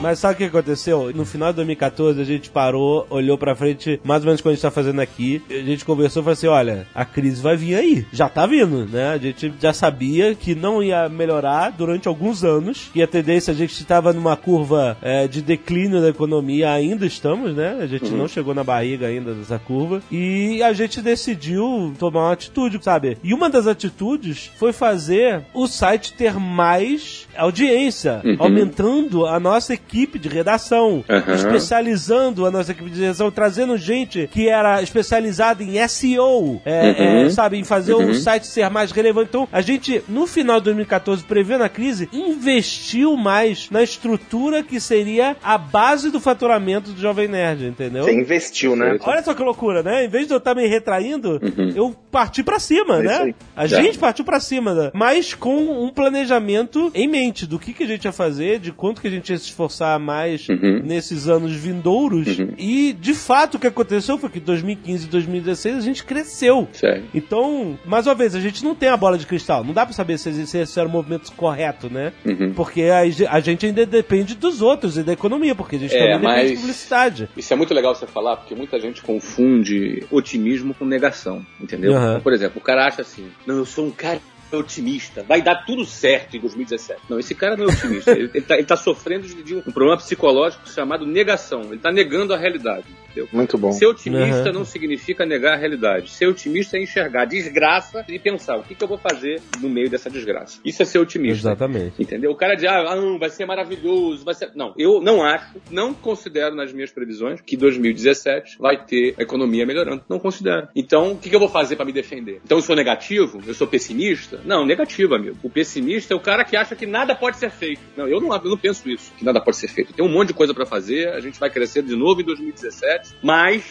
Mas 0.01 0.19
sabe 0.19 0.35
o 0.35 0.37
que 0.39 0.45
aconteceu? 0.45 1.13
No 1.15 1.25
final 1.25 1.51
de 1.51 1.57
2014 1.57 2.21
a 2.21 2.25
gente 2.25 2.51
parou, 2.51 3.07
olhou 3.09 3.39
pra 3.39 3.55
frente, 3.55 4.01
mais 4.05 4.23
ou 4.23 4.27
menos 4.27 4.41
como 4.41 4.51
a 4.51 4.55
gente 4.55 4.63
tá 4.63 4.71
fazendo 4.71 5.01
aqui. 5.01 5.43
A 5.49 5.55
gente 5.55 5.85
conversou 5.85 6.23
e 6.23 6.25
falou 6.25 6.33
assim: 6.33 6.47
olha, 6.47 6.87
a 6.95 7.05
crise 7.05 7.41
vai 7.41 7.57
vir 7.57 7.77
aí. 7.77 8.07
Já 8.13 8.29
tá 8.29 8.47
vindo, 8.47 8.87
né? 8.87 9.11
A 9.11 9.19
gente 9.19 9.53
já 9.61 9.73
sabia 9.73 10.35
que 10.35 10.55
não 10.55 10.83
ia 10.83 11.09
melhorar 11.09 11.71
durante 11.71 12.09
alguns 12.09 12.45
anos. 12.45 12.91
E 12.95 13.03
a 13.03 13.07
tendência, 13.07 13.53
a 13.53 13.57
gente 13.57 13.73
estava 13.73 14.13
numa 14.13 14.37
curva 14.37 14.97
é, 15.01 15.29
de 15.29 15.41
declínio 15.41 16.01
da 16.01 16.09
economia, 16.09 16.73
ainda 16.73 17.07
estamos, 17.07 17.55
né? 17.55 17.79
A 17.81 17.87
gente 17.87 18.11
não 18.11 18.27
chegou 18.27 18.55
na 18.55 18.65
barriga 18.65 19.07
ainda 19.07 19.33
dessa 19.35 19.59
curva. 19.59 20.03
E 20.11 20.63
a 20.63 20.73
gente 20.73 21.01
decidiu 21.01 21.95
tomar 21.99 22.27
uma 22.27 22.33
atitude, 22.33 22.79
sabe? 22.83 23.19
E 23.23 23.33
uma 23.33 23.49
das 23.49 23.67
atitudes 23.67 24.12
foi 24.57 24.73
fazer 24.73 25.43
o 25.55 25.67
site 25.67 26.13
ter 26.13 26.35
mais 26.35 27.27
audiência, 27.37 28.21
Uhum. 28.25 28.37
aumentando 28.39 29.27
a 29.27 29.39
nossa 29.41 29.75
equipe 29.75 30.19
de 30.19 30.29
redação, 30.29 31.05
Uhum. 31.09 31.35
especializando 31.35 32.45
a 32.47 32.51
nossa 32.51 32.73
equipe 32.73 32.91
de 32.91 33.01
redação, 33.01 33.31
trazendo 33.31 33.77
gente 33.77 34.29
que 34.33 34.49
era 34.49 34.83
especializada 34.83 35.63
em 35.63 35.77
SEO, 35.89 36.61
é, 36.65 36.91
Uhum. 36.91 37.27
é, 37.27 37.31
sabe, 37.31 37.59
em 37.59 37.65
fazer 37.65 37.95
o 37.95 38.15
site 38.15 38.47
ser 38.47 38.69
mais 38.71 38.91
relevante. 38.93 39.29
Então, 39.31 39.49
a 39.53 39.61
gente, 39.61 40.03
no 40.09 40.27
final 40.27 40.59
de 40.59 40.65
2014, 40.67 41.25
prevendo 41.25 41.65
a 41.65 41.69
crise, 41.69 42.09
investiu 42.13 43.17
mais 43.17 43.69
na 43.71 43.83
estrutura 43.83 44.63
que 44.63 44.81
seria 44.81 45.37
a 45.43 45.57
base 45.57 46.11
do 46.11 46.21
faturamento 46.21 46.91
do 46.91 47.01
Jovem 47.01 47.29
Nerd, 47.29 47.67
entendeu? 47.67 48.05
Você 48.05 48.13
investiu, 48.15 48.77
né? 48.77 48.99
Olha 49.03 49.23
só 49.23 49.33
que 49.35 49.43
loucura, 49.43 49.83
né? 49.83 50.05
Em 50.05 50.09
vez 50.09 50.27
de 50.27 50.33
eu 50.35 50.39
estar 50.39 50.55
me 50.55 50.67
retraindo, 50.67 51.41
eu 51.75 51.95
parti 52.11 52.43
pra 52.43 52.59
cima, 52.59 52.99
É 52.99 53.03
né? 53.03 53.35
A 53.57 53.67
gente 53.67 53.99
partiu 54.03 54.25
pra 54.25 54.41
cima, 54.41 54.75
né? 54.75 54.91
mas 54.93 55.33
com 55.35 55.85
um 55.85 55.89
planejamento 55.89 56.91
em 56.95 57.09
mente 57.09 57.47
do 57.47 57.59
que, 57.59 57.73
que 57.73 57.85
a 57.85 57.87
gente 57.87 58.05
ia 58.05 58.13
fazer, 58.13 58.59
de 58.59 58.73
quanto 58.73 59.01
que 59.01 59.07
a 59.07 59.11
gente 59.11 59.31
ia 59.31 59.39
se 59.39 59.45
esforçar 59.47 59.99
mais 59.99 60.47
nesses 60.85 61.29
anos 61.29 61.53
vindouros. 61.53 62.27
E, 62.59 62.93
de 62.93 63.15
fato, 63.15 63.55
o 63.55 63.59
que 63.59 63.67
aconteceu 63.67 64.19
foi 64.19 64.29
que 64.29 64.41
2015 64.41 65.07
e 65.07 65.09
2016 65.11 65.77
a 65.77 65.81
gente 65.81 66.05
cresceu. 66.05 66.69
Então, 67.15 67.79
mais 67.85 68.07
uma 68.07 68.15
vez, 68.15 68.35
a 68.35 68.41
gente 68.41 68.65
não 68.65 68.75
tem 68.75 68.89
a 68.89 68.97
bola 68.97 69.17
de 69.17 69.27
cristal. 69.27 69.63
Não 69.65 69.73
dá 69.73 69.85
pra 69.87 69.95
saber 69.95 70.19
se, 70.19 70.47
se 70.47 70.59
esse 70.59 70.79
era 70.79 70.89
o 70.89 70.93
movimento 70.93 71.31
correto, 71.33 71.89
né? 71.91 72.13
Uhum. 72.27 72.53
Porque 72.55 72.83
a, 72.83 73.01
a 73.35 73.41
gente 73.41 73.67
ainda 73.67 73.87
depende 73.87 74.35
dos 74.35 74.61
outros 74.61 74.97
e 74.99 75.03
da 75.03 75.13
economia, 75.13 75.55
porque 75.55 75.77
a 75.77 75.79
gente 75.79 75.95
É, 75.95 75.99
também 75.99 76.19
depende 76.21 76.35
mas- 76.41 76.51
de 76.51 76.57
publicidade. 76.57 77.29
Isso 77.37 77.53
é 77.53 77.57
muito 77.57 77.73
legal 77.75 77.95
você 77.95 78.07
falar, 78.07 78.37
porque 78.37 78.55
muita 78.55 78.81
gente 78.81 79.03
confunde 79.03 80.05
otimismo 80.11 80.75
com 80.75 80.85
negação, 80.85 81.45
entendeu? 81.61 81.93
Então, 81.93 82.21
por 82.21 82.33
exemplo, 82.33 82.61
o 82.61 82.65
cara 82.65 82.87
acha 82.87 83.03
assim, 83.03 83.27
não, 83.47 83.57
eu 83.57 83.65
sou 83.67 83.87
um 83.87 83.91
cara 83.93 84.21
otimista, 84.57 85.23
vai 85.23 85.41
dar 85.41 85.65
tudo 85.65 85.85
certo 85.85 86.37
em 86.37 86.41
2017. 86.41 87.01
Não, 87.09 87.19
esse 87.19 87.35
cara 87.35 87.57
não 87.57 87.65
é 87.65 87.69
otimista. 87.69 88.11
ele, 88.11 88.31
ele 88.35 88.65
tá, 88.65 88.77
sofrendo 88.77 89.27
de, 89.27 89.55
um 89.55 89.73
problema 89.73 89.97
psicológico 89.97 90.69
chamado 90.69 91.07
negação. 91.07 91.63
Ele 91.65 91.79
tá 91.79 91.91
negando 91.91 92.35
a 92.35 92.37
realidade, 92.37 92.87
entendeu? 93.13 93.29
Muito 93.33 93.57
bom. 93.59 93.73
Ser 93.73 93.87
otimista 93.87 94.49
Uhum. 94.49 94.53
não 94.53 94.65
significa 94.65 95.25
negar 95.25 95.55
a 95.55 95.57
realidade. 95.57 96.11
Ser 96.11 96.27
otimista 96.27 96.77
é 96.77 96.83
enxergar 96.83 97.23
a 97.23 97.25
desgraça 97.25 98.05
e 98.09 98.19
pensar 98.19 98.57
o 98.57 98.63
que, 98.63 98.75
que 98.75 98.83
eu 98.83 98.89
vou 98.89 98.99
fazer 98.99 99.41
no 99.61 99.69
meio 99.69 99.89
dessa 99.89 100.11
desgraça. 100.11 100.61
Isso 100.65 100.83
é 100.83 100.85
ser 100.85 100.99
otimista. 100.99 101.49
Exatamente. 101.49 102.03
Entendeu? 102.03 102.31
O 102.31 102.37
cara 102.37 102.55
diz, 102.55 102.65
ah, 102.65 102.85
ah, 102.89 102.97
não, 102.97 103.19
vai 103.19 103.31
ser 103.31 103.45
maravilhoso, 103.47 104.25
vai 104.25 104.35
ser. 104.35 104.51
Não, 104.55 104.75
eu 104.77 105.01
não 105.01 105.23
acho, 105.23 105.57
não 105.71 105.95
considero 105.95 106.55
nas 106.55 106.73
minhas 106.73 106.91
previsões 106.91 107.41
que 107.41 107.57
2017 107.57 108.59
vai 108.59 108.85
ter 108.85 109.15
a 109.19 109.23
economia 109.23 109.67
melhorando. 109.67 110.03
Não 110.09 110.19
considero. 110.19 110.69
Então, 110.75 111.13
o 111.13 111.19
que, 111.19 111.29
que 111.29 111.37
eu 111.37 111.41
vou 111.41 111.49
fazer 111.49 111.77
para 111.77 111.85
me 111.85 111.93
defender? 111.93 112.41
Então, 112.45 112.59
eu 112.59 112.63
sou 112.63 112.75
negativo? 112.75 113.41
Eu 113.47 113.55
sou 113.55 113.67
pessimista? 113.67 114.41
Não, 114.45 114.65
negativo, 114.65 115.15
amigo. 115.15 115.37
O 115.43 115.51
pessimista 115.51 116.15
é 116.15 116.17
o 116.17 116.21
cara 116.21 116.45
que 116.45 116.57
acha 116.57 116.75
que 116.75 116.87
nada 116.87 117.15
pode 117.15 117.37
ser 117.37 117.51
feito. 117.51 117.81
Não, 117.97 118.09
eu 118.09 118.21
não, 118.21 118.35
eu 118.35 118.51
não 118.51 118.59
penso 118.59 118.89
isso, 118.89 119.13
que 119.17 119.25
nada 119.25 119.41
pode 119.41 119.57
ser 119.57 119.69
feito. 119.69 119.93
Tem 119.93 120.05
um 120.05 120.09
monte 120.09 120.29
de 120.29 120.35
coisa 120.35 120.55
para 120.55 120.65
fazer, 120.67 121.09
a 121.09 121.21
gente 121.21 121.39
vai 121.39 121.51
crescer 121.51 121.83
de 121.83 121.95
novo 121.97 122.21
em 122.21 122.25
2017, 122.25 123.02
mas 123.23 123.65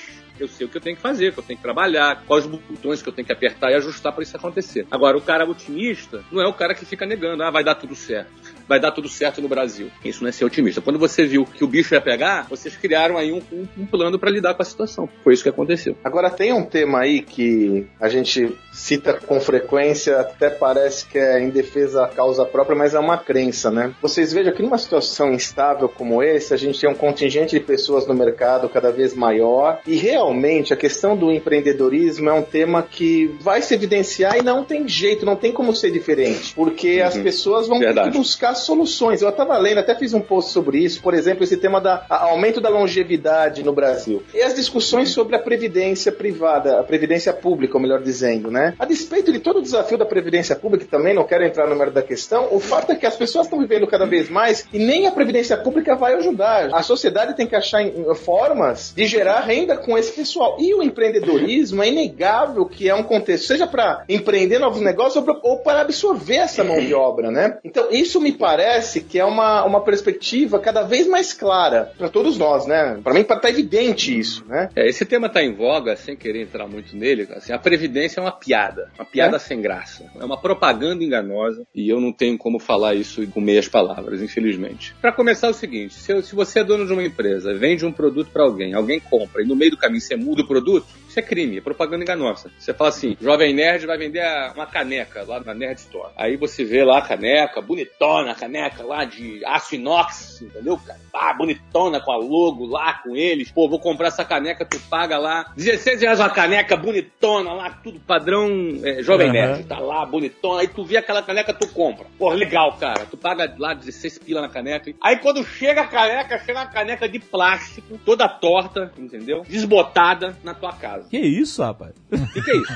eu 0.43 0.47
sei 0.47 0.65
o 0.65 0.69
que 0.69 0.77
eu 0.77 0.81
tenho 0.81 0.95
que 0.95 1.01
fazer, 1.01 1.33
que 1.33 1.39
eu 1.39 1.43
tenho 1.43 1.57
que 1.57 1.63
trabalhar, 1.63 2.23
quais 2.27 2.45
botões 2.45 3.01
que 3.01 3.09
eu 3.09 3.13
tenho 3.13 3.25
que 3.25 3.31
apertar 3.33 3.71
e 3.71 3.75
ajustar 3.75 4.11
para 4.13 4.23
isso 4.23 4.35
acontecer. 4.35 4.85
Agora, 4.91 5.17
o 5.17 5.21
cara 5.21 5.45
otimista 5.49 6.23
não 6.31 6.41
é 6.41 6.47
o 6.47 6.53
cara 6.53 6.73
que 6.73 6.85
fica 6.85 7.05
negando, 7.05 7.43
ah, 7.43 7.51
vai 7.51 7.63
dar 7.63 7.75
tudo 7.75 7.95
certo. 7.95 8.29
Vai 8.67 8.79
dar 8.79 8.91
tudo 8.91 9.09
certo 9.09 9.41
no 9.41 9.47
Brasil. 9.49 9.91
Isso 10.05 10.21
não 10.23 10.29
é 10.29 10.31
ser 10.31 10.45
otimista. 10.45 10.79
Quando 10.81 10.97
você 10.97 11.25
viu 11.25 11.45
que 11.45 11.63
o 11.63 11.67
bicho 11.67 11.93
ia 11.93 11.99
pegar, 12.01 12.47
vocês 12.49 12.75
criaram 12.77 13.17
aí 13.17 13.31
um, 13.31 13.41
um- 13.51 13.67
um 13.79 13.85
plano 13.85 14.17
para 14.17 14.29
lidar 14.29 14.53
com 14.53 14.61
a 14.61 14.65
situação. 14.65 15.09
Foi 15.23 15.33
isso 15.33 15.43
que 15.43 15.49
aconteceu. 15.49 15.97
Agora 16.03 16.29
tem 16.29 16.53
um 16.53 16.63
tema 16.65 16.99
aí 17.01 17.21
que 17.21 17.85
a 17.99 18.07
gente 18.07 18.55
cita 18.71 19.13
com 19.13 19.39
frequência, 19.41 20.19
até 20.21 20.49
parece 20.49 21.05
que 21.05 21.17
é 21.17 21.39
em 21.41 21.49
defesa 21.49 22.01
da 22.01 22.07
causa 22.07 22.45
própria, 22.45 22.75
mas 22.77 22.93
é 22.93 22.99
uma 22.99 23.17
crença, 23.17 23.69
né? 23.69 23.93
Vocês 24.01 24.31
vejam 24.31 24.53
que 24.53 24.61
numa 24.63 24.77
situação 24.77 25.33
instável 25.33 25.89
como 25.89 26.23
esse, 26.23 26.53
a 26.53 26.57
gente 26.57 26.79
tem 26.79 26.89
um 26.89 26.95
contingente 26.95 27.57
de 27.57 27.65
pessoas 27.65 28.07
no 28.07 28.13
mercado 28.13 28.69
cada 28.69 28.91
vez 28.91 29.13
maior 29.13 29.79
e 29.85 29.95
realmente 29.95 30.30
a 30.71 30.75
questão 30.75 31.15
do 31.15 31.31
empreendedorismo 31.31 32.29
é 32.29 32.33
um 32.33 32.41
tema 32.41 32.83
que 32.83 33.35
vai 33.39 33.61
se 33.61 33.73
evidenciar 33.73 34.37
e 34.37 34.41
não 34.41 34.63
tem 34.63 34.87
jeito, 34.87 35.25
não 35.25 35.35
tem 35.35 35.51
como 35.51 35.75
ser 35.75 35.91
diferente, 35.91 36.53
porque 36.55 37.01
as 37.01 37.17
pessoas 37.17 37.67
vão 37.67 37.79
ter 37.79 37.85
Verdade. 37.85 38.11
que 38.11 38.17
buscar 38.17 38.55
soluções. 38.55 39.21
Eu 39.21 39.29
estava 39.29 39.57
lendo, 39.57 39.79
até 39.79 39.95
fiz 39.95 40.13
um 40.13 40.21
post 40.21 40.51
sobre 40.51 40.79
isso, 40.79 41.01
por 41.01 41.13
exemplo, 41.13 41.43
esse 41.43 41.57
tema 41.57 41.79
da 41.79 42.05
aumento 42.09 42.61
da 42.61 42.69
longevidade 42.69 43.63
no 43.63 43.73
Brasil. 43.73 44.23
E 44.33 44.41
as 44.41 44.53
discussões 44.53 45.09
sobre 45.09 45.35
a 45.35 45.39
previdência 45.39 46.11
privada, 46.11 46.79
a 46.79 46.83
previdência 46.83 47.33
pública, 47.33 47.75
ou 47.75 47.81
melhor 47.81 48.01
dizendo, 48.01 48.49
né? 48.49 48.73
A 48.79 48.85
despeito 48.85 49.31
de 49.31 49.39
todo 49.39 49.59
o 49.59 49.61
desafio 49.61 49.97
da 49.97 50.05
previdência 50.05 50.55
pública, 50.55 50.85
também 50.89 51.13
não 51.13 51.23
quero 51.23 51.43
entrar 51.43 51.67
no 51.67 51.75
mérito 51.75 51.95
da 51.95 52.03
questão, 52.03 52.47
o 52.51 52.59
fato 52.59 52.91
é 52.91 52.95
que 52.95 53.05
as 53.05 53.15
pessoas 53.15 53.45
estão 53.45 53.59
vivendo 53.59 53.87
cada 53.87 54.05
vez 54.05 54.29
mais 54.29 54.65
e 54.71 54.79
nem 54.79 55.07
a 55.07 55.11
previdência 55.11 55.57
pública 55.57 55.95
vai 55.95 56.13
ajudar. 56.13 56.69
A 56.73 56.83
sociedade 56.83 57.35
tem 57.35 57.47
que 57.47 57.55
achar 57.55 57.81
formas 58.15 58.93
de 58.95 59.05
gerar 59.05 59.41
renda 59.41 59.77
com 59.77 59.97
esse 59.97 60.11
pessoal. 60.21 60.57
E 60.59 60.73
o 60.73 60.83
empreendedorismo 60.83 61.83
é 61.83 61.89
inegável 61.89 62.65
que 62.65 62.87
é 62.87 62.95
um 62.95 63.03
contexto, 63.03 63.47
seja 63.47 63.67
para 63.67 64.03
empreender 64.07 64.59
novos 64.59 64.81
negócios 64.81 65.23
ou 65.43 65.57
para 65.59 65.81
absorver 65.81 66.37
essa 66.37 66.63
mão 66.63 66.79
de 66.79 66.93
obra, 66.93 67.31
né? 67.31 67.57
Então, 67.63 67.87
isso 67.91 68.21
me 68.21 68.31
parece 68.31 69.01
que 69.01 69.19
é 69.19 69.25
uma, 69.25 69.63
uma 69.63 69.81
perspectiva 69.81 70.59
cada 70.59 70.83
vez 70.83 71.07
mais 71.07 71.33
clara 71.33 71.91
para 71.97 72.09
todos 72.09 72.37
nós, 72.37 72.65
né? 72.65 72.99
Para 73.03 73.13
mim, 73.13 73.23
tá 73.23 73.39
evidente 73.49 74.17
isso, 74.17 74.45
né? 74.47 74.69
É, 74.75 74.87
esse 74.87 75.05
tema 75.05 75.29
tá 75.29 75.43
em 75.43 75.53
voga, 75.53 75.95
sem 75.95 76.15
querer 76.15 76.43
entrar 76.43 76.67
muito 76.67 76.95
nele, 76.95 77.27
assim, 77.35 77.53
a 77.53 77.59
Previdência 77.59 78.19
é 78.19 78.23
uma 78.23 78.31
piada, 78.31 78.91
uma 78.97 79.05
piada 79.05 79.37
É? 79.37 79.39
sem 79.39 79.61
graça. 79.61 80.05
É 80.19 80.23
uma 80.23 80.37
propaganda 80.37 81.03
enganosa 81.03 81.63
e 81.73 81.89
eu 81.89 81.99
não 81.99 82.11
tenho 82.11 82.37
como 82.37 82.59
falar 82.59 82.95
isso 82.95 83.25
com 83.27 83.39
meias 83.39 83.67
palavras, 83.67 84.21
infelizmente. 84.21 84.93
Para 85.01 85.11
começar, 85.11 85.47
é 85.47 85.51
o 85.51 85.53
seguinte, 85.53 85.93
se, 85.93 86.21
se 86.21 86.35
você 86.35 86.59
é 86.59 86.63
dono 86.63 86.85
de 86.85 86.93
uma 86.93 87.03
empresa, 87.03 87.53
vende 87.53 87.85
um 87.85 87.91
produto 87.91 88.29
para 88.31 88.43
alguém, 88.43 88.73
alguém 88.73 88.99
compra 88.99 89.41
e 89.41 89.45
no 89.47 89.55
meio 89.55 89.71
do 89.71 89.77
caminho 89.77 90.00
você 90.01 90.15
muda 90.15 90.41
o 90.41 90.47
produto, 90.47 90.85
isso 91.11 91.19
é 91.19 91.23
crime, 91.23 91.57
é 91.57 91.61
propaganda 91.61 92.03
enganosa. 92.03 92.49
Você 92.57 92.73
fala 92.73 92.89
assim, 92.89 93.17
Jovem 93.19 93.53
Nerd 93.53 93.85
vai 93.85 93.97
vender 93.97 94.23
uma 94.55 94.65
caneca 94.65 95.23
lá 95.27 95.41
na 95.41 95.53
Nerd 95.53 95.79
Store. 95.79 96.11
Aí 96.15 96.37
você 96.37 96.63
vê 96.63 96.83
lá 96.83 96.99
a 96.99 97.01
caneca, 97.01 97.61
bonitona 97.61 98.31
a 98.31 98.35
caneca 98.35 98.83
lá 98.83 99.03
de 99.03 99.43
aço 99.45 99.75
inox, 99.75 100.41
entendeu, 100.41 100.77
cara? 100.77 100.99
Ah, 101.13 101.33
bonitona 101.33 101.99
com 101.99 102.11
a 102.11 102.17
logo 102.17 102.65
lá 102.65 102.93
com 102.93 103.15
eles. 103.15 103.51
Pô, 103.51 103.67
vou 103.67 103.79
comprar 103.79 104.07
essa 104.07 104.23
caneca, 104.23 104.65
tu 104.65 104.79
paga 104.89 105.17
lá 105.17 105.51
16 105.55 106.01
reais 106.01 106.19
uma 106.19 106.29
caneca 106.29 106.77
bonitona 106.77 107.53
lá, 107.53 107.69
tudo 107.69 107.99
padrão 107.99 108.47
é, 108.83 109.03
Jovem 109.03 109.27
Aham. 109.27 109.33
Nerd. 109.33 109.63
Tá 109.65 109.79
lá, 109.79 110.05
bonitona. 110.05 110.61
Aí 110.61 110.67
tu 110.67 110.85
vê 110.85 110.97
aquela 110.97 111.21
caneca, 111.21 111.53
tu 111.53 111.67
compra. 111.67 112.05
Pô, 112.17 112.29
legal, 112.29 112.77
cara. 112.77 113.05
Tu 113.05 113.17
paga 113.17 113.53
lá 113.57 113.73
16 113.73 114.19
pila 114.19 114.41
na 114.41 114.49
caneca. 114.49 114.93
Aí 115.01 115.17
quando 115.17 115.43
chega 115.43 115.81
a 115.81 115.87
caneca, 115.87 116.39
chega 116.39 116.59
uma 116.59 116.67
caneca 116.67 117.09
de 117.09 117.19
plástico, 117.19 117.99
toda 118.05 118.29
torta, 118.29 118.91
entendeu? 118.97 119.43
Desbotada 119.47 120.37
na 120.43 120.53
tua 120.53 120.71
casa. 120.73 121.00
Que 121.09 121.17
isso, 121.17 121.61
rapaz? 121.63 121.93
Que, 122.09 122.41
que 122.41 122.51
é 122.51 122.57
isso? 122.57 122.73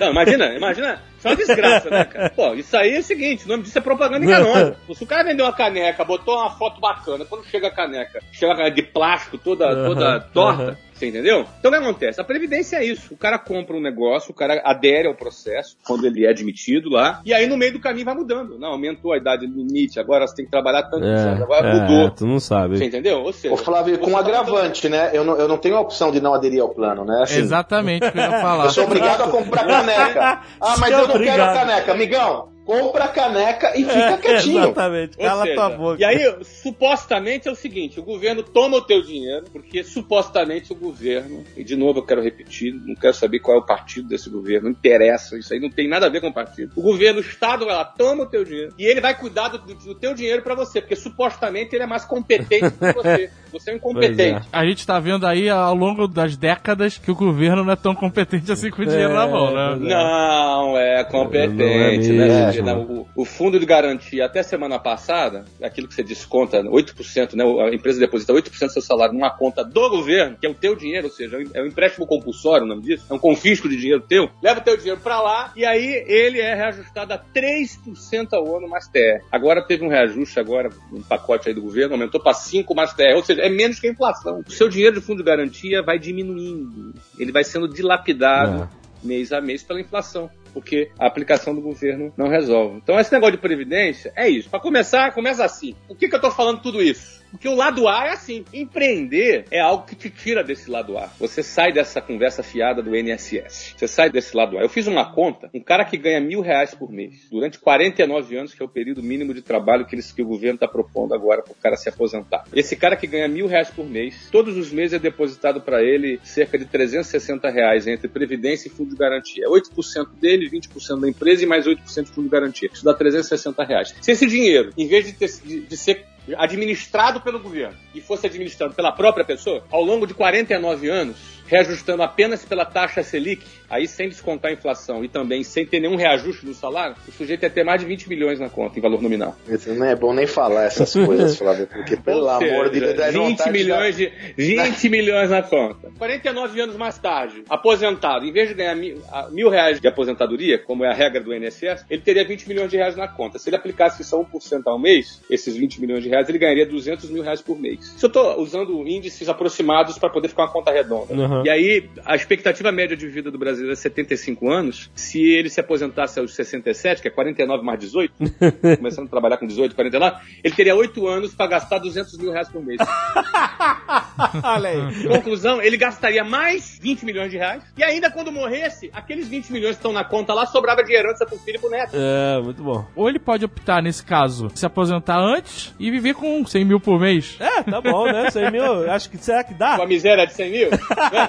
Não, 0.00 0.10
imagina, 0.10 0.54
imagina. 0.54 1.02
Isso 1.18 1.26
é 1.26 1.30
uma 1.30 1.36
desgraça, 1.36 1.90
né, 1.90 2.04
cara? 2.04 2.30
Pô, 2.30 2.54
isso 2.54 2.76
aí 2.76 2.94
é 2.94 2.98
o 2.98 3.02
seguinte, 3.02 3.44
o 3.44 3.48
nome 3.48 3.62
disso 3.64 3.78
é 3.78 3.80
propaganda 3.80 4.24
enganosa. 4.24 4.76
Se 4.94 5.02
o 5.02 5.06
cara 5.06 5.24
vendeu 5.24 5.44
uma 5.44 5.52
caneca, 5.52 6.04
botou 6.04 6.36
uma 6.36 6.50
foto 6.50 6.80
bacana, 6.80 7.24
quando 7.24 7.44
chega 7.46 7.68
a 7.68 7.74
caneca, 7.74 8.20
chega 8.32 8.52
a 8.52 8.56
caneca 8.56 8.76
de 8.76 8.82
plástico 8.82 9.38
toda, 9.38 9.66
toda 9.86 10.20
torta. 10.20 10.78
Você 10.96 11.08
entendeu? 11.08 11.44
Então 11.58 11.70
o 11.70 11.74
que 11.74 11.80
acontece? 11.80 12.20
A 12.20 12.24
Previdência 12.24 12.76
é 12.76 12.84
isso. 12.84 13.12
O 13.12 13.16
cara 13.16 13.38
compra 13.38 13.76
um 13.76 13.80
negócio, 13.80 14.30
o 14.30 14.34
cara 14.34 14.62
adere 14.64 15.06
ao 15.06 15.14
processo, 15.14 15.76
quando 15.86 16.06
ele 16.06 16.24
é 16.24 16.30
admitido 16.30 16.88
lá, 16.88 17.20
e 17.24 17.34
aí 17.34 17.46
no 17.46 17.56
meio 17.56 17.72
do 17.72 17.80
caminho 17.80 18.04
vai 18.04 18.14
mudando. 18.14 18.58
Não, 18.58 18.68
aumentou 18.68 19.12
a 19.12 19.16
idade 19.16 19.46
limite, 19.46 20.00
agora 20.00 20.26
você 20.26 20.36
tem 20.36 20.44
que 20.44 20.50
trabalhar 20.50 20.84
tantos 20.84 21.08
anos, 21.08 21.42
agora 21.42 21.80
mudou. 21.80 22.06
é, 22.06 22.10
tu 22.10 22.26
não 22.26 22.40
sabe. 22.40 22.78
Você 22.78 22.84
entendeu? 22.86 23.20
Ou 23.20 23.32
seja, 23.32 23.52
Ô 23.52 23.56
Flávio, 23.56 23.98
com 23.98 24.10
um 24.10 24.14
tá 24.14 24.20
agravante, 24.20 24.88
né? 24.88 25.10
Eu 25.12 25.24
não, 25.24 25.36
eu 25.36 25.46
não 25.48 25.58
tenho 25.58 25.76
a 25.76 25.80
opção 25.80 26.10
de 26.10 26.20
não 26.20 26.32
aderir 26.34 26.62
ao 26.62 26.70
plano, 26.70 27.04
né? 27.04 27.20
Assim, 27.22 27.40
Exatamente 27.40 28.06
o 28.06 28.12
que 28.12 28.18
eu 28.18 28.22
ia 28.22 28.40
falar. 28.40 28.64
Eu 28.64 28.70
sou 28.70 28.84
obrigado 28.84 29.22
a 29.22 29.28
comprar 29.28 29.66
caneca. 29.66 30.40
Ah, 30.60 30.76
mas 30.78 30.90
é 30.90 30.94
eu 30.94 31.08
não 31.08 31.18
quero 31.18 31.42
caneca. 31.42 31.92
Amigão, 31.92 32.48
compra 32.66 33.04
a 33.04 33.08
caneca 33.08 33.72
e 33.78 33.84
fica 33.84 33.98
É, 33.98 34.16
quietinho. 34.18 34.64
exatamente. 34.64 35.16
Cala 35.16 35.44
seja, 35.44 35.54
tua 35.54 35.70
boca. 35.70 36.00
E 36.00 36.04
aí, 36.04 36.36
supostamente 36.42 37.48
é 37.48 37.50
o 37.50 37.54
seguinte: 37.54 38.00
o 38.00 38.02
governo 38.02 38.42
toma 38.42 38.78
o 38.78 38.82
teu 38.82 39.00
dinheiro, 39.00 39.46
porque 39.52 39.84
supostamente 39.84 40.72
o 40.72 40.76
governo, 40.76 41.44
e 41.56 41.62
de 41.62 41.76
novo 41.76 42.00
eu 42.00 42.04
quero 42.04 42.20
repetir, 42.20 42.74
não 42.74 42.96
quero 42.96 43.14
saber 43.14 43.38
qual 43.38 43.56
é 43.56 43.60
o 43.60 43.64
partido 43.64 44.08
desse 44.08 44.28
governo, 44.28 44.64
não 44.64 44.72
interessa, 44.72 45.38
isso 45.38 45.54
aí 45.54 45.60
não 45.60 45.70
tem 45.70 45.88
nada 45.88 46.06
a 46.06 46.08
ver 46.10 46.20
com 46.20 46.28
o 46.28 46.34
partido. 46.34 46.72
O 46.74 46.82
governo, 46.82 47.20
o 47.20 47.22
Estado, 47.22 47.64
lá, 47.64 47.84
toma 47.84 48.24
o 48.24 48.26
teu 48.26 48.44
dinheiro 48.44 48.74
e 48.76 48.84
ele 48.84 49.00
vai 49.00 49.16
cuidar 49.16 49.48
do, 49.48 49.58
do 49.58 49.94
teu 49.94 50.12
dinheiro 50.12 50.42
pra 50.42 50.54
você, 50.54 50.80
porque 50.80 50.96
supostamente 50.96 51.74
ele 51.74 51.84
é 51.84 51.86
mais 51.86 52.04
competente 52.04 52.70
que 52.70 52.92
você. 52.92 53.30
Você 53.52 53.70
é 53.70 53.74
um 53.74 53.76
incompetente. 53.76 54.46
A 54.52 54.66
gente 54.66 54.86
tá 54.86 54.98
vendo 54.98 55.26
aí 55.26 55.48
ao 55.48 55.74
longo 55.74 56.06
das 56.06 56.36
décadas 56.36 56.98
que 56.98 57.10
o 57.10 57.14
governo 57.14 57.64
não 57.64 57.72
é 57.72 57.76
tão 57.76 57.94
competente 57.94 58.50
assim 58.52 58.70
com 58.70 58.82
o 58.82 58.84
dinheiro 58.84 59.14
na 59.14 59.26
mão, 59.26 59.54
né? 59.54 59.76
pois 59.78 59.82
é. 59.90 59.94
Não, 59.94 60.76
é 60.76 61.04
competente, 61.04 62.12
Não 62.12 62.24
é 62.58 62.62
né? 62.62 62.74
Não, 62.74 62.82
o, 62.82 63.08
o 63.14 63.24
fundo 63.24 63.58
de 63.58 63.66
garantia, 63.66 64.24
até 64.24 64.42
semana 64.42 64.78
passada, 64.78 65.44
aquilo 65.62 65.88
que 65.88 65.94
você 65.94 66.02
desconta, 66.02 66.62
8%, 66.62 67.34
né? 67.34 67.44
A 67.44 67.74
empresa 67.74 67.98
deposita 67.98 68.32
8% 68.32 68.50
do 68.50 68.72
seu 68.72 68.82
salário 68.82 69.14
numa 69.14 69.30
conta 69.30 69.64
do 69.64 69.88
governo, 69.90 70.36
que 70.38 70.46
é 70.46 70.50
o 70.50 70.54
teu 70.54 70.74
dinheiro, 70.74 71.06
ou 71.06 71.12
seja, 71.12 71.38
é 71.54 71.62
um 71.62 71.66
empréstimo 71.66 72.06
compulsório, 72.06 72.64
o 72.64 72.68
nome 72.68 72.82
disso, 72.82 73.06
é 73.08 73.14
um 73.14 73.18
confisco 73.18 73.68
de 73.68 73.76
dinheiro 73.76 74.02
teu, 74.02 74.28
leva 74.42 74.60
o 74.60 74.62
teu 74.62 74.76
dinheiro 74.76 75.00
pra 75.00 75.20
lá 75.20 75.52
e 75.56 75.64
aí 75.64 76.04
ele 76.06 76.40
é 76.40 76.54
reajustado 76.54 77.12
a 77.12 77.18
3% 77.18 78.32
ao 78.32 78.56
ano 78.56 78.68
mais 78.68 78.86
TR. 78.88 79.24
Agora 79.30 79.66
teve 79.66 79.84
um 79.84 79.88
reajuste, 79.88 80.38
agora, 80.38 80.70
um 80.92 81.02
pacote 81.02 81.48
aí 81.48 81.54
do 81.54 81.62
governo, 81.62 81.94
aumentou 81.94 82.20
pra 82.20 82.32
5 82.32 82.74
mais 82.74 82.92
TR, 82.92 83.14
ou 83.14 83.22
seja, 83.22 83.42
é 83.42 83.48
menos 83.48 83.80
que 83.80 83.88
a 83.88 83.90
inflação. 83.90 84.42
O 84.46 84.50
seu 84.50 84.68
dinheiro 84.68 84.96
de 84.96 85.00
fundo 85.00 85.18
de 85.18 85.24
garantia 85.24 85.82
vai 85.82 85.98
diminuindo, 85.98 86.94
ele 87.18 87.32
vai 87.32 87.44
sendo 87.44 87.68
dilapidado 87.68 88.68
mês 89.02 89.32
a 89.32 89.40
mês 89.40 89.62
pela 89.62 89.80
inflação. 89.80 90.30
Porque 90.56 90.90
a 90.98 91.06
aplicação 91.06 91.54
do 91.54 91.60
governo 91.60 92.14
não 92.16 92.28
resolve. 92.28 92.78
Então, 92.78 92.98
esse 92.98 93.12
negócio 93.12 93.36
de 93.36 93.42
previdência 93.42 94.10
é 94.16 94.26
isso. 94.26 94.48
Para 94.48 94.58
começar, 94.58 95.12
começa 95.12 95.44
assim. 95.44 95.76
Por 95.86 95.94
que, 95.98 96.08
que 96.08 96.14
eu 96.14 96.20
tô 96.20 96.30
falando 96.30 96.62
tudo 96.62 96.82
isso? 96.82 97.22
Porque 97.30 97.48
o 97.48 97.54
lado 97.54 97.88
A 97.88 98.06
é 98.06 98.10
assim. 98.10 98.44
Empreender 98.52 99.44
é 99.50 99.60
algo 99.60 99.84
que 99.84 99.94
te 99.94 100.10
tira 100.10 100.42
desse 100.42 100.70
lado 100.70 100.96
A. 100.96 101.06
Você 101.18 101.42
sai 101.42 101.72
dessa 101.72 102.00
conversa 102.00 102.42
fiada 102.42 102.82
do 102.82 102.94
NSS. 102.94 103.74
Você 103.76 103.88
sai 103.88 104.10
desse 104.10 104.36
lado 104.36 104.58
A. 104.58 104.62
Eu 104.62 104.68
fiz 104.68 104.86
uma 104.86 105.12
conta. 105.12 105.50
Um 105.52 105.60
cara 105.60 105.84
que 105.84 105.96
ganha 105.96 106.20
mil 106.20 106.40
reais 106.40 106.74
por 106.74 106.90
mês 106.90 107.28
durante 107.30 107.58
49 107.58 108.36
anos, 108.36 108.54
que 108.54 108.62
é 108.62 108.64
o 108.64 108.68
período 108.68 109.02
mínimo 109.02 109.34
de 109.34 109.42
trabalho 109.42 109.86
que, 109.86 109.94
eles, 109.94 110.12
que 110.12 110.22
o 110.22 110.26
governo 110.26 110.54
está 110.54 110.68
propondo 110.68 111.14
agora 111.14 111.42
para 111.42 111.52
o 111.52 111.56
cara 111.56 111.76
se 111.76 111.88
aposentar. 111.88 112.44
Esse 112.52 112.76
cara 112.76 112.96
que 112.96 113.06
ganha 113.06 113.28
mil 113.28 113.46
reais 113.46 113.70
por 113.70 113.86
mês, 113.86 114.28
todos 114.30 114.56
os 114.56 114.72
meses 114.72 114.94
é 114.94 114.98
depositado 114.98 115.60
para 115.60 115.82
ele 115.82 116.20
cerca 116.22 116.58
de 116.58 116.64
360 116.64 117.48
reais 117.50 117.86
entre 117.86 118.08
previdência 118.08 118.68
e 118.68 118.70
fundo 118.70 118.90
de 118.90 118.96
garantia. 118.96 119.46
8% 119.48 120.08
dele, 120.20 120.50
20% 120.50 121.00
da 121.00 121.08
empresa 121.08 121.44
e 121.44 121.46
mais 121.46 121.66
8% 121.66 122.04
de 122.04 122.10
fundo 122.10 122.24
de 122.24 122.30
garantia. 122.30 122.70
Isso 122.72 122.84
dá 122.84 122.94
360 122.94 123.64
reais. 123.64 123.94
Se 124.00 124.12
esse 124.12 124.26
dinheiro, 124.26 124.70
em 124.76 124.86
vez 124.86 125.06
de, 125.06 125.12
ter, 125.12 125.28
de, 125.44 125.60
de 125.60 125.76
ser 125.76 126.04
administrado 126.36 127.20
pelo 127.20 127.38
governo 127.38 127.76
e 127.94 128.00
fosse 128.00 128.26
administrado 128.26 128.74
pela 128.74 128.92
própria 128.92 129.24
pessoa, 129.24 129.64
ao 129.70 129.82
longo 129.82 130.06
de 130.06 130.14
49 130.14 130.88
anos, 130.88 131.35
reajustando 131.46 132.02
apenas 132.02 132.44
pela 132.44 132.64
taxa 132.64 133.02
Selic, 133.02 133.44
aí 133.68 133.86
sem 133.86 134.08
descontar 134.08 134.50
a 134.50 134.54
inflação 134.54 135.04
e 135.04 135.08
também 135.08 135.42
sem 135.42 135.66
ter 135.66 135.80
nenhum 135.80 135.96
reajuste 135.96 136.46
no 136.46 136.54
salário, 136.54 136.96
o 137.06 137.12
sujeito 137.12 137.42
ia 137.42 137.50
ter 137.50 137.64
mais 137.64 137.80
de 137.80 137.86
20 137.86 138.08
milhões 138.08 138.38
na 138.40 138.48
conta 138.48 138.78
em 138.78 138.82
valor 138.82 139.02
nominal. 139.02 139.36
Isso 139.48 139.72
Não 139.74 139.86
é 139.86 139.94
bom 139.94 140.12
nem 140.12 140.26
falar 140.26 140.64
essas 140.64 140.92
coisas, 140.92 141.36
Flávio, 141.38 141.66
porque 141.66 141.96
pelo 141.96 142.38
seja, 142.38 142.52
amor 142.52 142.70
de 142.70 142.80
Deus, 142.80 142.94
dá 142.94 143.10
20 143.10 143.16
vontade 143.16 143.52
milhões 143.52 143.96
de 143.96 144.12
20 144.36 144.88
milhões 144.90 145.30
na 145.30 145.42
conta. 145.42 145.90
49 145.98 146.60
anos 146.60 146.76
mais 146.76 146.98
tarde, 146.98 147.42
aposentado, 147.48 148.24
em 148.24 148.32
vez 148.32 148.48
de 148.48 148.54
ganhar 148.54 148.74
mil, 148.74 149.00
mil 149.30 149.48
reais 149.48 149.80
de 149.80 149.88
aposentadoria, 149.88 150.58
como 150.58 150.84
é 150.84 150.90
a 150.90 150.94
regra 150.94 151.20
do 151.20 151.34
INSS, 151.34 151.84
ele 151.90 152.02
teria 152.02 152.24
20 152.26 152.48
milhões 152.48 152.70
de 152.70 152.76
reais 152.76 152.96
na 152.96 153.08
conta. 153.08 153.38
Se 153.38 153.48
ele 153.48 153.56
aplicasse 153.56 154.02
só 154.04 154.22
1% 154.22 154.62
ao 154.66 154.78
mês, 154.78 155.22
esses 155.30 155.56
20 155.56 155.80
milhões 155.80 156.02
de 156.02 156.08
reais, 156.08 156.28
ele 156.28 156.38
ganharia 156.38 156.66
200 156.66 157.10
mil 157.10 157.22
reais 157.22 157.40
por 157.40 157.58
mês. 157.58 157.94
Isso 157.96 158.06
eu 158.06 158.08
estou 158.08 158.40
usando 158.40 158.86
índices 158.86 159.28
aproximados 159.28 159.98
para 159.98 160.10
poder 160.10 160.28
ficar 160.28 160.44
uma 160.44 160.52
conta 160.52 160.70
redonda. 160.70 161.14
Uhum. 161.14 161.35
E 161.44 161.50
aí, 161.50 161.88
a 162.04 162.14
expectativa 162.14 162.70
média 162.72 162.96
de 162.96 163.06
vida 163.08 163.30
do 163.30 163.38
brasileiro 163.38 163.72
é 163.72 163.76
75 163.76 164.50
anos. 164.50 164.90
Se 164.94 165.22
ele 165.22 165.48
se 165.48 165.60
aposentasse 165.60 166.18
aos 166.18 166.34
67, 166.34 167.02
que 167.02 167.08
é 167.08 167.10
49 167.10 167.64
mais 167.64 167.78
18, 167.80 168.14
começando 168.78 169.06
a 169.06 169.10
trabalhar 169.10 169.36
com 169.36 169.46
18, 169.46 169.74
49, 169.74 170.16
ele 170.42 170.54
teria 170.54 170.74
8 170.74 171.06
anos 171.06 171.34
para 171.34 171.46
gastar 171.46 171.78
200 171.78 172.18
mil 172.18 172.32
reais 172.32 172.48
por 172.48 172.64
mês. 172.64 172.78
Olha 174.42 174.70
aí. 174.70 175.08
Conclusão, 175.08 175.60
ele 175.60 175.76
gastaria 175.76 176.24
mais 176.24 176.78
20 176.80 177.04
milhões 177.04 177.30
de 177.30 177.36
reais. 177.36 177.62
E 177.76 177.84
ainda 177.84 178.10
quando 178.10 178.32
morresse, 178.32 178.90
aqueles 178.92 179.28
20 179.28 179.52
milhões 179.52 179.72
que 179.72 179.78
estão 179.78 179.92
na 179.92 180.04
conta 180.04 180.34
lá 180.34 180.46
sobrava 180.46 180.82
de 180.82 180.94
herança 180.94 181.26
pro 181.26 181.38
filho 181.38 181.56
e 181.56 181.60
pro 181.60 181.70
neto. 181.70 181.92
É, 181.94 182.40
muito 182.42 182.62
bom. 182.62 182.86
Ou 182.94 183.08
ele 183.08 183.18
pode 183.18 183.44
optar, 183.44 183.82
nesse 183.82 184.04
caso, 184.04 184.50
se 184.54 184.64
aposentar 184.64 185.18
antes 185.18 185.74
e 185.78 185.90
viver 185.90 186.14
com 186.14 186.44
100 186.44 186.64
mil 186.64 186.80
por 186.80 187.00
mês. 187.00 187.36
É, 187.40 187.62
tá 187.62 187.80
bom, 187.80 188.06
né? 188.06 188.30
100 188.30 188.50
mil, 188.50 188.90
acho 188.90 189.10
que 189.10 189.18
será 189.18 189.44
que 189.44 189.54
dá? 189.54 189.76
Com 189.76 189.82
a 189.82 189.86
miséria 189.86 190.26
de 190.26 190.32
100 190.32 190.50
mil. 190.50 190.68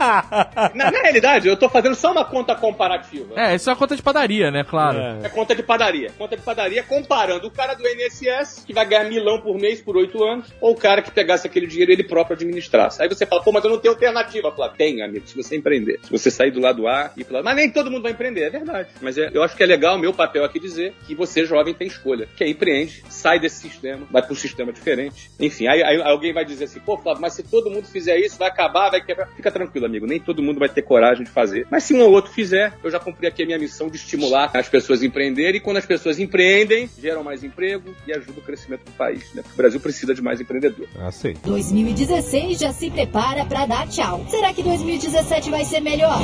na, 0.74 0.92
na 0.92 1.00
realidade, 1.02 1.48
eu 1.48 1.58
tô 1.58 1.70
fazendo 1.70 1.96
só 1.96 2.12
uma 2.12 2.26
conta 2.26 2.56
comparativa. 2.56 3.34
É, 3.36 3.56
isso 3.56 3.70
é 3.70 3.74
uma 3.74 3.80
conta 3.80 3.96
de 3.96 4.02
padaria, 4.02 4.52
né? 4.52 4.64
Claro. 4.64 4.98
É. 5.00 5.20
É 5.24 5.30
conta 5.30 5.56
de 5.56 5.64
padaria. 5.64 6.12
Conta 6.18 6.36
de 6.36 6.42
padaria 6.42 6.84
comparando 6.84 7.48
o 7.48 7.52
cara 7.52 7.74
do 7.74 7.84
INSS, 7.88 8.64
que 8.66 8.74
vai 8.74 8.86
ganhar 8.86 9.06
milão 9.06 9.42
por 9.42 9.58
mês 9.58 9.82
por 9.82 9.98
oito 9.98 10.24
anos, 10.24 10.48
ou 10.62 10.72
o 10.74 10.76
cara 10.76 11.02
que 11.02 11.12
pegasse 11.12 11.48
aquele 11.48 11.68
dinheiro 11.68 11.92
e 11.92 11.96
ele 11.96 12.04
próprio 12.04 12.36
administrasse. 12.36 13.02
Aí 13.02 13.10
você 13.10 13.26
fala, 13.26 13.44
pô, 13.44 13.52
mas 13.52 13.64
eu 13.64 13.70
não 13.70 13.78
tenho 13.80 13.94
alternativa. 13.94 14.52
Fala, 14.52 14.70
tem, 14.70 15.02
amigo, 15.02 15.28
se 15.28 15.36
você 15.36 15.56
empreender. 15.56 16.00
Se 16.04 16.12
você 16.12 16.30
sair 16.32 16.52
do 16.52 16.60
lado 16.60 16.88
A 16.88 17.12
e 17.18 17.24
falar, 17.24 17.44
mas 17.44 17.56
nem 17.56 17.70
todo 17.72 17.90
mundo 17.92 18.04
vai 18.04 18.12
empreender. 18.12 18.44
É 18.44 18.50
verdade. 18.50 18.90
Mas 19.02 19.18
é- 19.18 19.30
eu 19.34 19.44
acho 19.44 19.56
que 19.56 19.64
é 19.64 19.66
legal, 19.66 19.98
meu 19.98 20.14
papel 20.14 20.44
aqui 20.44 20.60
dizer 20.60 20.94
que 21.06 21.16
você, 21.16 21.46
jovem, 21.46 21.74
tem 21.74 21.88
escolha. 21.88 22.28
Que 22.36 22.44
aí 22.44 22.52
empreende, 22.52 23.04
sai 23.10 23.40
desse 23.40 23.62
sistema, 23.62 24.06
vai 24.12 24.22
um 24.30 24.36
sistema 24.36 24.72
diferente. 24.74 25.32
Enfim, 25.40 25.68
aí, 25.68 25.82
aí 25.84 26.02
alguém 26.02 26.34
vai 26.34 26.44
dizer 26.44 26.66
assim, 26.66 26.80
pô, 26.80 26.98
Flávio, 26.98 27.22
mas 27.22 27.34
se 27.34 27.44
todo 27.44 27.70
mundo 27.70 27.86
fizer 27.88 28.18
isso, 28.18 28.38
vai 28.38 28.50
acabar, 28.50 28.90
vai 28.90 29.02
quebrar. 29.04 29.28
Fica 29.36 29.52
tranquilo, 29.52 29.86
amigo. 29.88 30.06
Nem 30.06 30.20
todo 30.20 30.44
mundo 30.44 30.60
vai 30.60 30.70
ter 30.70 30.82
coragem 30.82 31.24
de 31.24 31.32
fazer. 31.32 31.68
Mas 31.72 31.84
se 31.84 31.94
um 31.94 32.02
ou 32.02 32.12
outro 32.12 32.32
fizer, 32.32 32.74
eu 32.84 32.92
já 32.92 33.00
cumpri 33.00 33.28
aqui 33.28 33.44
a 33.44 33.46
minha 33.46 33.60
missão 33.60 33.90
de 33.90 33.98
estimular 33.98 34.52
as 34.54 34.70
pessoas 34.70 35.02
a 35.02 35.06
empreenderem. 35.06 35.58
E 35.58 35.60
quando 35.60 35.78
as 35.78 35.86
pessoas 35.86 36.20
empreendem, 36.20 36.90
geram 37.00 37.24
mais 37.24 37.44
emprego 37.44 37.96
e 38.06 38.14
ajuda 38.14 38.40
o 38.40 38.44
crescimento 38.44 38.86
do 38.86 38.92
país. 38.92 39.34
Né? 39.34 39.42
Porque 39.42 39.54
o 39.54 39.58
Brasil 39.58 39.80
precisa 39.80 40.14
de 40.14 40.22
mais 40.22 40.40
empreendedor. 40.40 40.88
Ah, 41.00 41.12
sim. 41.12 41.34
2016 41.46 42.60
já 42.60 42.72
se 42.72 42.90
prepara 42.92 43.46
pra 43.46 43.66
dar 43.66 43.88
tchau. 43.88 44.26
Será 44.30 44.54
que 44.54 44.62
2017 44.64 45.50
vai 45.50 45.66
ser 45.66 45.80
melhor? 45.80 46.20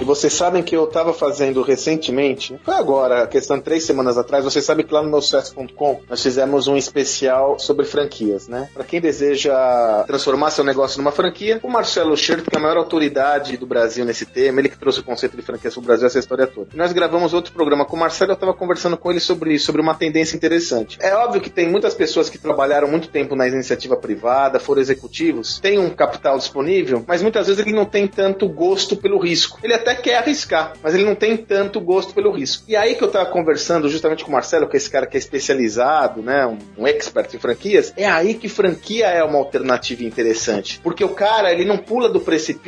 E 0.00 0.04
vocês 0.04 0.32
sabem 0.32 0.62
que 0.62 0.76
eu 0.76 0.86
tava 0.86 1.12
fazendo 1.12 1.62
recentemente, 1.62 2.58
foi 2.64 2.74
agora, 2.74 3.26
questão 3.26 3.56
de 3.56 3.64
três 3.64 3.84
semanas 3.84 4.18
atrás, 4.18 4.44
vocês 4.44 4.64
sabem 4.64 4.84
que 4.84 4.92
lá 4.92 5.02
no 5.02 5.08
meu 5.08 5.22
sucesso.com 5.22 6.02
nós 6.08 6.22
fizemos 6.22 6.66
um 6.66 6.76
especial 6.76 7.58
sobre 7.58 7.86
franquias, 7.86 8.48
né? 8.48 8.68
Pra 8.74 8.84
quem 8.84 9.00
deseja 9.00 10.04
transformar 10.06 10.50
seu 10.50 10.64
negócio 10.64 10.98
numa 10.98 11.12
franquia, 11.12 11.60
o 11.62 11.68
Marcelo 11.68 12.16
Schert, 12.16 12.44
que 12.44 12.56
é 12.56 12.58
a 12.58 12.62
maior 12.62 12.73
autoridade 12.80 13.56
do 13.56 13.66
Brasil 13.66 14.04
nesse 14.04 14.26
tema, 14.26 14.60
ele 14.60 14.68
que 14.68 14.78
trouxe 14.78 15.00
o 15.00 15.04
conceito 15.04 15.36
de 15.36 15.42
franquias 15.42 15.74
pro 15.74 15.82
Brasil, 15.82 16.06
essa 16.06 16.18
história 16.18 16.46
toda. 16.46 16.68
E 16.72 16.76
nós 16.76 16.92
gravamos 16.92 17.32
outro 17.32 17.52
programa 17.52 17.84
com 17.84 17.96
o 17.96 17.98
Marcelo, 17.98 18.32
eu 18.32 18.36
tava 18.36 18.54
conversando 18.54 18.96
com 18.96 19.10
ele 19.10 19.20
sobre 19.20 19.54
isso, 19.54 19.66
sobre 19.66 19.80
uma 19.80 19.94
tendência 19.94 20.36
interessante. 20.36 20.98
É 21.00 21.14
óbvio 21.14 21.40
que 21.40 21.50
tem 21.50 21.68
muitas 21.68 21.94
pessoas 21.94 22.28
que 22.28 22.38
trabalharam 22.38 22.88
muito 22.88 23.08
tempo 23.08 23.34
na 23.36 23.46
iniciativa 23.46 23.96
privada, 23.96 24.58
foram 24.58 24.80
executivos, 24.80 25.58
têm 25.60 25.78
um 25.78 25.90
capital 25.90 26.36
disponível, 26.38 27.04
mas 27.06 27.22
muitas 27.22 27.46
vezes 27.46 27.64
ele 27.64 27.74
não 27.74 27.84
tem 27.84 28.06
tanto 28.06 28.48
gosto 28.48 28.96
pelo 28.96 29.18
risco. 29.18 29.58
Ele 29.62 29.74
até 29.74 29.94
quer 29.94 30.16
arriscar, 30.16 30.72
mas 30.82 30.94
ele 30.94 31.04
não 31.04 31.14
tem 31.14 31.36
tanto 31.36 31.80
gosto 31.80 32.14
pelo 32.14 32.30
risco. 32.30 32.64
E 32.68 32.76
aí 32.76 32.94
que 32.94 33.02
eu 33.02 33.10
tava 33.10 33.26
conversando 33.26 33.88
justamente 33.88 34.24
com 34.24 34.30
o 34.30 34.32
Marcelo, 34.32 34.68
que 34.68 34.76
é 34.76 34.78
esse 34.78 34.90
cara 34.90 35.06
que 35.06 35.16
é 35.16 35.20
especializado, 35.20 36.22
né, 36.22 36.46
um, 36.46 36.58
um 36.78 36.86
expert 36.86 37.32
em 37.34 37.38
franquias, 37.38 37.92
é 37.96 38.06
aí 38.06 38.34
que 38.34 38.48
franquia 38.48 39.06
é 39.06 39.22
uma 39.22 39.38
alternativa 39.38 40.04
interessante. 40.04 40.80
Porque 40.82 41.04
o 41.04 41.10
cara, 41.10 41.52
ele 41.52 41.64
não 41.64 41.78
pula 41.78 42.08
do 42.08 42.20
precipício 42.20 42.63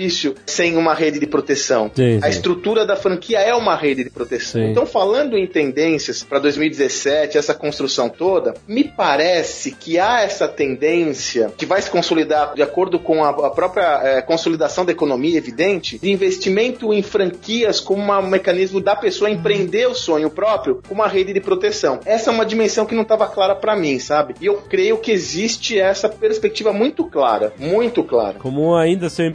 sem 0.46 0.76
uma 0.76 0.94
rede 0.94 1.18
de 1.18 1.26
proteção. 1.26 1.90
Sim, 1.94 2.18
A 2.18 2.24
sim. 2.24 2.30
estrutura 2.30 2.84
da 2.86 2.96
franquia 2.96 3.40
é 3.40 3.54
uma 3.54 3.74
rede 3.76 4.04
de 4.04 4.10
proteção. 4.10 4.60
Sim. 4.60 4.70
Então, 4.70 4.86
falando 4.86 5.36
em 5.36 5.46
tendências 5.46 6.22
para 6.22 6.38
2017, 6.38 7.38
essa 7.38 7.54
construção 7.54 8.08
toda, 8.08 8.54
me 8.68 8.84
parece 8.84 9.72
que 9.72 9.98
há 9.98 10.20
essa 10.22 10.46
tendência 10.48 11.52
que 11.56 11.66
vai 11.66 11.80
se 11.82 11.90
consolidar 11.90 12.54
de 12.54 12.62
acordo 12.62 12.98
com 12.98 13.24
a, 13.24 13.30
a 13.30 13.50
própria 13.50 14.00
eh, 14.02 14.22
consolidação 14.22 14.84
da 14.84 14.92
economia, 14.92 15.36
evidente, 15.38 15.98
de 15.98 16.10
investimento 16.10 16.92
em 16.92 17.02
franquias 17.02 17.80
como 17.80 18.02
uma- 18.02 18.18
um 18.20 18.26
mecanismo 18.28 18.80
da 18.80 18.94
pessoa 18.96 19.30
empreender 19.30 19.86
o 19.86 19.94
sonho 19.94 20.30
próprio 20.30 20.80
com 20.86 20.94
uma 20.94 21.08
rede 21.08 21.32
de 21.32 21.40
proteção. 21.40 22.00
Essa 22.04 22.30
é 22.30 22.32
uma 22.32 22.44
dimensão 22.46 22.84
que 22.86 22.94
não 22.94 23.02
estava 23.02 23.26
clara 23.26 23.54
para 23.54 23.76
mim, 23.76 23.98
sabe? 23.98 24.34
E 24.40 24.46
eu 24.46 24.56
creio 24.68 24.98
que 24.98 25.10
existe 25.10 25.78
essa 25.78 26.08
perspectiva 26.08 26.72
muito 26.72 27.04
clara, 27.04 27.52
muito 27.58 28.02
clara. 28.02 28.38
Como 28.38 28.74
ainda 28.74 29.08
ser 29.08 29.26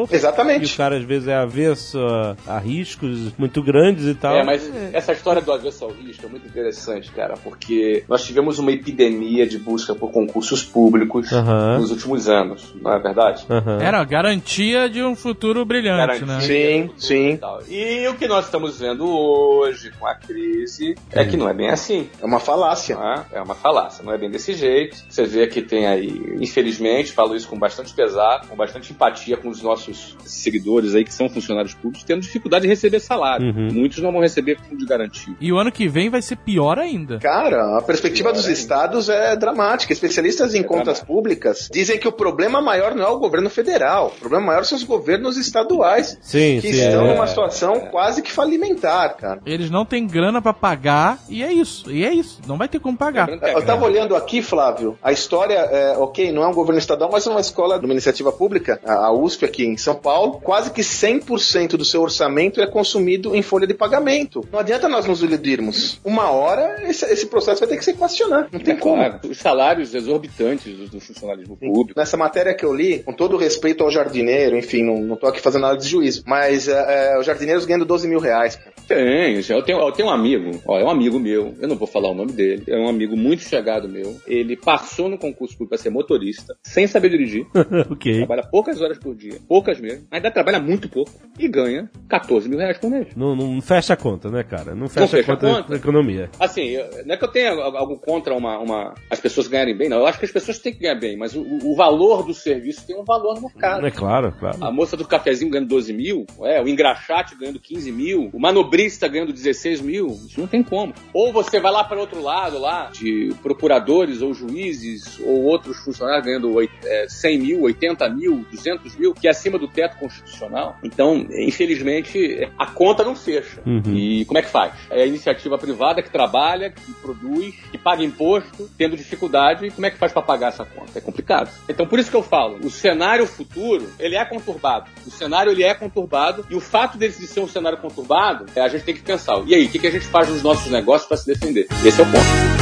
um 0.00 0.04
empreendedor, 0.04 0.08
e 0.10 0.12
o 0.12 0.16
Exatamente. 0.16 0.76
cara 0.76 0.96
às 0.96 1.04
vezes 1.04 1.28
é 1.28 1.34
avesso 1.34 1.98
a, 2.46 2.58
riscos 2.58 3.32
muito 3.38 3.62
grandes 3.62 4.06
e 4.06 4.14
tal. 4.14 4.34
É, 4.34 4.44
mas 4.44 4.70
essa 4.92 5.12
história 5.12 5.40
do 5.42 5.52
avesso 5.52 5.84
ao 5.84 5.90
risco 5.90 6.26
é 6.26 6.28
muito 6.28 6.46
interessante, 6.46 7.10
cara, 7.12 7.34
porque 7.42 8.04
nós 8.08 8.24
tivemos 8.24 8.58
uma 8.58 8.72
epidemia 8.72 9.46
de 9.46 9.58
busca 9.58 9.94
por 9.94 10.10
concursos 10.10 10.62
públicos 10.62 11.32
Aham. 11.32 11.78
nos 11.78 11.90
últimos 11.90 12.28
anos. 12.28 12.74
não 12.80 12.92
é 12.92 12.98
verdade? 12.98 13.44
Aham. 13.48 13.80
Era 13.80 14.00
a 14.00 14.04
garantia 14.04 14.88
de 14.88 15.02
um 15.02 15.14
futuro 15.14 15.64
brilhante, 15.64 16.24
né? 16.24 16.40
Sim, 16.40 16.90
sim. 16.96 17.38
E. 17.68 17.88
E 17.98 18.06
o 18.08 18.14
que 18.14 18.28
nós 18.28 18.44
estamos 18.44 18.78
vendo 18.78 19.08
hoje 19.08 19.90
com 19.98 20.06
a 20.06 20.14
crise 20.14 20.94
é 21.10 21.24
que 21.24 21.36
não 21.36 21.48
é 21.48 21.54
bem 21.54 21.68
assim. 21.70 22.08
É 22.20 22.24
uma 22.24 22.38
falácia. 22.40 22.94
é? 23.32 23.38
É 23.38 23.42
uma 23.42 23.54
falácia, 23.54 24.04
não 24.04 24.12
é 24.12 24.18
bem 24.18 24.30
desse 24.30 24.52
jeito. 24.52 24.96
Você 25.08 25.24
vê 25.24 25.46
que 25.46 25.62
tem 25.62 25.86
aí, 25.86 26.36
infelizmente, 26.40 27.12
falo 27.12 27.34
isso 27.34 27.48
com 27.48 27.58
bastante 27.58 27.92
pesar, 27.92 28.46
com 28.48 28.56
bastante 28.56 28.92
empatia 28.92 29.36
com 29.36 29.48
os 29.48 29.62
nossos 29.62 29.77
seguidores 30.24 30.94
aí 30.94 31.04
que 31.04 31.12
são 31.12 31.28
funcionários 31.28 31.74
públicos, 31.74 32.04
tendo 32.04 32.20
dificuldade 32.20 32.62
de 32.62 32.68
receber 32.68 33.00
salário. 33.00 33.46
Uhum. 33.46 33.68
Muitos 33.72 33.98
não 33.98 34.12
vão 34.12 34.20
receber 34.20 34.58
fundo 34.58 34.78
de 34.78 34.86
garantia. 34.86 35.34
E 35.40 35.52
o 35.52 35.58
ano 35.58 35.72
que 35.72 35.88
vem 35.88 36.10
vai 36.10 36.22
ser 36.22 36.36
pior 36.36 36.78
ainda. 36.78 37.18
Cara, 37.18 37.78
a 37.78 37.82
perspectiva 37.82 38.32
dos 38.32 38.46
estados 38.46 39.08
é 39.08 39.36
dramática. 39.36 39.92
Especialistas 39.92 40.54
em 40.54 40.62
contas 40.62 41.00
públicas 41.00 41.68
dizem 41.72 41.98
que 41.98 42.08
o 42.08 42.12
problema 42.12 42.60
maior 42.60 42.94
não 42.94 43.04
é 43.04 43.08
o 43.08 43.18
governo 43.18 43.50
federal. 43.50 44.12
O 44.16 44.20
problema 44.20 44.46
maior 44.46 44.64
são 44.64 44.76
os 44.76 44.84
governos 44.84 45.36
estaduais, 45.36 46.18
Sim, 46.20 46.60
que 46.60 46.72
sim. 46.72 46.86
estão 46.86 47.06
é. 47.06 47.14
numa 47.14 47.26
situação 47.26 47.80
quase 47.90 48.22
que 48.22 48.30
falimentar, 48.30 49.16
cara. 49.16 49.40
Eles 49.46 49.70
não 49.70 49.84
têm 49.84 50.06
grana 50.06 50.40
pra 50.40 50.52
pagar 50.52 51.18
e 51.28 51.42
é 51.42 51.52
isso. 51.52 51.90
E 51.90 52.04
é 52.04 52.12
isso. 52.12 52.40
Não 52.46 52.56
vai 52.56 52.68
ter 52.68 52.78
como 52.78 52.96
pagar. 52.96 53.28
É 53.28 53.54
Eu 53.54 53.64
tava 53.64 53.84
olhando 53.84 54.14
aqui, 54.16 54.42
Flávio, 54.42 54.98
a 55.02 55.12
história, 55.12 55.54
é, 55.54 55.96
ok, 55.96 56.32
não 56.32 56.42
é 56.42 56.48
um 56.48 56.54
governo 56.54 56.78
estadual, 56.78 57.10
mas 57.12 57.26
é 57.26 57.30
uma 57.30 57.40
escola 57.40 57.78
de 57.78 57.84
uma 57.84 57.92
iniciativa 57.92 58.32
pública, 58.32 58.80
a 58.84 59.12
USP 59.12 59.44
aqui 59.44 59.64
em 59.72 59.76
São 59.76 59.94
Paulo, 59.94 60.40
quase 60.40 60.70
que 60.72 60.80
100% 60.82 61.76
do 61.76 61.84
seu 61.84 62.02
orçamento 62.02 62.60
é 62.60 62.66
consumido 62.66 63.34
em 63.34 63.42
folha 63.42 63.66
de 63.66 63.74
pagamento. 63.74 64.46
Não 64.52 64.58
adianta 64.60 64.88
nós 64.88 65.06
nos 65.06 65.22
iludirmos. 65.22 66.00
Uma 66.04 66.30
hora 66.30 66.82
esse, 66.88 67.04
esse 67.06 67.26
processo 67.26 67.60
vai 67.60 67.68
ter 67.68 67.76
que 67.76 67.84
se 67.84 67.94
questionar. 67.94 68.48
Não 68.52 68.60
tem 68.60 68.74
É 68.74 68.76
como. 68.78 68.96
claro, 68.96 69.20
os 69.28 69.38
salários 69.38 69.94
exorbitantes 69.94 70.76
do, 70.76 70.88
do 70.88 71.00
funcionalismo 71.00 71.56
público. 71.56 71.98
Nessa 71.98 72.16
matéria 72.16 72.54
que 72.54 72.64
eu 72.64 72.74
li, 72.74 73.00
com 73.00 73.12
todo 73.12 73.34
o 73.34 73.38
respeito 73.38 73.82
ao 73.84 73.90
jardineiro, 73.90 74.56
enfim, 74.56 74.82
não, 74.82 75.00
não 75.00 75.16
tô 75.16 75.26
aqui 75.26 75.40
fazendo 75.40 75.62
nada 75.62 75.76
de 75.78 75.86
juízo, 75.88 76.22
mas 76.26 76.68
é, 76.68 77.14
é, 77.14 77.18
os 77.18 77.26
jardineiros 77.26 77.64
ganham 77.64 77.84
12 77.84 78.08
mil 78.08 78.18
reais. 78.20 78.56
cara. 78.56 78.72
Tem, 78.86 79.34
eu 79.36 79.62
tenho, 79.62 79.78
eu 79.80 79.92
tenho 79.92 80.08
um 80.08 80.10
amigo, 80.10 80.62
ó, 80.66 80.78
é 80.78 80.84
um 80.84 80.88
amigo 80.90 81.18
meu, 81.18 81.54
eu 81.60 81.68
não 81.68 81.76
vou 81.76 81.86
falar 81.86 82.10
o 82.10 82.14
nome 82.14 82.32
dele, 82.32 82.64
é 82.66 82.76
um 82.78 82.88
amigo 82.88 83.16
muito 83.16 83.42
chegado 83.42 83.88
meu. 83.88 84.16
Ele 84.26 84.56
passou 84.56 85.08
no 85.10 85.18
concurso 85.18 85.54
público 85.54 85.70
para 85.70 85.78
ser 85.78 85.90
motorista, 85.90 86.56
sem 86.62 86.86
saber 86.86 87.10
dirigir, 87.10 87.46
ok. 87.90 88.16
trabalha 88.18 88.42
poucas 88.50 88.80
horas 88.80 88.98
por 88.98 89.14
dia, 89.14 89.38
poucas 89.46 89.57
mesmo, 89.80 90.06
ainda 90.10 90.30
trabalha 90.30 90.58
muito 90.60 90.88
pouco 90.88 91.10
e 91.38 91.48
ganha 91.48 91.90
14 92.08 92.48
mil 92.48 92.58
reais 92.58 92.78
por 92.78 92.90
mês. 92.90 93.08
Não, 93.16 93.34
não 93.36 93.60
fecha 93.60 93.92
a 93.94 93.96
conta, 93.96 94.30
né, 94.30 94.42
cara? 94.42 94.74
Não 94.74 94.88
fecha, 94.88 95.16
fecha 95.18 95.32
a 95.32 95.36
conta, 95.36 95.68
da 95.70 95.76
economia. 95.76 96.30
Assim, 96.40 96.76
não 97.04 97.14
é 97.14 97.16
que 97.18 97.24
eu 97.24 97.28
tenha 97.28 97.50
algo 97.52 97.98
contra 97.98 98.34
uma, 98.34 98.58
uma- 98.58 98.94
as 99.10 99.20
pessoas 99.20 99.46
ganharem 99.48 99.76
bem, 99.76 99.88
não. 99.88 99.98
Eu 99.98 100.06
acho 100.06 100.18
que 100.18 100.24
as 100.24 100.32
pessoas 100.32 100.58
têm 100.58 100.72
que 100.72 100.80
ganhar 100.80 100.94
bem, 100.96 101.16
mas 101.16 101.34
o, 101.34 101.42
o 101.64 101.74
valor 101.76 102.24
do 102.24 102.34
serviço 102.34 102.86
tem 102.86 102.96
um 102.98 103.04
valor 103.04 103.34
no 103.36 103.42
mercado. 103.42 103.86
É 103.86 103.90
claro, 103.90 104.32
claro. 104.38 104.58
A 104.60 104.70
moça 104.70 104.96
do 104.96 105.06
cafezinho 105.06 105.50
ganhando 105.50 105.68
12 105.68 105.92
mil, 105.92 106.26
é, 106.42 106.60
o 106.62 106.68
engraxate 106.68 107.34
ganhando 107.36 107.60
15 107.60 107.90
mil, 107.92 108.30
o 108.32 108.38
manobrista 108.40 109.06
ganhando 109.08 109.32
16 109.32 109.80
mil, 109.80 110.06
isso 110.08 110.40
não 110.40 110.46
tem 110.46 110.62
como. 110.62 110.92
Ou 111.12 111.32
você 111.32 111.60
vai 111.60 111.72
lá 111.72 111.84
para 111.84 111.98
outro 112.00 112.20
lado, 112.22 112.58
lá, 112.58 112.90
de 112.92 113.34
procuradores 113.42 114.22
ou 114.22 114.32
juízes 114.34 115.18
ou 115.20 115.42
outros 115.44 115.76
funcionários 115.78 116.24
ganhando 116.24 116.52
oit- 116.54 116.70
é, 116.84 117.06
100 117.08 117.38
mil, 117.38 117.62
80 117.62 118.08
mil, 118.08 118.44
200 118.50 118.96
mil, 118.96 119.14
que 119.14 119.28
é 119.28 119.32
acima 119.48 119.58
do 119.58 119.66
teto 119.66 119.96
constitucional. 119.96 120.76
Então, 120.82 121.26
infelizmente, 121.30 122.48
a 122.58 122.66
conta 122.66 123.02
não 123.02 123.16
fecha. 123.16 123.60
Uhum. 123.66 123.94
E 123.94 124.24
como 124.26 124.38
é 124.38 124.42
que 124.42 124.50
faz? 124.50 124.74
É 124.90 125.02
a 125.02 125.06
iniciativa 125.06 125.56
privada 125.58 126.02
que 126.02 126.10
trabalha, 126.10 126.70
que 126.70 126.92
produz, 126.94 127.54
que 127.70 127.78
paga 127.78 128.04
imposto, 128.04 128.70
tendo 128.76 128.96
dificuldade, 128.96 129.66
e 129.66 129.70
como 129.70 129.86
é 129.86 129.90
que 129.90 129.96
faz 129.96 130.12
para 130.12 130.22
pagar 130.22 130.48
essa 130.48 130.64
conta? 130.64 130.98
É 130.98 131.00
complicado. 131.00 131.50
Então, 131.68 131.86
por 131.86 131.98
isso 131.98 132.10
que 132.10 132.16
eu 132.16 132.22
falo, 132.22 132.58
o 132.62 132.70
cenário 132.70 133.26
futuro, 133.26 133.88
ele 133.98 134.16
é 134.16 134.24
conturbado. 134.24 134.90
O 135.06 135.10
cenário, 135.10 135.52
ele 135.52 135.64
é 135.64 135.74
conturbado, 135.74 136.46
e 136.50 136.54
o 136.54 136.60
fato 136.60 136.98
dele 136.98 137.14
de 137.18 137.26
ser 137.26 137.40
um 137.40 137.48
cenário 137.48 137.78
conturbado, 137.78 138.46
é, 138.54 138.60
a 138.60 138.68
gente 138.68 138.84
tem 138.84 138.94
que 138.94 139.02
pensar, 139.02 139.42
e 139.46 139.54
aí, 139.54 139.66
o 139.66 139.68
que, 139.70 139.78
que 139.78 139.86
a 139.86 139.90
gente 139.90 140.06
faz 140.06 140.28
nos 140.28 140.42
nossos 140.42 140.70
negócios 140.70 141.08
para 141.08 141.16
se 141.16 141.26
defender? 141.26 141.66
Esse 141.84 142.00
é 142.00 142.04
o 142.04 142.06
ponto. 142.06 142.57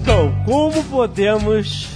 Então, 0.00 0.32
como 0.46 0.82
podemos 0.84 1.88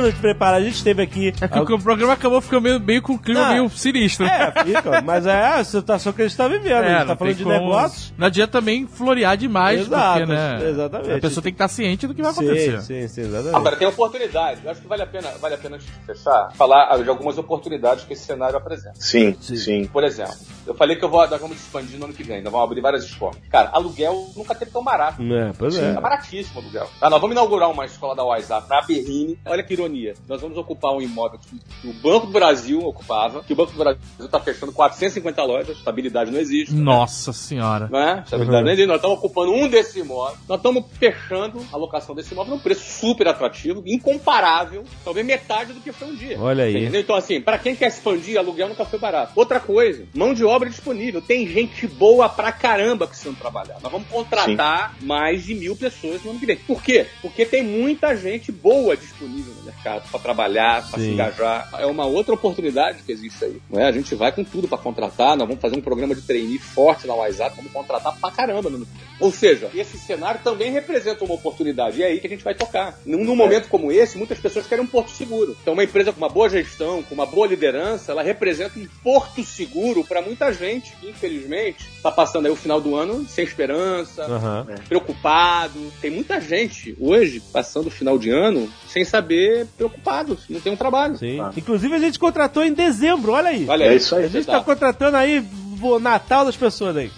nos 0.00 0.14
preparar? 0.14 0.60
A 0.60 0.64
gente 0.64 0.82
teve 0.82 1.02
aqui. 1.02 1.32
É 1.40 1.48
que 1.48 1.58
o 1.72 1.78
programa 1.78 2.12
acabou 2.14 2.40
ficando 2.40 2.62
meio, 2.62 2.80
meio 2.80 3.02
com 3.02 3.12
um 3.14 3.18
clima 3.18 3.40
Não. 3.42 3.52
meio 3.52 3.68
sinistro. 3.70 4.24
É, 4.26 4.52
fica, 4.64 5.02
mas 5.02 5.26
é 5.26 5.46
a 5.46 5.64
situação 5.64 6.12
que 6.12 6.22
a 6.22 6.26
gente 6.28 6.36
tá 6.36 6.48
vivendo. 6.48 6.72
a 6.72 6.82
gente 6.88 6.98
não 7.00 7.06
tá 7.06 7.16
falando 7.16 7.34
de 7.36 7.44
como- 7.44 7.54
negócios. 7.58 8.14
Não 8.16 8.26
adianta 8.26 8.52
também 8.52 8.86
florear 8.86 9.36
demais, 9.36 9.80
Exato, 9.82 10.18
porque, 10.20 10.32
né? 10.32 10.68
exatamente. 10.70 11.12
A 11.12 11.20
pessoa 11.20 11.42
tem 11.42 11.52
que 11.52 11.56
estar 11.56 11.68
ciente 11.68 12.06
do 12.06 12.14
que 12.14 12.22
vai 12.22 12.30
acontecer. 12.30 12.80
Sim, 12.80 12.86
sim, 13.02 13.08
sim, 13.08 13.20
exatamente. 13.22 13.56
Agora, 13.56 13.76
tem 13.76 13.88
oportunidade. 13.88 14.60
Eu 14.64 14.70
acho 14.70 14.80
que 14.80 14.86
vale 14.88 15.02
a 15.02 15.06
pena, 15.06 15.28
vale 15.40 15.54
a 15.54 15.58
pena 15.58 15.78
fechar, 16.06 16.50
falar 16.54 16.96
de 17.02 17.08
algumas 17.08 17.36
oportunidades 17.38 18.04
que 18.04 18.12
esse 18.12 18.24
cenário 18.24 18.56
apresenta. 18.56 18.94
Sim, 19.00 19.36
Sim. 19.40 19.56
sim. 19.56 19.84
Por 19.86 20.04
exemplo, 20.04 20.34
eu 20.66 20.74
falei 20.74 20.96
que 20.96 21.04
eu 21.04 21.08
vou, 21.08 21.26
nós 21.28 21.40
vamos 21.40 21.56
expandir 21.58 21.98
no 21.98 22.04
ano 22.06 22.14
que 22.14 22.22
vem, 22.22 22.42
nós 22.42 22.52
vamos 22.52 22.66
abrir 22.66 22.80
várias 22.80 23.04
escolas. 23.04 23.36
Cara, 23.50 23.70
aluguel 23.72 24.30
nunca 24.36 24.54
teve 24.54 24.70
tão 24.70 24.82
barato. 24.84 25.20
É, 25.22 25.52
pois 25.58 25.76
é. 25.76 25.92
Tá 25.92 26.00
baratíssimo 26.00 26.60
o 26.60 26.62
aluguel. 26.62 26.88
Tá, 27.00 27.10
nós 27.10 27.20
vamos 27.20 27.34
inaugurar 27.34 27.70
uma 27.70 27.84
escola 27.84 28.14
da 28.14 28.24
WhatsApp 28.24 28.68
na 28.68 28.80
Berrine. 28.82 29.38
Olha 29.46 29.62
que 29.62 29.74
ironia. 29.82 30.14
Nós 30.28 30.40
vamos 30.40 30.56
ocupar 30.56 30.92
um 30.92 31.00
imóvel 31.00 31.38
que 31.38 31.52
que 31.82 31.88
o 31.88 31.92
Banco 31.94 32.26
do 32.26 32.32
Brasil 32.32 32.80
ocupava, 32.80 33.42
que 33.42 33.52
o 33.52 33.56
Banco 33.56 33.72
do 33.72 33.78
Brasil 33.78 34.00
tá 34.30 34.38
fechando 34.40 34.72
450 34.72 35.42
lojas, 35.44 35.76
estabilidade 35.76 36.30
não 36.30 36.38
existe. 36.38 36.72
Nossa 36.74 37.32
senhora. 37.32 37.88
Não 37.90 37.98
é? 37.98 38.20
Estabilidade 38.20 38.58
Uhum. 38.58 38.64
não 38.64 38.72
existe. 38.72 38.86
Nós 38.86 38.96
estamos 38.96 39.18
ocupando 39.18 39.52
um 39.52 39.68
desses 39.68 39.96
imóveis. 39.96 40.38
Nós 40.48 40.58
estamos 40.58 40.84
fechando 40.98 41.64
a 41.72 41.76
locação 41.76 42.14
desse 42.14 42.32
imóvel 42.32 42.54
num 42.54 42.60
preço 42.60 42.84
super 43.00 43.26
atrativo, 43.28 43.82
incomparável, 43.86 44.84
talvez 45.04 45.26
metade 45.26 45.72
do 45.72 45.80
que 45.80 45.92
foi 45.92 46.08
um 46.08 46.14
dia. 46.14 46.38
Olha 46.40 46.64
aí. 46.64 46.76
Entendeu? 46.82 47.00
Então, 47.00 47.16
assim, 47.16 47.40
pra 47.40 47.58
quem 47.58 47.74
quer 47.74 47.88
expandir, 47.88 48.38
aluguel 48.38 48.68
nunca 48.68 48.84
foi 48.84 48.98
barato. 48.98 49.32
Outra 49.34 49.58
coisa, 49.58 50.04
mão 50.14 50.32
de 50.34 50.44
obra 50.44 50.68
disponível. 50.68 51.20
Tem 51.20 51.46
gente 51.46 51.86
boa 51.86 52.28
pra 52.28 52.52
caramba 52.52 53.06
precisando 53.06 53.38
trabalhar. 53.38 53.78
Nós 53.82 53.90
vamos 53.90 54.06
contratar 54.08 54.94
mais 55.00 55.44
de 55.44 55.54
mil 55.54 55.74
pessoas 55.76 56.22
no 56.22 56.30
ano 56.30 56.38
que 56.40 56.46
vem. 56.46 56.56
Por 56.56 56.82
quê? 56.82 57.06
Porque 57.20 57.44
tem 57.44 57.62
muita 57.62 58.16
gente 58.16 58.52
boa 58.52 58.96
disponível 58.96 59.52
no 59.54 59.62
mercado 59.72 60.08
pra 60.10 60.20
trabalhar, 60.20 60.88
pra 60.88 60.98
se 60.98 61.08
engajar. 61.08 61.68
É 61.78 61.86
uma 61.86 62.06
outra 62.06 62.34
oportunidade 62.34 63.02
que 63.02 63.12
existe 63.12 63.44
aí. 63.44 63.60
Não 63.70 63.80
é? 63.80 63.86
A 63.86 63.92
gente 63.92 64.14
vai 64.14 64.32
com 64.32 64.44
tudo 64.44 64.68
pra 64.68 64.78
contratar. 64.78 65.36
Nós 65.36 65.46
vamos 65.46 65.60
fazer 65.60 65.76
um 65.76 65.80
programa 65.80 66.14
de 66.14 66.22
trainee 66.22 66.58
forte 66.58 67.06
na 67.06 67.14
WhatsApp. 67.14 67.56
Vamos 67.56 67.72
contratar 67.72 68.16
pra 68.18 68.30
caramba 68.30 68.70
no. 68.70 68.86
Ou 69.18 69.30
seja, 69.30 69.70
esse 69.74 69.98
cenário 69.98 70.40
também 70.42 70.72
representa 70.72 71.24
uma 71.24 71.34
oportunidade. 71.34 72.00
E 72.00 72.02
é 72.02 72.06
aí 72.06 72.20
que 72.20 72.26
a 72.26 72.30
gente 72.30 72.44
vai 72.44 72.54
tocar. 72.54 72.98
Num, 73.04 73.24
num 73.24 73.36
momento 73.36 73.68
como 73.68 73.90
esse, 73.92 74.18
muitas 74.18 74.38
pessoas 74.38 74.66
querem 74.66 74.84
um 74.84 74.88
porto 74.88 75.10
seguro. 75.10 75.56
Então, 75.60 75.74
uma 75.74 75.84
empresa 75.84 76.12
com 76.12 76.18
uma 76.18 76.28
boa 76.28 76.48
gestão, 76.48 77.02
com 77.02 77.14
uma 77.14 77.26
boa 77.26 77.46
liderança, 77.46 78.12
ela 78.12 78.22
representa 78.22 78.78
um 78.78 78.86
porto 79.02 79.44
seguro 79.44 80.04
para 80.04 80.22
muita 80.22 80.52
gente 80.52 80.94
que, 80.96 81.08
infelizmente, 81.08 81.88
está 81.96 82.10
passando 82.10 82.46
aí 82.46 82.52
o 82.52 82.56
final 82.56 82.80
do 82.80 82.96
ano 82.96 83.26
sem 83.28 83.44
esperança, 83.44 84.24
Aham. 84.24 84.66
preocupado. 84.88 85.92
Tem 86.00 86.10
muita 86.10 86.40
gente 86.40 86.96
hoje 87.00 87.40
passando 87.52 87.86
o 87.86 87.90
final 87.90 88.18
de 88.18 88.30
ano 88.30 88.68
sem 88.88 89.04
saber, 89.04 89.61
preocupado, 89.64 90.38
não 90.48 90.60
tem 90.60 90.72
um 90.72 90.76
trabalho. 90.76 91.16
Sim. 91.16 91.38
Inclusive 91.56 91.94
a 91.94 91.98
gente 91.98 92.18
contratou 92.18 92.64
em 92.64 92.72
dezembro, 92.72 93.32
olha 93.32 93.50
aí. 93.50 93.66
Olha 93.68 93.84
É 93.84 93.88
aí, 93.90 93.96
isso 93.96 94.14
aí. 94.14 94.24
A 94.24 94.28
gente 94.28 94.46
tá 94.46 94.60
contratando 94.60 95.16
aí 95.16 95.44
o 95.80 95.98
Natal 95.98 96.44
das 96.44 96.56
pessoas 96.56 96.96
aí. 96.96 97.10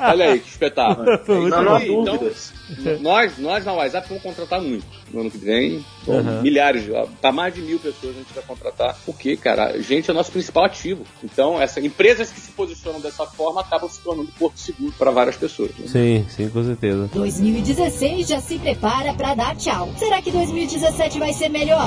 Olha 0.00 0.32
aí, 0.32 0.40
que 0.40 0.48
espetáculo. 0.48 1.06
Não, 1.48 1.62
não 1.62 1.74
há 1.74 1.78
bom. 1.78 2.02
Então, 2.02 2.16
dúvidas. 2.16 2.52
Nós, 3.00 3.38
nós 3.38 3.64
na 3.64 3.72
WhatsApp 3.72 4.08
vamos 4.08 4.22
contratar 4.22 4.60
muito 4.60 5.01
no 5.12 5.20
ano 5.20 5.30
que 5.30 5.38
vem. 5.38 5.84
Bom, 6.06 6.18
Aham. 6.18 6.42
Milhares, 6.42 6.84
tá 7.20 7.30
mais 7.30 7.54
de 7.54 7.60
mil 7.62 7.78
pessoas 7.78 8.16
a 8.16 8.18
gente 8.18 8.32
vai 8.34 8.44
contratar. 8.44 8.96
Porque, 9.04 9.36
cara, 9.36 9.80
gente 9.80 10.08
é 10.10 10.12
o 10.12 10.16
nosso 10.16 10.32
principal 10.32 10.64
ativo. 10.64 11.04
Então, 11.22 11.60
essa, 11.60 11.80
empresas 11.80 12.30
que 12.30 12.40
se 12.40 12.50
posicionam 12.52 13.00
dessa 13.00 13.26
forma 13.26 13.60
acabam 13.60 13.88
se 13.88 14.00
tornando 14.00 14.30
porto 14.38 14.58
seguro 14.58 14.92
para 14.98 15.10
várias 15.10 15.36
pessoas. 15.36 15.70
né? 15.78 15.86
Sim, 15.86 16.26
sim, 16.28 16.48
com 16.48 16.64
certeza. 16.64 17.08
2016 17.12 18.28
já 18.28 18.40
se 18.40 18.58
prepara 18.58 19.14
pra 19.14 19.34
dar 19.34 19.56
tchau. 19.56 19.88
Será 19.98 20.20
que 20.20 20.30
2017 20.30 21.18
vai 21.18 21.32
ser 21.32 21.48
melhor? 21.48 21.86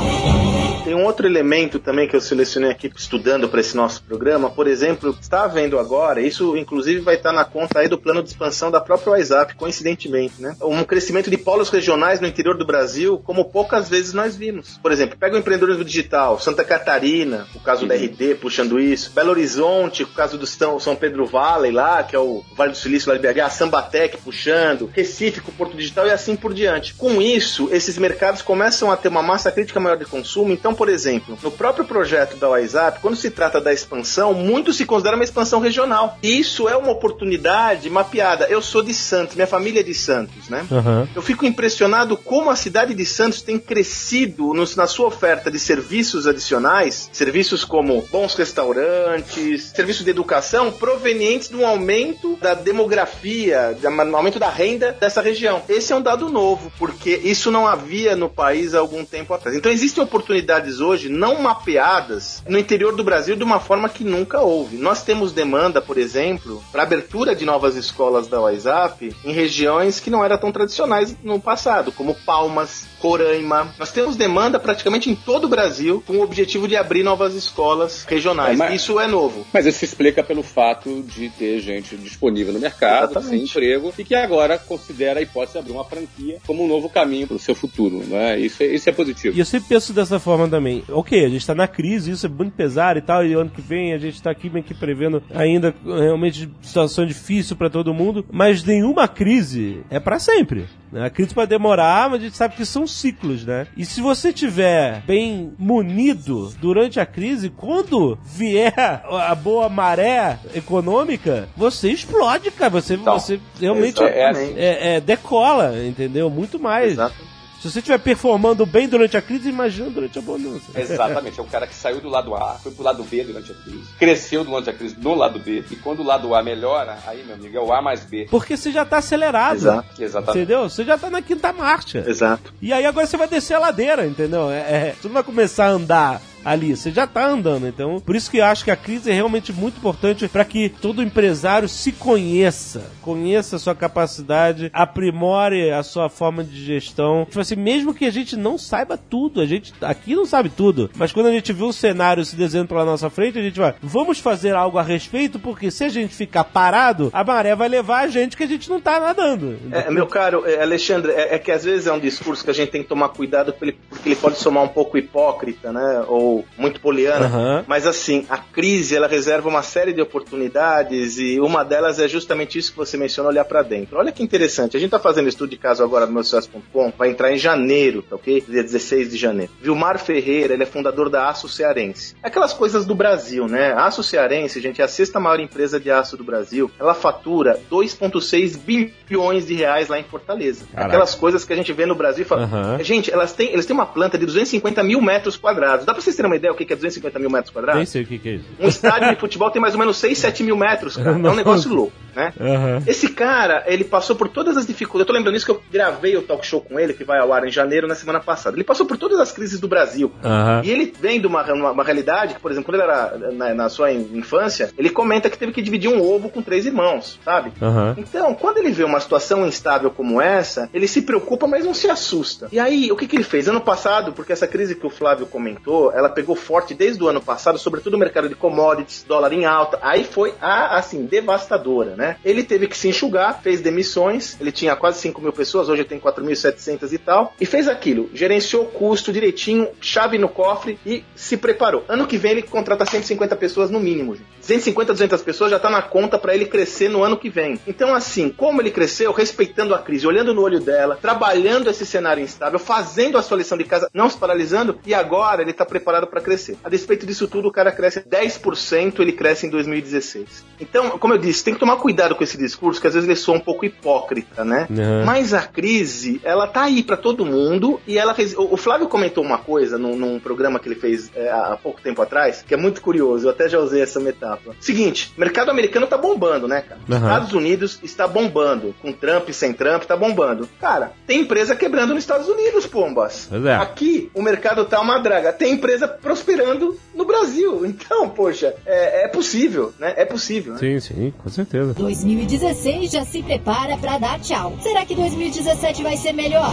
Tem 0.83 0.93
um 0.93 1.03
outro 1.05 1.25
elemento 1.25 1.79
também 1.79 2.07
que 2.07 2.15
eu 2.15 2.21
selecionei 2.21 2.71
aqui 2.71 2.91
estudando 2.95 3.49
para 3.49 3.59
esse 3.59 3.75
nosso 3.75 4.03
programa. 4.03 4.49
Por 4.49 4.67
exemplo, 4.67 5.15
está 5.19 5.43
havendo 5.43 5.79
agora, 5.79 6.21
isso 6.21 6.55
inclusive 6.55 7.01
vai 7.01 7.15
estar 7.15 7.31
na 7.31 7.43
conta 7.43 7.79
aí 7.79 7.87
do 7.87 7.97
plano 7.97 8.21
de 8.21 8.29
expansão 8.29 8.69
da 8.69 8.79
própria 8.79 9.11
WhatsApp, 9.13 9.55
coincidentemente, 9.55 10.41
né? 10.41 10.55
Um 10.61 10.83
crescimento 10.83 11.29
de 11.29 11.37
polos 11.37 11.69
regionais 11.69 12.19
no 12.21 12.27
interior 12.27 12.57
do 12.57 12.65
Brasil 12.65 13.14
como 13.19 13.45
poucas 13.45 13.89
vezes 13.89 14.13
nós 14.13 14.35
vimos. 14.35 14.79
Por 14.81 14.91
exemplo, 14.91 15.17
pega 15.17 15.35
o 15.35 15.39
empreendedorismo 15.39 15.83
digital, 15.83 16.39
Santa 16.39 16.63
Catarina, 16.63 17.47
o 17.55 17.59
caso 17.59 17.85
da 17.85 17.95
RD 17.95 18.35
puxando 18.35 18.79
isso, 18.79 19.11
Belo 19.11 19.31
Horizonte, 19.31 20.03
o 20.03 20.07
caso 20.07 20.37
do 20.37 20.45
São 20.45 20.79
São 20.79 20.95
Pedro 20.95 21.25
Valley 21.25 21.71
lá, 21.71 22.03
que 22.03 22.15
é 22.15 22.19
o 22.19 22.43
Vale 22.55 22.71
do 22.71 22.77
Silício 22.77 23.09
lá 23.09 23.17
de 23.17 23.21
BH, 23.21 23.49
Sambatec 23.51 24.17
puxando, 24.17 24.89
Recife 24.93 25.41
com 25.41 25.51
o 25.51 25.53
Porto 25.53 25.75
Digital 25.75 26.07
e 26.07 26.11
assim 26.11 26.35
por 26.35 26.53
diante. 26.53 26.93
Com 26.93 27.21
isso, 27.21 27.69
esses 27.71 27.97
mercados 27.97 28.41
começam 28.41 28.91
a 28.91 28.97
ter 28.97 29.07
uma 29.07 29.21
massa 29.21 29.51
crítica 29.51 29.79
maior 29.79 29.97
de 29.97 30.05
consumo. 30.05 30.51
Então, 30.51 30.73
por 30.73 30.89
exemplo, 30.89 31.37
no 31.41 31.51
próprio 31.51 31.85
projeto 31.85 32.37
da 32.37 32.49
WhatsApp, 32.49 32.99
quando 33.01 33.15
se 33.15 33.29
trata 33.29 33.61
da 33.61 33.73
expansão, 33.73 34.33
muito 34.33 34.73
se 34.73 34.85
considera 34.85 35.15
uma 35.15 35.23
expansão 35.23 35.59
regional. 35.59 36.17
E 36.21 36.39
isso 36.39 36.67
é 36.67 36.75
uma 36.75 36.91
oportunidade 36.91 37.89
mapeada. 37.89 38.47
Eu 38.49 38.61
sou 38.61 38.81
de 38.81 38.93
Santos, 38.93 39.35
minha 39.35 39.47
família 39.47 39.79
é 39.79 39.83
de 39.83 39.93
Santos, 39.93 40.49
né? 40.49 40.65
Aham. 40.71 41.07
Eu 41.15 41.21
fico 41.21 41.45
impressionado 41.45 42.17
como 42.17 42.49
a 42.49 42.55
cidade 42.55 42.93
de 42.93 43.04
Santos 43.09 43.41
tem 43.41 43.57
crescido 43.59 44.53
no- 44.53 44.65
na 44.75 44.87
sua 44.87 45.07
oferta 45.07 45.49
de 45.51 45.59
serviços 45.59 46.27
adicionais, 46.27 47.09
serviços 47.13 47.63
como 47.63 48.01
bons 48.11 48.35
restaurantes, 48.35 49.71
serviços 49.75 50.03
de 50.03 50.11
educação, 50.11 50.71
provenientes 50.71 51.49
de 51.49 51.55
um 51.55 51.65
aumento 51.65 52.37
da 52.41 52.53
demografia, 52.53 53.75
de 53.79 53.87
um 53.87 54.15
aumento 54.15 54.39
da 54.39 54.49
renda 54.49 54.91
dessa 54.99 55.21
região. 55.21 55.61
Esse 55.69 55.93
é 55.93 55.95
um 55.95 56.01
dado 56.01 56.29
novo, 56.29 56.71
porque 56.77 57.19
isso 57.23 57.51
não 57.51 57.67
havia 57.67 58.15
no 58.15 58.29
país 58.29 58.73
há 58.73 58.79
algum 58.79 59.03
tempo 59.05 59.33
atrás. 59.33 59.55
Então 59.55 59.71
existem 59.71 60.03
oportunidades 60.03 60.79
hoje 60.79 61.09
não 61.09 61.41
mapeadas 61.41 62.43
no 62.47 62.57
interior 62.59 62.95
do 62.95 63.03
Brasil 63.03 63.35
de 63.35 63.43
uma 63.43 63.59
forma 63.59 63.89
que 63.89 64.03
nunca 64.03 64.41
houve. 64.41 64.77
Nós 64.77 65.03
temos 65.03 65.31
demanda, 65.31 65.81
por 65.81 65.97
exemplo, 65.97 66.63
para 66.71 66.83
abertura 66.83 67.35
de 67.35 67.45
novas 67.45 67.75
escolas 67.75 68.27
da 68.27 68.39
WhatsApp 68.39 69.15
em 69.23 69.31
regiões 69.31 69.99
que 69.99 70.09
não 70.09 70.23
eram 70.23 70.37
tão 70.37 70.51
tradicionais 70.51 71.15
no 71.23 71.39
passado, 71.39 71.91
como 71.91 72.15
Palmas, 72.25 72.85
Roraima. 73.05 73.73
Nós 73.77 73.91
temos 73.91 74.15
demanda 74.15 74.59
praticamente 74.59 75.09
em 75.09 75.15
todo 75.15 75.45
o 75.45 75.47
Brasil 75.47 76.03
com 76.05 76.13
o 76.17 76.21
objetivo 76.23 76.67
de 76.67 76.75
abrir 76.75 77.03
novas 77.03 77.35
escolas 77.35 78.03
regionais. 78.05 78.55
É, 78.55 78.57
mas- 78.57 78.81
Isso 78.81 78.99
é 78.99 79.07
novo. 79.07 79.45
Mas 79.53 79.65
isso 79.65 79.79
se 79.79 79.85
explica 79.85 80.23
pelo 80.23 80.41
fato 80.43 81.03
de 81.03 81.29
ter 81.29 81.59
gente 81.59 81.95
disponível 81.97 82.53
no 82.53 82.59
mercado, 82.59 83.13
sem 83.13 83.19
Exatamente. 83.21 83.49
emprego, 83.51 83.93
e 83.97 84.03
que 84.03 84.15
agora 84.15 84.57
considera 84.57 85.19
a 85.19 85.23
hipótese 85.23 85.53
de 85.53 85.59
abrir 85.59 85.71
uma 85.73 85.85
franquia 85.85 86.37
como 86.47 86.63
um 86.63 86.67
novo 86.67 86.89
caminho 86.89 87.27
para 87.27 87.35
o 87.37 87.39
seu 87.39 87.53
futuro. 87.55 87.97
Né? 88.05 88.39
Isso, 88.39 88.63
é, 88.63 88.67
isso 88.67 88.89
é 88.89 88.91
positivo. 88.91 89.35
E 89.35 89.39
eu 89.39 89.45
sempre 89.45 89.69
penso 89.69 89.93
dessa 89.93 90.19
forma 90.19 90.47
também. 90.47 90.83
Ok, 90.89 91.23
a 91.23 91.29
gente 91.29 91.45
tá 91.45 91.53
na 91.55 91.67
crise, 91.67 92.11
isso 92.11 92.25
é 92.25 92.29
muito 92.29 92.53
pesado 92.53 92.99
e 92.99 93.01
tal, 93.01 93.25
e 93.25 93.33
ano 93.33 93.49
que 93.49 93.61
vem 93.61 93.93
a 93.93 93.97
gente 93.97 94.21
tá 94.21 94.31
aqui 94.31 94.49
meio 94.49 94.65
que 94.65 94.73
prevendo 94.73 95.21
ainda 95.33 95.73
realmente 95.85 96.49
situação 96.61 97.05
difícil 97.05 97.55
pra 97.55 97.69
todo 97.69 97.93
mundo, 97.93 98.25
mas 98.31 98.63
nenhuma 98.63 99.07
crise 99.07 99.81
é 99.89 99.99
pra 99.99 100.19
sempre. 100.19 100.65
né? 100.91 101.05
A 101.05 101.09
crise 101.09 101.33
pode 101.33 101.49
demorar, 101.49 102.09
mas 102.09 102.21
a 102.21 102.23
gente 102.25 102.37
sabe 102.37 102.55
que 102.55 102.65
são 102.65 102.87
ciclos, 102.95 103.45
né? 103.45 103.67
E 103.75 103.85
se 103.85 104.01
você 104.01 104.31
tiver 104.33 105.01
bem 105.05 105.53
munido 105.57 106.53
durante 106.59 106.99
a 106.99 107.05
crise, 107.05 107.49
quando 107.49 108.17
vier 108.23 108.73
a 108.77 109.35
boa 109.35 109.69
maré 109.69 110.39
econômica, 110.53 111.47
você 111.55 111.91
explode, 111.91 112.51
cara. 112.51 112.69
Você, 112.69 112.95
Então, 112.95 113.19
você 113.19 113.39
realmente 113.59 114.01
exatamente. 114.01 114.59
é, 114.59 114.95
é, 114.95 115.01
decola, 115.01 115.83
entendeu? 115.85 116.29
Muito 116.29 116.59
mais. 116.59 116.93
Exato. 116.93 117.34
Se 117.65 117.71
você 117.71 117.79
estiver 117.79 117.97
performando 117.97 118.63
bem 118.63 118.87
durante 118.87 119.17
a 119.17 119.21
crise, 119.23 119.49
imagina 119.49 119.89
durante 119.89 120.19
a 120.19 120.21
bonança. 120.21 120.65
Exatamente, 120.75 121.39
é 121.39 121.41
um 121.41 121.47
cara 121.47 121.65
que 121.65 121.73
saiu 121.73 121.99
do 121.99 122.07
lado 122.07 122.35
A, 122.35 122.59
foi 122.61 122.71
pro 122.71 122.83
lado 122.83 123.03
B 123.03 123.23
durante 123.23 123.51
a 123.51 123.55
crise, 123.55 123.87
cresceu 123.97 124.43
durante 124.43 124.69
a 124.69 124.73
crise 124.73 124.95
no 125.01 125.15
lado 125.15 125.39
B, 125.39 125.63
e 125.71 125.75
quando 125.77 126.01
o 126.01 126.03
lado 126.03 126.35
A 126.35 126.43
melhora, 126.43 126.99
aí, 127.07 127.23
meu 127.25 127.33
amigo, 127.33 127.57
é 127.57 127.59
o 127.59 127.73
A 127.73 127.81
mais 127.81 128.05
B. 128.05 128.27
Porque 128.29 128.55
você 128.55 128.71
já 128.71 128.85
tá 128.85 128.97
acelerado. 128.97 129.55
Exato. 129.55 129.99
Exatamente. 129.99 130.37
Entendeu? 130.37 130.69
Você 130.69 130.83
já 130.83 130.95
tá 130.95 131.09
na 131.09 131.23
quinta 131.23 131.51
marcha. 131.51 132.05
Exato. 132.07 132.53
E 132.61 132.71
aí 132.71 132.85
agora 132.85 133.07
você 133.07 133.17
vai 133.17 133.27
descer 133.27 133.55
a 133.55 133.59
ladeira, 133.59 134.05
entendeu? 134.05 134.51
É, 134.51 134.59
é, 134.59 134.95
você 135.01 135.07
não 135.07 135.15
vai 135.15 135.23
começar 135.23 135.65
a 135.65 135.69
andar 135.69 136.21
ali, 136.45 136.75
você 136.75 136.91
já 136.91 137.07
tá 137.07 137.27
andando. 137.27 137.67
Então, 137.67 137.99
por 137.99 138.15
isso 138.15 138.29
que 138.29 138.37
eu 138.37 138.45
acho 138.45 138.63
que 138.63 138.69
a 138.69 138.75
crise 138.75 139.09
é 139.09 139.13
realmente 139.13 139.51
muito 139.51 139.79
importante 139.79 140.27
para 140.27 140.45
que 140.45 140.69
todo 140.69 141.01
empresário 141.01 141.67
se 141.67 141.91
conheça, 141.91 142.91
conheça 143.01 143.55
a 143.55 143.59
sua 143.59 143.73
capacidade, 143.73 144.69
aprimore 144.71 145.71
a 145.71 145.81
sua 145.81 146.07
forma 146.07 146.43
de 146.43 146.63
gestão. 146.63 147.25
Tipo 147.25 147.39
assim, 147.39 147.55
mesmo 147.55 147.93
que 147.93 148.05
a 148.05 148.11
gente 148.11 148.37
não 148.37 148.57
saiba 148.57 148.97
tudo, 148.97 149.41
a 149.41 149.45
gente 149.45 149.73
aqui 149.81 150.15
não 150.15 150.25
sabe 150.25 150.49
tudo, 150.49 150.91
mas 150.95 151.11
quando 151.11 151.27
a 151.27 151.31
gente 151.31 151.51
vê 151.51 151.63
o 151.63 151.73
cenário 151.73 152.23
se 152.23 152.35
desenhando 152.35 152.67
pela 152.67 152.85
nossa 152.85 153.09
frente, 153.09 153.39
a 153.39 153.41
gente 153.41 153.59
vai, 153.59 153.73
vamos 153.81 154.19
fazer 154.19 154.55
algo 154.55 154.77
a 154.77 154.83
respeito, 154.83 155.39
porque 155.39 155.71
se 155.71 155.83
a 155.83 155.89
gente 155.89 156.13
ficar 156.13 156.43
parado, 156.43 157.09
a 157.11 157.23
maré 157.23 157.55
vai 157.55 157.67
levar 157.67 158.01
a 158.01 158.07
gente 158.07 158.37
que 158.37 158.43
a 158.43 158.47
gente 158.47 158.69
não 158.69 158.79
tá 158.79 158.99
nadando. 158.99 159.57
É, 159.71 159.89
meu 159.89 160.05
caro 160.05 160.43
é, 160.45 160.61
Alexandre, 160.61 161.11
é, 161.11 161.35
é 161.35 161.39
que 161.39 161.51
às 161.51 161.63
vezes 161.63 161.87
é 161.87 161.93
um 161.93 161.99
discurso 161.99 162.43
que 162.43 162.51
a 162.51 162.53
gente 162.53 162.69
tem 162.69 162.83
que 162.83 162.89
tomar 162.89 163.09
cuidado 163.09 163.51
porque 163.51 163.65
ele, 163.65 163.77
porque 163.89 164.09
ele 164.09 164.15
pode 164.15 164.37
somar 164.37 164.63
um 164.63 164.67
pouco 164.67 164.97
hipócrita, 164.97 165.71
né? 165.71 166.03
Ou 166.07 166.34
muito 166.57 166.79
poliana. 166.81 167.27
Aham. 167.27 167.65
Mas 167.67 167.85
assim, 167.85 168.25
a 168.29 168.37
crise 168.37 168.95
ela 168.95 169.07
reserva 169.07 169.47
uma 169.47 169.61
série 169.61 169.93
de 169.93 170.01
oportunidades 170.01 171.17
e 171.17 171.39
uma 171.39 171.63
delas 171.63 171.99
é 171.99 172.07
justamente 172.07 172.57
isso 172.57 172.71
que 172.71 172.77
você 172.77 172.97
mencionou, 172.97 173.31
olhar 173.31 173.45
pra 173.45 173.61
dentro. 173.61 173.97
Olha 173.97 174.11
que 174.11 174.23
interessante. 174.23 174.75
A 174.75 174.79
gente 174.79 174.91
tá 174.91 174.99
fazendo 174.99 175.29
estudo 175.29 175.49
de 175.49 175.57
caso 175.57 175.83
agora 175.83 176.05
no 176.05 176.13
meu 176.13 176.23
sucesso.com, 176.23 176.93
vai 176.97 177.09
entrar 177.09 177.31
em 177.31 177.37
janeiro, 177.37 178.01
tá 178.01 178.15
ok? 178.15 178.43
Dia 178.47 178.63
16 178.63 179.11
de 179.11 179.17
janeiro. 179.17 179.51
Vilmar 179.61 179.99
Ferreira, 179.99 180.53
ele 180.53 180.63
é 180.63 180.65
fundador 180.65 181.09
da 181.09 181.29
Aço 181.29 181.47
Cearense. 181.47 182.15
Aquelas 182.23 182.53
coisas 182.53 182.85
do 182.85 182.95
Brasil, 182.95 183.47
né? 183.47 183.73
A 183.73 183.85
Aço 183.85 184.03
Cearense, 184.03 184.59
gente, 184.59 184.81
é 184.81 184.83
a 184.83 184.87
sexta 184.87 185.19
maior 185.19 185.39
empresa 185.39 185.79
de 185.79 185.91
aço 185.91 186.17
do 186.17 186.23
Brasil. 186.23 186.71
Ela 186.79 186.93
fatura 186.93 187.59
2,6 187.71 188.57
bilhões 188.57 189.45
de 189.45 189.53
reais 189.53 189.87
lá 189.87 189.99
em 189.99 190.03
Fortaleza. 190.03 190.65
Caraca. 190.71 190.87
Aquelas 190.87 191.15
coisas 191.15 191.45
que 191.45 191.53
a 191.53 191.55
gente 191.55 191.71
vê 191.73 191.85
no 191.85 191.95
Brasil 191.95 192.23
e 192.23 192.27
fala. 192.27 192.43
Aham. 192.43 192.83
Gente, 192.83 193.11
elas 193.11 193.33
têm, 193.33 193.51
eles 193.51 193.65
têm 193.65 193.73
uma 193.73 193.85
planta 193.85 194.17
de 194.17 194.25
250 194.25 194.83
mil 194.83 195.01
metros 195.01 195.37
quadrados. 195.37 195.85
Dá 195.85 195.93
pra 195.93 196.01
vocês 196.01 196.15
terem 196.15 196.24
uma 196.27 196.35
ideia 196.35 196.51
o 196.51 196.55
que 196.55 196.71
é 196.71 196.75
250 196.75 197.19
mil 197.19 197.29
metros 197.29 197.51
quadrados? 197.51 197.77
Nem 197.77 197.85
sei 197.85 198.03
o 198.03 198.05
que, 198.05 198.17
que 198.17 198.29
é 198.29 198.31
isso. 198.33 198.45
Um 198.59 198.67
estádio 198.67 199.09
de 199.09 199.15
futebol 199.19 199.49
tem 199.51 199.61
mais 199.61 199.73
ou 199.73 199.79
menos 199.79 199.97
6, 199.97 200.17
7 200.17 200.43
mil 200.43 200.55
metros, 200.55 200.97
cara. 200.97 201.11
É 201.11 201.13
um 201.13 201.35
negócio 201.35 201.73
louco, 201.73 201.93
né? 202.15 202.33
Aham. 202.39 202.83
Esse 202.87 203.09
cara, 203.09 203.63
ele 203.67 203.83
passou 203.83 204.15
por 204.15 204.27
todas 204.29 204.57
as 204.57 204.65
dificuldades. 204.65 205.01
Eu 205.01 205.05
tô 205.05 205.13
lembrando 205.13 205.35
isso 205.35 205.45
que 205.45 205.51
eu 205.51 205.61
gravei 205.71 206.15
o 206.17 206.21
talk 206.21 206.45
show 206.45 206.61
com 206.61 206.79
ele, 206.79 206.93
que 206.93 207.03
vai 207.03 207.19
ao 207.19 207.31
ar 207.33 207.45
em 207.47 207.51
janeiro, 207.51 207.87
na 207.87 207.95
semana 207.95 208.19
passada. 208.19 208.55
Ele 208.55 208.63
passou 208.63 208.85
por 208.85 208.97
todas 208.97 209.19
as 209.19 209.31
crises 209.31 209.59
do 209.59 209.67
Brasil. 209.67 210.11
Aham. 210.23 210.61
E 210.63 210.71
ele 210.71 210.93
vem 210.99 211.19
de 211.19 211.27
uma, 211.27 211.43
uma, 211.53 211.71
uma 211.71 211.83
realidade 211.83 212.35
que, 212.35 212.39
por 212.39 212.51
exemplo, 212.51 212.71
quando 212.71 212.81
ele 212.81 212.91
era 212.91 213.31
na, 213.31 213.53
na 213.53 213.69
sua 213.69 213.91
infância, 213.91 214.71
ele 214.77 214.89
comenta 214.89 215.29
que 215.29 215.37
teve 215.37 215.51
que 215.51 215.61
dividir 215.61 215.89
um 215.89 216.01
ovo 216.01 216.29
com 216.29 216.41
três 216.41 216.65
irmãos, 216.65 217.19
sabe? 217.23 217.51
Aham. 217.61 217.95
Então, 217.97 218.33
quando 218.33 218.57
ele 218.57 218.71
vê 218.71 218.83
uma 218.83 218.99
situação 218.99 219.45
instável 219.45 219.89
como 219.91 220.21
essa, 220.21 220.69
ele 220.73 220.87
se 220.87 221.01
preocupa, 221.01 221.47
mas 221.47 221.65
não 221.65 221.73
se 221.73 221.89
assusta. 221.89 222.47
E 222.51 222.59
aí, 222.59 222.91
o 222.91 222.95
que, 222.95 223.07
que 223.07 223.15
ele 223.15 223.23
fez? 223.23 223.47
Ano 223.47 223.61
passado, 223.61 224.13
porque 224.13 224.33
essa 224.33 224.47
crise 224.47 224.75
que 224.75 224.85
o 224.85 224.89
Flávio 224.89 225.25
comentou, 225.25 225.91
ela 225.91 226.09
pegou 226.15 226.35
forte 226.35 226.73
desde 226.73 227.03
o 227.03 227.07
ano 227.07 227.21
passado, 227.21 227.59
sobretudo 227.59 227.93
no 227.93 227.99
mercado 227.99 228.29
de 228.29 228.35
commodities, 228.35 229.03
dólar 229.07 229.33
em 229.33 229.45
alta. 229.45 229.77
Aí 229.81 230.03
foi, 230.03 230.33
a, 230.41 230.77
assim, 230.77 231.05
devastadora, 231.05 231.95
né? 231.95 232.17
Ele 232.23 232.43
teve 232.43 232.67
que 232.67 232.77
se 232.77 232.87
enxugar, 232.87 233.41
fez 233.43 233.61
demissões, 233.61 234.37
ele 234.39 234.51
tinha 234.51 234.75
quase 234.75 234.99
5 234.99 235.21
mil 235.21 235.33
pessoas, 235.33 235.69
hoje 235.69 235.83
tem 235.83 235.99
4.700 235.99 236.91
e 236.91 236.97
tal, 236.97 237.33
e 237.39 237.45
fez 237.45 237.67
aquilo, 237.67 238.09
gerenciou 238.13 238.63
o 238.63 238.67
custo 238.67 239.11
direitinho, 239.11 239.67
chave 239.81 240.17
no 240.17 240.29
cofre 240.29 240.79
e 240.85 241.03
se 241.15 241.35
preparou. 241.37 241.83
Ano 241.87 242.07
que 242.07 242.17
vem 242.17 242.31
ele 242.31 242.41
contrata 242.41 242.85
150 242.85 243.35
pessoas 243.35 243.69
no 243.69 243.79
mínimo, 243.79 244.15
gente. 244.15 244.27
150, 244.41 244.93
200 244.93 245.21
pessoas 245.21 245.51
já 245.51 245.59
tá 245.59 245.69
na 245.69 245.81
conta 245.81 246.17
para 246.17 246.33
ele 246.33 246.45
crescer 246.45 246.89
no 246.89 247.03
ano 247.03 247.17
que 247.17 247.29
vem. 247.29 247.59
Então, 247.67 247.93
assim, 247.93 248.29
como 248.29 248.61
ele 248.61 248.71
cresceu, 248.71 249.11
respeitando 249.11 249.73
a 249.73 249.79
crise, 249.79 250.07
olhando 250.07 250.33
no 250.33 250.41
olho 250.41 250.59
dela, 250.59 250.97
trabalhando 251.01 251.69
esse 251.69 251.85
cenário 251.85 252.23
instável, 252.23 252.59
fazendo 252.59 253.17
a 253.17 253.21
sua 253.21 253.37
lição 253.37 253.57
de 253.57 253.63
casa, 253.63 253.89
não 253.93 254.09
se 254.09 254.17
paralisando, 254.17 254.79
e 254.85 254.93
agora 254.93 255.41
ele 255.41 255.53
tá 255.53 255.65
preparado 255.65 255.94
para 256.03 256.21
crescer. 256.21 256.57
A 256.63 256.69
despeito 256.69 257.05
disso 257.05 257.27
tudo, 257.27 257.47
o 257.47 257.51
cara 257.51 257.71
cresce 257.71 258.01
10%, 258.01 258.99
ele 258.99 259.11
cresce 259.11 259.47
em 259.47 259.49
2016. 259.49 260.43
Então, 260.59 260.97
como 260.97 261.13
eu 261.13 261.17
disse, 261.17 261.43
tem 261.43 261.53
que 261.53 261.59
tomar 261.59 261.77
cuidado 261.77 262.15
com 262.15 262.23
esse 262.23 262.37
discurso, 262.37 262.81
que 262.81 262.87
às 262.87 262.93
vezes 262.93 263.07
ele 263.07 263.15
soa 263.15 263.37
um 263.37 263.39
pouco 263.39 263.65
hipócrita, 263.65 264.43
né? 264.43 264.67
Uhum. 264.69 265.05
Mas 265.05 265.33
a 265.33 265.41
crise, 265.41 266.19
ela 266.23 266.47
tá 266.47 266.63
aí 266.63 266.83
para 266.83 266.97
todo 266.97 267.25
mundo 267.25 267.79
e 267.87 267.97
ela 267.97 268.15
o 268.37 268.57
Flávio 268.57 268.87
comentou 268.87 269.23
uma 269.23 269.37
coisa 269.37 269.77
num, 269.77 269.95
num 269.95 270.19
programa 270.19 270.59
que 270.59 270.67
ele 270.67 270.75
fez 270.75 271.11
é, 271.15 271.29
há 271.29 271.57
pouco 271.61 271.81
tempo 271.81 272.01
atrás, 272.01 272.43
que 272.45 272.53
é 272.53 272.57
muito 272.57 272.81
curioso, 272.81 273.27
eu 273.27 273.31
até 273.31 273.47
já 273.47 273.59
usei 273.59 273.81
essa 273.81 273.99
metáfora. 273.99 274.55
Seguinte, 274.59 275.13
mercado 275.17 275.51
americano 275.51 275.87
tá 275.87 275.97
bombando, 275.97 276.47
né, 276.47 276.61
cara? 276.61 276.81
Uhum. 276.89 276.95
Estados 276.95 277.33
Unidos 277.33 277.79
está 277.83 278.07
bombando, 278.07 278.73
com 278.81 278.91
Trump, 278.91 279.29
sem 279.29 279.53
Trump, 279.53 279.83
tá 279.83 279.95
bombando. 279.95 280.49
Cara, 280.59 280.93
tem 281.05 281.21
empresa 281.21 281.55
quebrando 281.55 281.93
nos 281.93 282.03
Estados 282.03 282.27
Unidos, 282.27 282.65
pombas. 282.65 283.29
É. 283.31 283.55
Aqui, 283.55 284.09
o 284.13 284.21
mercado 284.21 284.65
tá 284.65 284.79
uma 284.79 284.99
draga. 284.99 285.33
Tem 285.33 285.53
empresa 285.53 285.84
prosperando 285.87 286.77
no 286.93 287.05
Brasil. 287.05 287.65
Então, 287.65 288.09
poxa, 288.09 288.53
é, 288.65 289.05
é 289.05 289.07
possível, 289.07 289.73
né? 289.79 289.93
É 289.97 290.05
possível. 290.05 290.53
né? 290.53 290.59
Sim, 290.59 290.79
sim, 290.79 291.13
com 291.23 291.29
certeza. 291.29 291.73
2016 291.73 292.91
já 292.91 293.03
se 293.05 293.21
prepara 293.23 293.77
pra 293.77 293.97
dar 293.97 294.19
tchau. 294.19 294.53
Será 294.61 294.85
que 294.85 294.95
2017 294.95 295.83
vai 295.83 295.97
ser 295.97 296.13
melhor? 296.13 296.49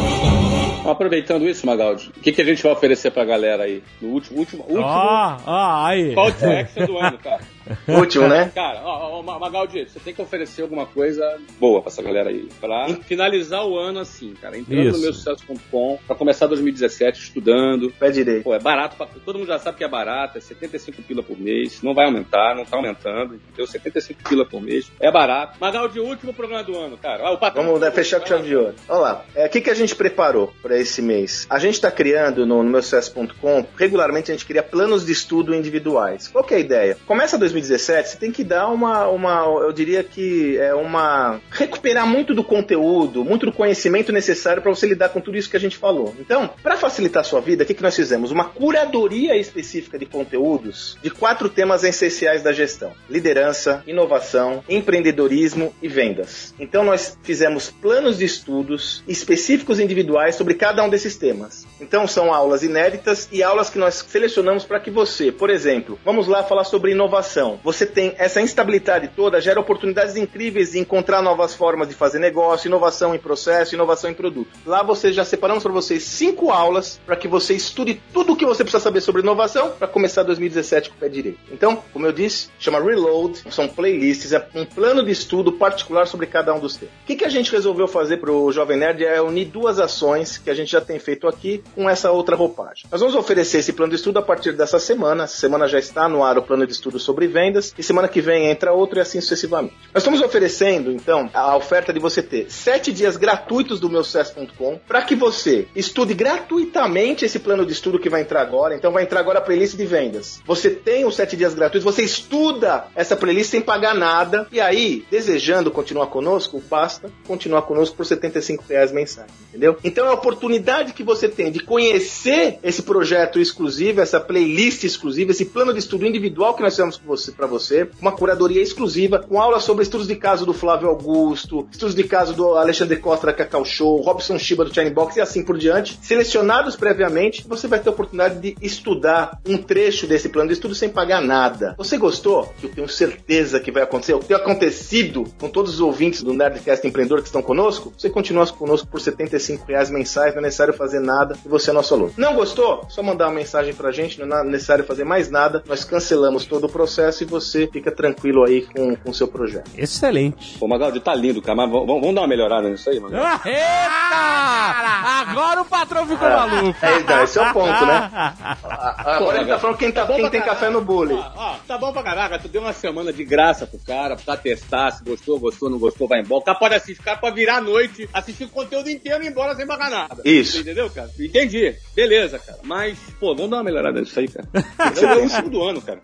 Aproveitando 0.85 1.47
isso, 1.49 1.65
Magaldi, 1.67 2.11
o 2.17 2.21
que, 2.21 2.33
que 2.33 2.43
a 2.43 2.45
gente 2.45 2.63
vai 2.63 2.73
oferecer 2.73 3.11
pra 3.13 3.25
galera 3.25 3.65
aí? 3.65 3.83
No 4.01 4.09
último, 4.09 4.39
último, 4.39 4.63
último 4.65 4.83
Ó, 4.85 5.37
ó, 5.47 5.85
aí. 5.87 6.15
call 6.15 6.33
to 6.33 6.45
action 6.47 6.87
do 6.87 6.99
ano, 6.99 7.19
cara. 7.19 7.41
Útil, 7.89 8.29
né? 8.29 8.51
Cara, 8.55 8.81
ó, 8.85 9.21
ó, 9.21 9.39
Magaldi, 9.39 9.89
você 9.89 10.01
tem 10.01 10.15
que 10.15 10.23
oferecer 10.23 10.63
alguma 10.63 10.87
coisa 10.87 11.39
boa 11.59 11.81
pra 11.81 11.91
essa 11.91 12.03
galera 12.03 12.31
aí. 12.31 12.49
Pra 12.61 12.89
finalizar 13.05 13.65
o 13.67 13.79
ano 13.79 14.01
assim, 14.01 14.35
cara. 14.35 14.57
Entrando 14.57 14.89
Isso. 14.89 14.97
no 14.99 15.03
meu 15.03 15.13
sucesso.com, 15.13 15.99
pra 16.07 16.17
começar 16.17 16.47
2017 16.47 17.19
estudando. 17.19 17.91
Pé 17.99 18.11
direito. 18.11 18.45
Pô, 18.45 18.55
é 18.55 18.61
barato, 18.61 18.97
pra... 18.97 19.07
todo 19.25 19.39
mundo 19.39 19.49
já 19.49 19.59
sabe 19.59 19.79
que 19.79 19.85
é 19.85 19.89
barato, 19.89 20.39
é 20.39 20.41
75 20.41 21.03
pila 21.03 21.23
por 21.23 21.39
mês, 21.39 21.83
não 21.83 21.95
vai 21.95 22.07
aumentar, 22.07 22.55
não 22.55 22.65
tá 22.65 22.77
aumentando, 22.77 23.35
entendeu? 23.35 23.67
75 23.67 24.29
pila 24.29 24.45
por 24.45 24.61
mês, 24.61 24.91
é 25.01 25.11
barato. 25.11 25.59
Magaldi, 25.61 26.01
o 26.01 26.05
último 26.05 26.33
programa 26.33 26.63
do 26.65 26.77
ano, 26.77 26.97
cara. 26.97 27.25
Ó, 27.25 27.35
o 27.35 27.39
patrão. 27.39 27.65
Vamos 27.65 27.81
né, 27.81 27.91
fechar 27.91 28.21
com 28.21 28.27
chave 28.27 28.45
de 28.45 28.57
ouro. 28.57 28.75
Olha 28.89 28.99
lá. 28.99 29.25
É, 29.35 29.47
O 29.47 29.49
que, 29.49 29.61
que 29.61 29.71
a 29.71 29.75
gente 29.75 29.95
preparou 29.95 30.53
para 30.63 30.79
esse 30.79 31.01
mês? 31.01 31.47
A 31.49 31.59
gente 31.59 31.75
está 31.75 31.91
criando 31.91 32.47
no, 32.47 32.63
no 32.63 32.71
meu 32.71 32.83
sucesso.com, 32.83 33.67
regularmente 33.77 34.31
a 34.31 34.35
gente 34.35 34.47
cria 34.47 34.63
planos 34.63 35.05
de 35.05 35.13
estudo 35.13 35.55
individuais. 35.55 36.29
Qual 36.29 36.45
que 36.45 36.55
é 36.55 36.57
a 36.57 36.61
ideia? 36.61 36.99
Começa 37.07 37.39
2017, 37.39 37.52
você 37.61 38.17
tem 38.17 38.31
que 38.31 38.45
dar 38.45 38.69
uma, 38.69 39.09
uma 39.09 39.45
eu 39.63 39.73
diria 39.73 40.03
que 40.03 40.57
é 40.59 40.75
uma. 40.75 41.41
recuperar 41.51 42.07
muito 42.07 42.35
do 42.35 42.45
conteúdo, 42.45 43.25
muito 43.25 43.47
do 43.47 43.53
conhecimento 43.53 44.13
necessário 44.13 44.63
para 44.63 44.75
você 44.75 44.87
lidar 44.87 45.11
com 45.11 45.21
tudo 45.21 45.37
isso 45.37 45.51
que 45.51 45.57
a 45.57 45.61
gente 45.61 45.77
falou. 45.77 46.15
Então, 46.19 46.51
para 46.63 46.77
facilitar 46.77 47.21
a 47.21 47.25
sua 47.25 47.41
vida, 47.41 47.65
o 47.65 47.67
que, 47.67 47.75
que 47.75 47.83
nós 47.83 47.97
fizemos? 47.97 48.31
Uma 48.31 48.45
curadoria 48.45 49.37
específica 49.37 49.99
de 49.99 50.07
conteúdos 50.07 50.97
de 51.03 51.11
quatro 51.11 51.49
temas 51.49 51.85
essenciais 51.85 52.43
da 52.43 52.53
gestão: 52.53 52.93
liderança, 53.09 53.83
inovação, 53.87 54.63
empreendedorismo 54.69 55.75
e 55.83 55.89
vendas. 55.89 56.55
Então, 56.59 56.85
nós 56.85 57.19
fizemos 57.23 57.71
planos 57.71 58.19
de 58.19 58.25
estudos 58.25 59.03
específicos 59.07 59.81
individuais 59.81 60.35
sobre 60.35 60.55
cada 60.55 60.83
um 60.85 60.89
desses 60.89 61.17
temas. 61.17 61.67
Então, 61.81 62.07
são 62.07 62.33
aulas 62.33 62.63
inéditas 62.63 63.29
e 63.33 63.43
aulas 63.43 63.71
que 63.71 63.79
nós 63.79 64.05
selecionamos 64.07 64.65
para 64.65 64.81
que 64.81 64.91
você, 64.91 65.31
por 65.33 65.51
exemplo, 65.51 65.99
vamos 66.05 66.27
lá 66.27 66.43
falar 66.43 66.65
sobre 66.65 66.93
inovação. 66.93 67.42
Você 67.63 67.87
tem 67.87 68.15
essa 68.19 68.41
instabilidade 68.41 69.09
toda, 69.09 69.41
gera 69.41 69.61
oportunidades 69.61 70.17
incríveis 70.17 70.73
de 70.73 70.79
encontrar 70.79 71.23
novas 71.23 71.55
formas 71.55 71.89
de 71.89 71.95
fazer 71.95 72.19
negócio, 72.19 72.69
inovação 72.69 73.15
em 73.15 73.19
processo, 73.19 73.75
inovação 73.75 74.11
em 74.11 74.15
produto. 74.15 74.51
Lá 74.67 74.83
você 74.83 75.13
já 75.13 75.25
separamos 75.25 75.63
para 75.63 75.73
vocês 75.73 76.03
cinco 76.03 76.51
aulas 76.51 77.01
para 77.05 77.17
que 77.17 77.29
você 77.29 77.55
estude 77.55 78.01
tudo 78.13 78.33
o 78.33 78.37
que 78.37 78.47
você 78.47 78.63
precisa 78.63 78.83
saber 78.83 79.01
sobre 79.01 79.23
inovação 79.23 79.71
para 79.71 79.89
começar 79.89 80.23
2017 80.23 80.91
com 80.91 80.97
o 80.97 80.99
pé 80.99 81.09
direito. 81.09 81.39
Então, 81.51 81.83
como 81.93 82.07
eu 82.07 82.13
disse, 82.13 82.49
chama 82.59 82.81
Reload, 82.81 83.43
são 83.51 83.69
playlists, 83.69 84.33
é 84.33 84.47
um 84.55 84.65
plano 84.65 85.05
de 85.05 85.11
estudo 85.11 85.53
particular 85.53 86.07
sobre 86.07 86.27
cada 86.27 86.55
um 86.55 86.61
dos 86.61 86.77
temas. 86.77 86.95
O 87.03 87.07
que, 87.07 87.17
que 87.17 87.25
a 87.25 87.29
gente 87.29 87.51
resolveu 87.51 87.89
fazer 87.89 88.19
para 88.19 88.31
o 88.31 88.53
Jovem 88.53 88.77
Nerd 88.77 89.05
é 89.05 89.21
unir 89.21 89.47
duas 89.47 89.79
ações 89.79 90.39
que 90.39 90.51
a 90.51 90.55
gente 90.55 90.71
já 90.71 90.81
tem 90.81 90.99
feito 90.99 91.27
aqui 91.27 91.63
com 91.75 91.89
essa 91.89 92.11
outra 92.11 92.37
roupagem. 92.37 92.87
Nós 92.91 93.01
vamos 93.01 93.15
oferecer 93.15 93.59
esse 93.59 93.73
plano 93.73 93.91
de 93.91 93.97
estudo 93.97 94.19
a 94.19 94.23
partir 94.23 94.53
dessa 94.53 94.79
semana. 94.79 95.25
Essa 95.25 95.37
semana 95.37 95.67
já 95.67 95.79
está 95.79 96.09
no 96.09 96.23
ar 96.23 96.39
o 96.39 96.43
plano 96.43 96.67
de 96.67 96.73
estudo 96.73 96.99
sobre 96.99 97.27
vendas 97.33 97.75
e 97.77 97.83
semana 97.83 98.09
que 98.09 98.21
vem 98.21 98.47
entra 98.47 98.73
outro 98.73 98.99
e 98.99 99.01
assim 99.01 99.21
sucessivamente. 99.21 99.75
Nós 99.93 100.03
estamos 100.03 100.21
oferecendo, 100.21 100.93
então, 100.93 101.29
a 101.35 101.57
oferta 101.57 101.93
de 101.93 101.99
você 101.99 102.23
ter 102.23 102.47
sete 102.51 102.93
dias 102.93 103.17
gratuitos 103.17 103.81
do 103.81 103.89
meu 103.89 104.05
sucesso.com 104.05 104.79
para 104.87 105.03
que 105.03 105.15
você 105.15 105.67
estude 105.75 106.15
gratuitamente 106.15 107.25
esse 107.25 107.39
plano 107.39 107.65
de 107.65 107.73
estudo 107.73 107.99
que 107.99 108.11
vai 108.11 108.21
entrar 108.21 108.43
agora. 108.43 108.75
Então 108.75 108.93
vai 108.93 109.03
entrar 109.03 109.21
agora 109.21 109.39
a 109.39 109.43
playlist 109.43 109.77
de 109.77 109.87
vendas. 109.87 110.41
Você 110.45 110.71
tem 110.71 111.05
os 111.05 111.17
sete 111.17 111.37
dias 111.37 111.55
gratuitos, 111.55 111.85
você 111.85 112.03
estuda 112.03 112.87
essa 112.95 113.17
playlist 113.17 113.51
sem 113.51 113.61
pagar 113.61 113.95
nada. 113.95 114.47
E 114.53 114.61
aí, 114.61 115.05
desejando 115.11 115.71
continuar 115.71 116.07
conosco, 116.07 116.63
basta 116.69 117.11
continuar 117.27 117.63
conosco 117.63 117.97
por 117.97 118.07
75 118.07 118.65
reais 118.69 118.93
mensais, 118.93 119.31
entendeu? 119.49 119.77
Então 119.83 120.07
é 120.07 120.11
a 120.11 120.15
oportunidade 120.15 120.93
que 120.93 121.03
você 121.03 121.29
tem 121.29 121.51
de 121.51 121.61
conhecer 121.61 122.59
esse 122.63 122.83
projeto 122.83 123.39
exclusivo, 123.39 124.01
essa 124.01 124.21
playlist 124.21 124.85
exclusiva, 124.85 125.31
esse 125.31 125.45
plano 125.45 125.73
de 125.73 125.79
estudo 125.79 126.07
individual 126.07 126.55
que 126.55 126.63
nós 126.63 126.77
temos 126.77 126.97
para 126.97 127.07
você, 127.07 127.22
pra 127.31 127.47
você, 127.47 127.89
uma 128.01 128.13
curadoria 128.13 128.63
exclusiva, 128.63 129.19
com 129.19 129.41
aulas 129.41 129.63
sobre 129.63 129.83
estudos 129.83 130.09
de 130.09 130.17
caso 130.17 130.45
do 130.45 130.53
Flávio 130.53 130.89
Augusto, 130.89 131.69
estudos 131.71 131.95
de 131.95 132.05
caso 132.05 132.35
do 132.35 132.57
Alexandre 132.57 132.97
Costa 132.97 133.27
da 133.27 133.33
Cacau 133.33 133.65
Show, 133.65 134.01
Robson 134.01 134.39
Shiba 134.39 134.65
do 134.65 134.75
Chine 134.75 134.91
Box 134.91 135.17
e 135.17 135.21
assim 135.21 135.45
por 135.45 135.59
diante, 135.59 135.99
selecionados 136.03 136.75
previamente, 136.75 137.45
você 137.47 137.69
vai 137.69 137.79
ter 137.79 137.89
a 137.89 137.93
oportunidade 137.93 138.41
de 138.41 138.57
estudar 138.61 139.39
um 139.47 139.57
trecho 139.57 140.07
desse 140.07 140.29
plano 140.29 140.49
de 140.49 140.55
estudo 140.55 140.75
sem 140.75 140.89
pagar 140.89 141.21
nada. 141.21 141.75
Você 141.79 141.99
gostou? 141.99 142.53
Eu 142.63 142.71
tenho 142.71 142.89
certeza 142.89 143.61
que 143.61 143.71
vai 143.71 143.83
acontecer. 143.83 144.15
O 144.15 144.19
que 144.19 144.27
tem 144.27 144.37
acontecido 144.37 145.25
com 145.39 145.49
todos 145.49 145.75
os 145.75 145.81
ouvintes 145.81 146.23
do 146.23 146.33
Nerdcast 146.33 146.87
Empreendedor 146.87 147.21
que 147.21 147.27
estão 147.27 147.43
conosco, 147.43 147.93
você 147.97 148.09
continua 148.09 148.47
conosco 148.47 148.89
por 148.89 149.01
75 149.01 149.67
reais 149.67 149.91
mensais, 149.91 150.33
não 150.35 150.41
é 150.41 150.45
necessário 150.45 150.75
fazer 150.75 151.01
nada 151.01 151.37
e 151.45 151.49
você 151.49 151.71
é 151.71 151.73
nosso 151.73 151.95
aluno. 151.95 152.13
Não 152.17 152.35
gostou? 152.35 152.87
Só 152.89 153.03
mandar 153.03 153.27
uma 153.27 153.35
mensagem 153.35 153.75
pra 153.75 153.93
gente, 153.93 154.21
não 154.21 154.37
é 154.37 154.45
necessário 154.45 154.85
fazer 154.85 155.05
mais 155.05 155.31
nada. 155.31 155.63
Nós 155.67 155.85
cancelamos 155.85 156.45
todo 156.45 156.65
o 156.65 156.69
processo 156.69 157.12
e 157.21 157.25
você 157.25 157.67
fica 157.67 157.91
tranquilo 157.91 158.45
aí 158.45 158.63
com 158.63 158.97
o 159.05 159.15
seu 159.15 159.29
projeto. 159.29 159.71
Excelente. 159.77 160.59
Pô, 160.59 160.69
Magaldi, 160.69 161.01
tá 161.01 161.15
lindo, 161.15 161.43
cara, 161.43 161.57
mas 161.57 161.71
vamos, 161.71 161.87
vamos 161.87 162.15
dar 162.15 162.21
uma 162.23 162.29
melhorada 162.29 162.69
nisso 162.69 162.89
aí, 162.91 163.01
Magaldi. 163.01 163.49
Eita! 163.49 165.23
Agora 165.23 165.63
o 165.63 165.65
patrão 165.65 166.07
ficou 166.07 166.29
maluco. 166.29 166.77
É, 166.85 166.99
então, 166.99 167.23
esse 167.23 167.39
é 167.39 167.43
o 167.43 167.53
ponto, 167.53 167.87
né? 167.87 168.11
Agora 168.63 169.39
ele 169.39 169.47
tá 169.47 169.59
falando 169.59 169.77
quem, 169.77 169.93
tá, 169.93 170.05
bom 170.05 170.15
quem 170.15 170.23
pra 170.23 170.31
tem 170.31 170.43
café 170.43 170.69
no. 170.69 170.83
Ó, 170.83 171.33
ó, 171.37 171.57
tá 171.67 171.79
bom 171.79 171.93
pra 171.93 172.03
caraca, 172.03 172.39
tu 172.39 172.49
deu 172.49 172.61
uma 172.61 172.73
semana 172.73 173.13
de 173.13 173.25
graça 173.25 173.67
pro 173.67 173.79
cara, 173.79 174.17
pra 174.17 174.37
testar, 174.37 174.91
se 174.91 175.03
gostou, 175.05 175.39
gostou, 175.39 175.71
não 175.71 175.79
gostou, 175.79 176.07
vai 176.07 176.21
embora. 176.21 176.41
O 176.41 176.45
cara 176.45 176.59
pode 176.59 176.75
assistir, 176.75 177.01
o 177.01 177.05
cara 177.05 177.19
pode 177.19 177.37
virar 177.37 177.57
a 177.57 177.61
noite, 177.61 178.09
assistir 178.13 178.45
o 178.45 178.49
conteúdo 178.49 178.91
inteiro 178.91 179.23
e 179.23 179.27
ir 179.27 179.31
embora 179.31 179.55
sem 179.55 179.67
pagar 179.67 179.91
nada. 179.91 180.23
Isso. 180.25 180.53
Você 180.53 180.61
entendeu, 180.61 180.91
cara? 180.91 181.11
Entendi. 181.19 181.75
Beleza, 181.95 182.39
cara. 182.39 182.59
Mas, 182.63 182.99
pô, 183.19 183.35
vamos 183.35 183.51
dar 183.51 183.59
uma 183.59 183.65
melhorada 183.65 184.01
nisso 184.01 184.19
aí, 184.19 184.29
cara. 184.29 184.49
Esse 184.93 185.05
é 185.05 185.15
o 185.15 185.23
último 185.23 185.51
do 185.51 185.63
ano, 185.63 185.81
cara. 185.81 186.01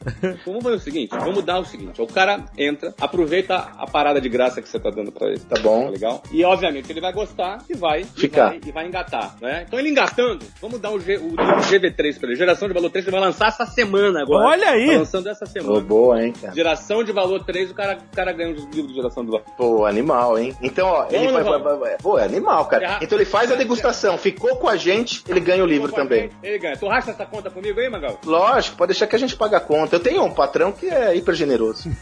Vamos 0.47 0.63
fazer 0.63 0.77
o 0.77 0.81
seguinte, 0.99 1.25
vamos 1.25 1.45
dar 1.45 1.59
o 1.59 1.65
seguinte, 1.65 2.01
o 2.03 2.07
cara 2.07 2.45
entra, 2.57 2.95
aproveita 3.01 3.69
a 3.79 3.87
parada 3.87 4.21
de 4.21 4.29
graça 4.29 4.61
que 4.63 4.69
você 4.69 4.79
tá 4.79 4.91
dando 4.91 5.13
pra 5.13 5.29
ele. 5.29 5.39
Tá 5.41 5.61
bom. 5.61 5.85
Tá 5.85 5.91
legal? 5.91 6.23
E 6.33 6.45
obviamente 6.45 6.91
ele 6.91 7.01
vai 7.01 7.13
gostar 7.13 7.59
e 7.69 7.75
vai, 7.75 8.01
e 8.03 8.05
Ficar. 8.05 8.49
vai, 8.49 8.61
e 8.67 8.73
vai 8.73 8.87
engatar, 8.87 9.35
né? 9.41 9.65
Então 9.67 9.79
ele 9.79 9.89
engatando, 9.91 10.45
vamos 10.61 10.81
dar 10.81 10.91
o, 10.91 11.01
G, 11.01 11.17
o, 11.17 11.33
o 11.33 11.37
GV3 11.37 12.19
pra 12.19 12.29
ele. 12.29 12.37
Geração 12.37 12.69
de 12.69 12.75
valor 12.75 12.91
3 12.91 13.05
que 13.05 13.11
vai 13.11 13.21
lançar 13.21 13.49
essa 13.49 13.67
semana 13.67 14.23
agora. 14.23 14.47
Olha 14.49 14.71
aí! 14.71 14.87
Tá 14.93 14.99
lançando 14.99 15.29
essa 15.29 15.47
semana. 15.47 15.81
boa, 15.81 16.23
hein, 16.25 16.33
cara. 16.41 16.55
Geração 16.55 17.03
de 17.05 17.13
valor 17.13 17.45
3, 17.45 17.71
o 17.71 17.75
cara, 17.75 17.99
o 18.13 18.17
cara 18.17 18.33
ganha 18.33 18.51
um 18.51 18.53
livro 18.55 18.89
de 18.89 18.95
geração 18.95 19.25
de 19.25 19.31
valor. 19.31 19.45
Pô, 19.57 19.85
animal, 19.87 20.39
hein? 20.39 20.55
Então, 20.63 20.89
ó, 20.89 21.07
ele 21.11 21.31
vai, 21.33 21.43
Vamos, 21.43 21.63
vai- 21.63 21.77
vai- 21.77 21.89
vai- 21.91 21.97
Pô, 21.99 22.19
é 22.19 22.25
animal, 22.25 22.65
cara. 22.67 22.87
Já- 22.89 22.99
Então 23.03 23.19
ele 23.19 23.25
faz 23.25 23.51
a 23.53 23.55
degustação, 23.55 24.17
ficou 24.19 24.57
com 24.57 24.69
a 24.69 24.77
gente, 24.77 25.23
ele 25.29 25.41
ganha 25.41 25.63
o 25.63 25.67
livro 25.67 25.93
também. 25.93 26.31
Ele 26.43 26.59
ganha. 26.59 26.77
Tu 26.77 26.87
racha 26.87 27.11
essa 27.11 27.25
conta 27.27 27.51
comigo 27.51 27.79
aí, 27.81 27.89
Magal? 27.89 28.19
Lógico, 28.25 28.77
pode 28.77 28.89
deixar 28.93 29.07
que 29.07 29.17
a 29.17 29.19
gente 29.19 29.37
paga 29.37 29.57
a 29.59 29.61
conta. 29.61 29.97
Eu 29.97 30.01
tenho 30.01 30.23
um 30.25 30.31
patrão 30.33 30.73
que 30.73 30.88
é 30.89 31.17
hiper 31.17 31.35
generoso. 31.35 31.91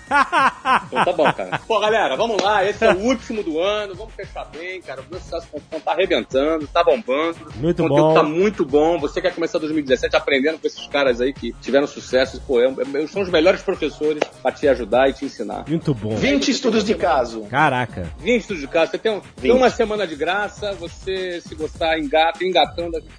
Então 0.86 1.04
tá 1.04 1.12
bom, 1.12 1.32
cara. 1.32 1.60
Pô, 1.66 1.78
galera, 1.80 2.16
vamos 2.16 2.40
lá. 2.42 2.64
Esse 2.64 2.84
é 2.84 2.92
o 2.92 2.98
último 2.98 3.42
do 3.42 3.60
ano. 3.60 3.94
Vamos 3.94 4.12
fechar 4.14 4.44
bem, 4.46 4.80
cara. 4.82 5.00
O 5.00 5.04
meu 5.10 5.20
sucesso.com 5.20 5.80
tá 5.80 5.92
arrebentando, 5.92 6.66
tá 6.66 6.82
bombando. 6.82 7.36
Muito 7.56 7.84
o 7.84 7.88
conteúdo 7.88 8.08
bom. 8.08 8.14
tá 8.14 8.22
muito 8.22 8.64
bom. 8.64 8.98
Você 8.98 9.20
quer 9.20 9.34
começar 9.34 9.58
2017 9.58 10.16
aprendendo 10.16 10.58
com 10.58 10.66
esses 10.66 10.86
caras 10.88 11.20
aí 11.20 11.32
que 11.32 11.52
tiveram 11.60 11.86
sucesso. 11.86 12.40
Pô, 12.46 12.60
é, 12.60 12.66
é, 12.66 13.06
são 13.06 13.22
os 13.22 13.30
melhores 13.30 13.62
professores 13.62 14.22
pra 14.42 14.50
te 14.52 14.66
ajudar 14.68 15.08
e 15.08 15.12
te 15.12 15.24
ensinar. 15.24 15.64
Muito 15.68 15.94
bom. 15.94 16.14
20 16.16 16.50
estudos 16.50 16.84
de 16.84 16.94
caso. 16.94 17.42
Caraca. 17.42 18.10
20 18.18 18.40
estudos 18.40 18.60
de 18.62 18.68
casa. 18.68 18.90
Você 18.92 18.98
tem, 18.98 19.12
um- 19.12 19.20
tem 19.20 19.52
20. 19.52 19.56
uma 19.56 19.70
semana 19.70 20.06
de 20.06 20.16
graça. 20.16 20.72
Você, 20.74 21.40
se 21.40 21.54
gostar, 21.54 21.98
engata, 21.98 22.44
engatando, 22.44 22.96
a 22.96 23.00
gente 23.00 23.12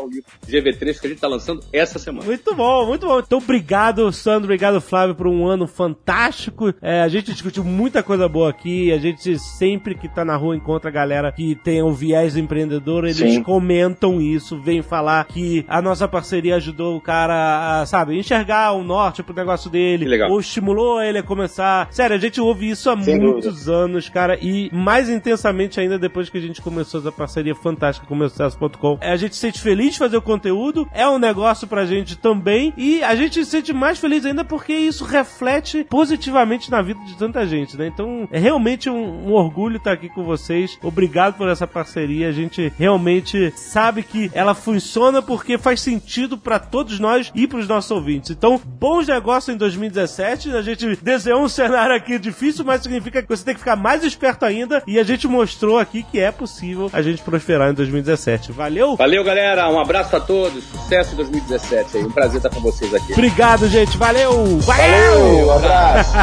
o 0.00 0.08
livro 0.08 0.30
GV3 0.46 1.00
que 1.00 1.06
a 1.06 1.10
gente 1.10 1.20
tá 1.20 1.28
lançando 1.28 1.62
essa 1.72 1.98
semana. 1.98 2.24
Muito 2.24 2.54
bom, 2.54 2.86
muito 2.86 3.06
bom. 3.06 3.20
Então, 3.20 3.38
obrigado, 3.38 4.10
Sandro, 4.12 4.44
obrigado, 4.44 4.80
Flávio, 4.80 5.14
por 5.14 5.26
um 5.26 5.46
ano 5.46 5.66
fantástico. 5.66 6.72
É, 6.80 7.02
a 7.02 7.08
gente 7.08 7.32
discutiu 7.32 7.64
muita 7.64 8.02
coisa 8.02 8.28
boa 8.28 8.50
aqui. 8.50 8.92
A 8.92 8.98
gente 8.98 9.38
sempre 9.38 9.94
que 9.94 10.08
tá 10.08 10.24
na 10.24 10.36
rua 10.36 10.56
encontra 10.56 10.90
a 10.90 10.92
galera 10.92 11.32
que 11.32 11.54
tem 11.54 11.82
um 11.82 11.92
viés 11.92 12.36
empreendedor, 12.36 13.04
eles 13.04 13.16
Sim. 13.16 13.42
comentam 13.42 14.20
isso, 14.20 14.60
vêm 14.60 14.82
falar 14.82 15.24
que 15.26 15.64
a 15.68 15.80
nossa 15.82 16.06
parceria 16.08 16.56
ajudou 16.56 16.96
o 16.96 17.00
cara 17.00 17.80
a, 17.80 17.86
sabe, 17.86 18.18
enxergar 18.18 18.72
o 18.72 18.82
norte 18.82 19.22
pro 19.22 19.34
negócio 19.34 19.70
dele, 19.70 20.06
ou 20.24 20.40
estimulou 20.40 21.02
ele 21.02 21.18
a 21.18 21.22
começar. 21.22 21.88
Sério, 21.90 22.16
a 22.16 22.18
gente 22.18 22.40
ouve 22.40 22.70
isso 22.70 22.90
há 22.90 23.00
Sem 23.00 23.18
muitos 23.18 23.68
anos, 23.68 24.08
cara, 24.08 24.38
e 24.40 24.70
mais 24.72 25.08
intensamente 25.08 25.80
ainda 25.80 25.98
depois 25.98 26.28
que 26.28 26.38
a 26.38 26.40
gente 26.40 26.60
começou 26.60 27.00
essa 27.00 27.12
parceria 27.12 27.54
fantástica 27.54 28.06
com 28.06 28.14
o 28.14 28.16
meu 28.16 28.28
sucesso.com. 28.28 28.98
A 29.00 29.16
gente 29.16 29.34
se 29.34 29.40
sente 29.40 29.60
feliz 29.60 29.85
de 29.90 29.98
fazer 29.98 30.16
o 30.16 30.22
conteúdo, 30.22 30.88
é 30.92 31.08
um 31.08 31.18
negócio 31.18 31.66
pra 31.66 31.86
gente 31.86 32.16
também, 32.16 32.72
e 32.76 33.02
a 33.02 33.14
gente 33.14 33.44
se 33.44 33.50
sente 33.50 33.72
mais 33.72 33.98
feliz 33.98 34.24
ainda 34.24 34.44
porque 34.44 34.72
isso 34.72 35.04
reflete 35.04 35.84
positivamente 35.84 36.70
na 36.70 36.82
vida 36.82 37.00
de 37.04 37.16
tanta 37.16 37.46
gente, 37.46 37.76
né? 37.76 37.86
Então, 37.86 38.28
é 38.30 38.38
realmente 38.38 38.88
um, 38.90 39.28
um 39.28 39.32
orgulho 39.32 39.76
estar 39.76 39.92
aqui 39.92 40.08
com 40.08 40.24
vocês. 40.24 40.78
Obrigado 40.82 41.34
por 41.34 41.48
essa 41.48 41.66
parceria. 41.66 42.28
A 42.28 42.32
gente 42.32 42.72
realmente 42.78 43.52
sabe 43.56 44.02
que 44.02 44.30
ela 44.34 44.54
funciona 44.54 45.22
porque 45.22 45.58
faz 45.58 45.80
sentido 45.80 46.36
pra 46.36 46.58
todos 46.58 46.98
nós 46.98 47.30
e 47.34 47.46
pros 47.46 47.68
nossos 47.68 47.90
ouvintes. 47.90 48.30
Então, 48.30 48.60
bons 48.64 49.06
negócios 49.06 49.54
em 49.54 49.58
2017. 49.58 50.50
A 50.50 50.62
gente 50.62 50.96
desenhou 51.02 51.42
um 51.42 51.48
cenário 51.48 51.94
aqui 51.94 52.18
difícil, 52.18 52.64
mas 52.64 52.82
significa 52.82 53.22
que 53.22 53.28
você 53.28 53.44
tem 53.44 53.54
que 53.54 53.60
ficar 53.60 53.76
mais 53.76 54.04
esperto 54.04 54.44
ainda. 54.44 54.82
E 54.86 54.98
a 54.98 55.02
gente 55.02 55.26
mostrou 55.26 55.78
aqui 55.78 56.02
que 56.02 56.18
é 56.18 56.30
possível 56.30 56.90
a 56.92 57.02
gente 57.02 57.22
prosperar 57.22 57.70
em 57.70 57.74
2017. 57.74 58.52
Valeu? 58.52 58.96
Valeu, 58.96 59.24
galera. 59.24 59.68
Um 59.68 59.75
Um 59.76 59.80
abraço 59.80 60.16
a 60.16 60.20
todos, 60.20 60.64
sucesso 60.64 61.12
em 61.12 61.16
2017 61.16 61.98
aí. 61.98 62.04
Um 62.04 62.10
prazer 62.10 62.38
estar 62.38 62.48
com 62.48 62.60
vocês 62.60 62.94
aqui. 62.94 63.12
Obrigado, 63.12 63.68
gente. 63.68 63.98
Valeu! 63.98 64.58
Valeu, 64.60 65.48
um 65.48 65.52
abraço. 65.52 66.14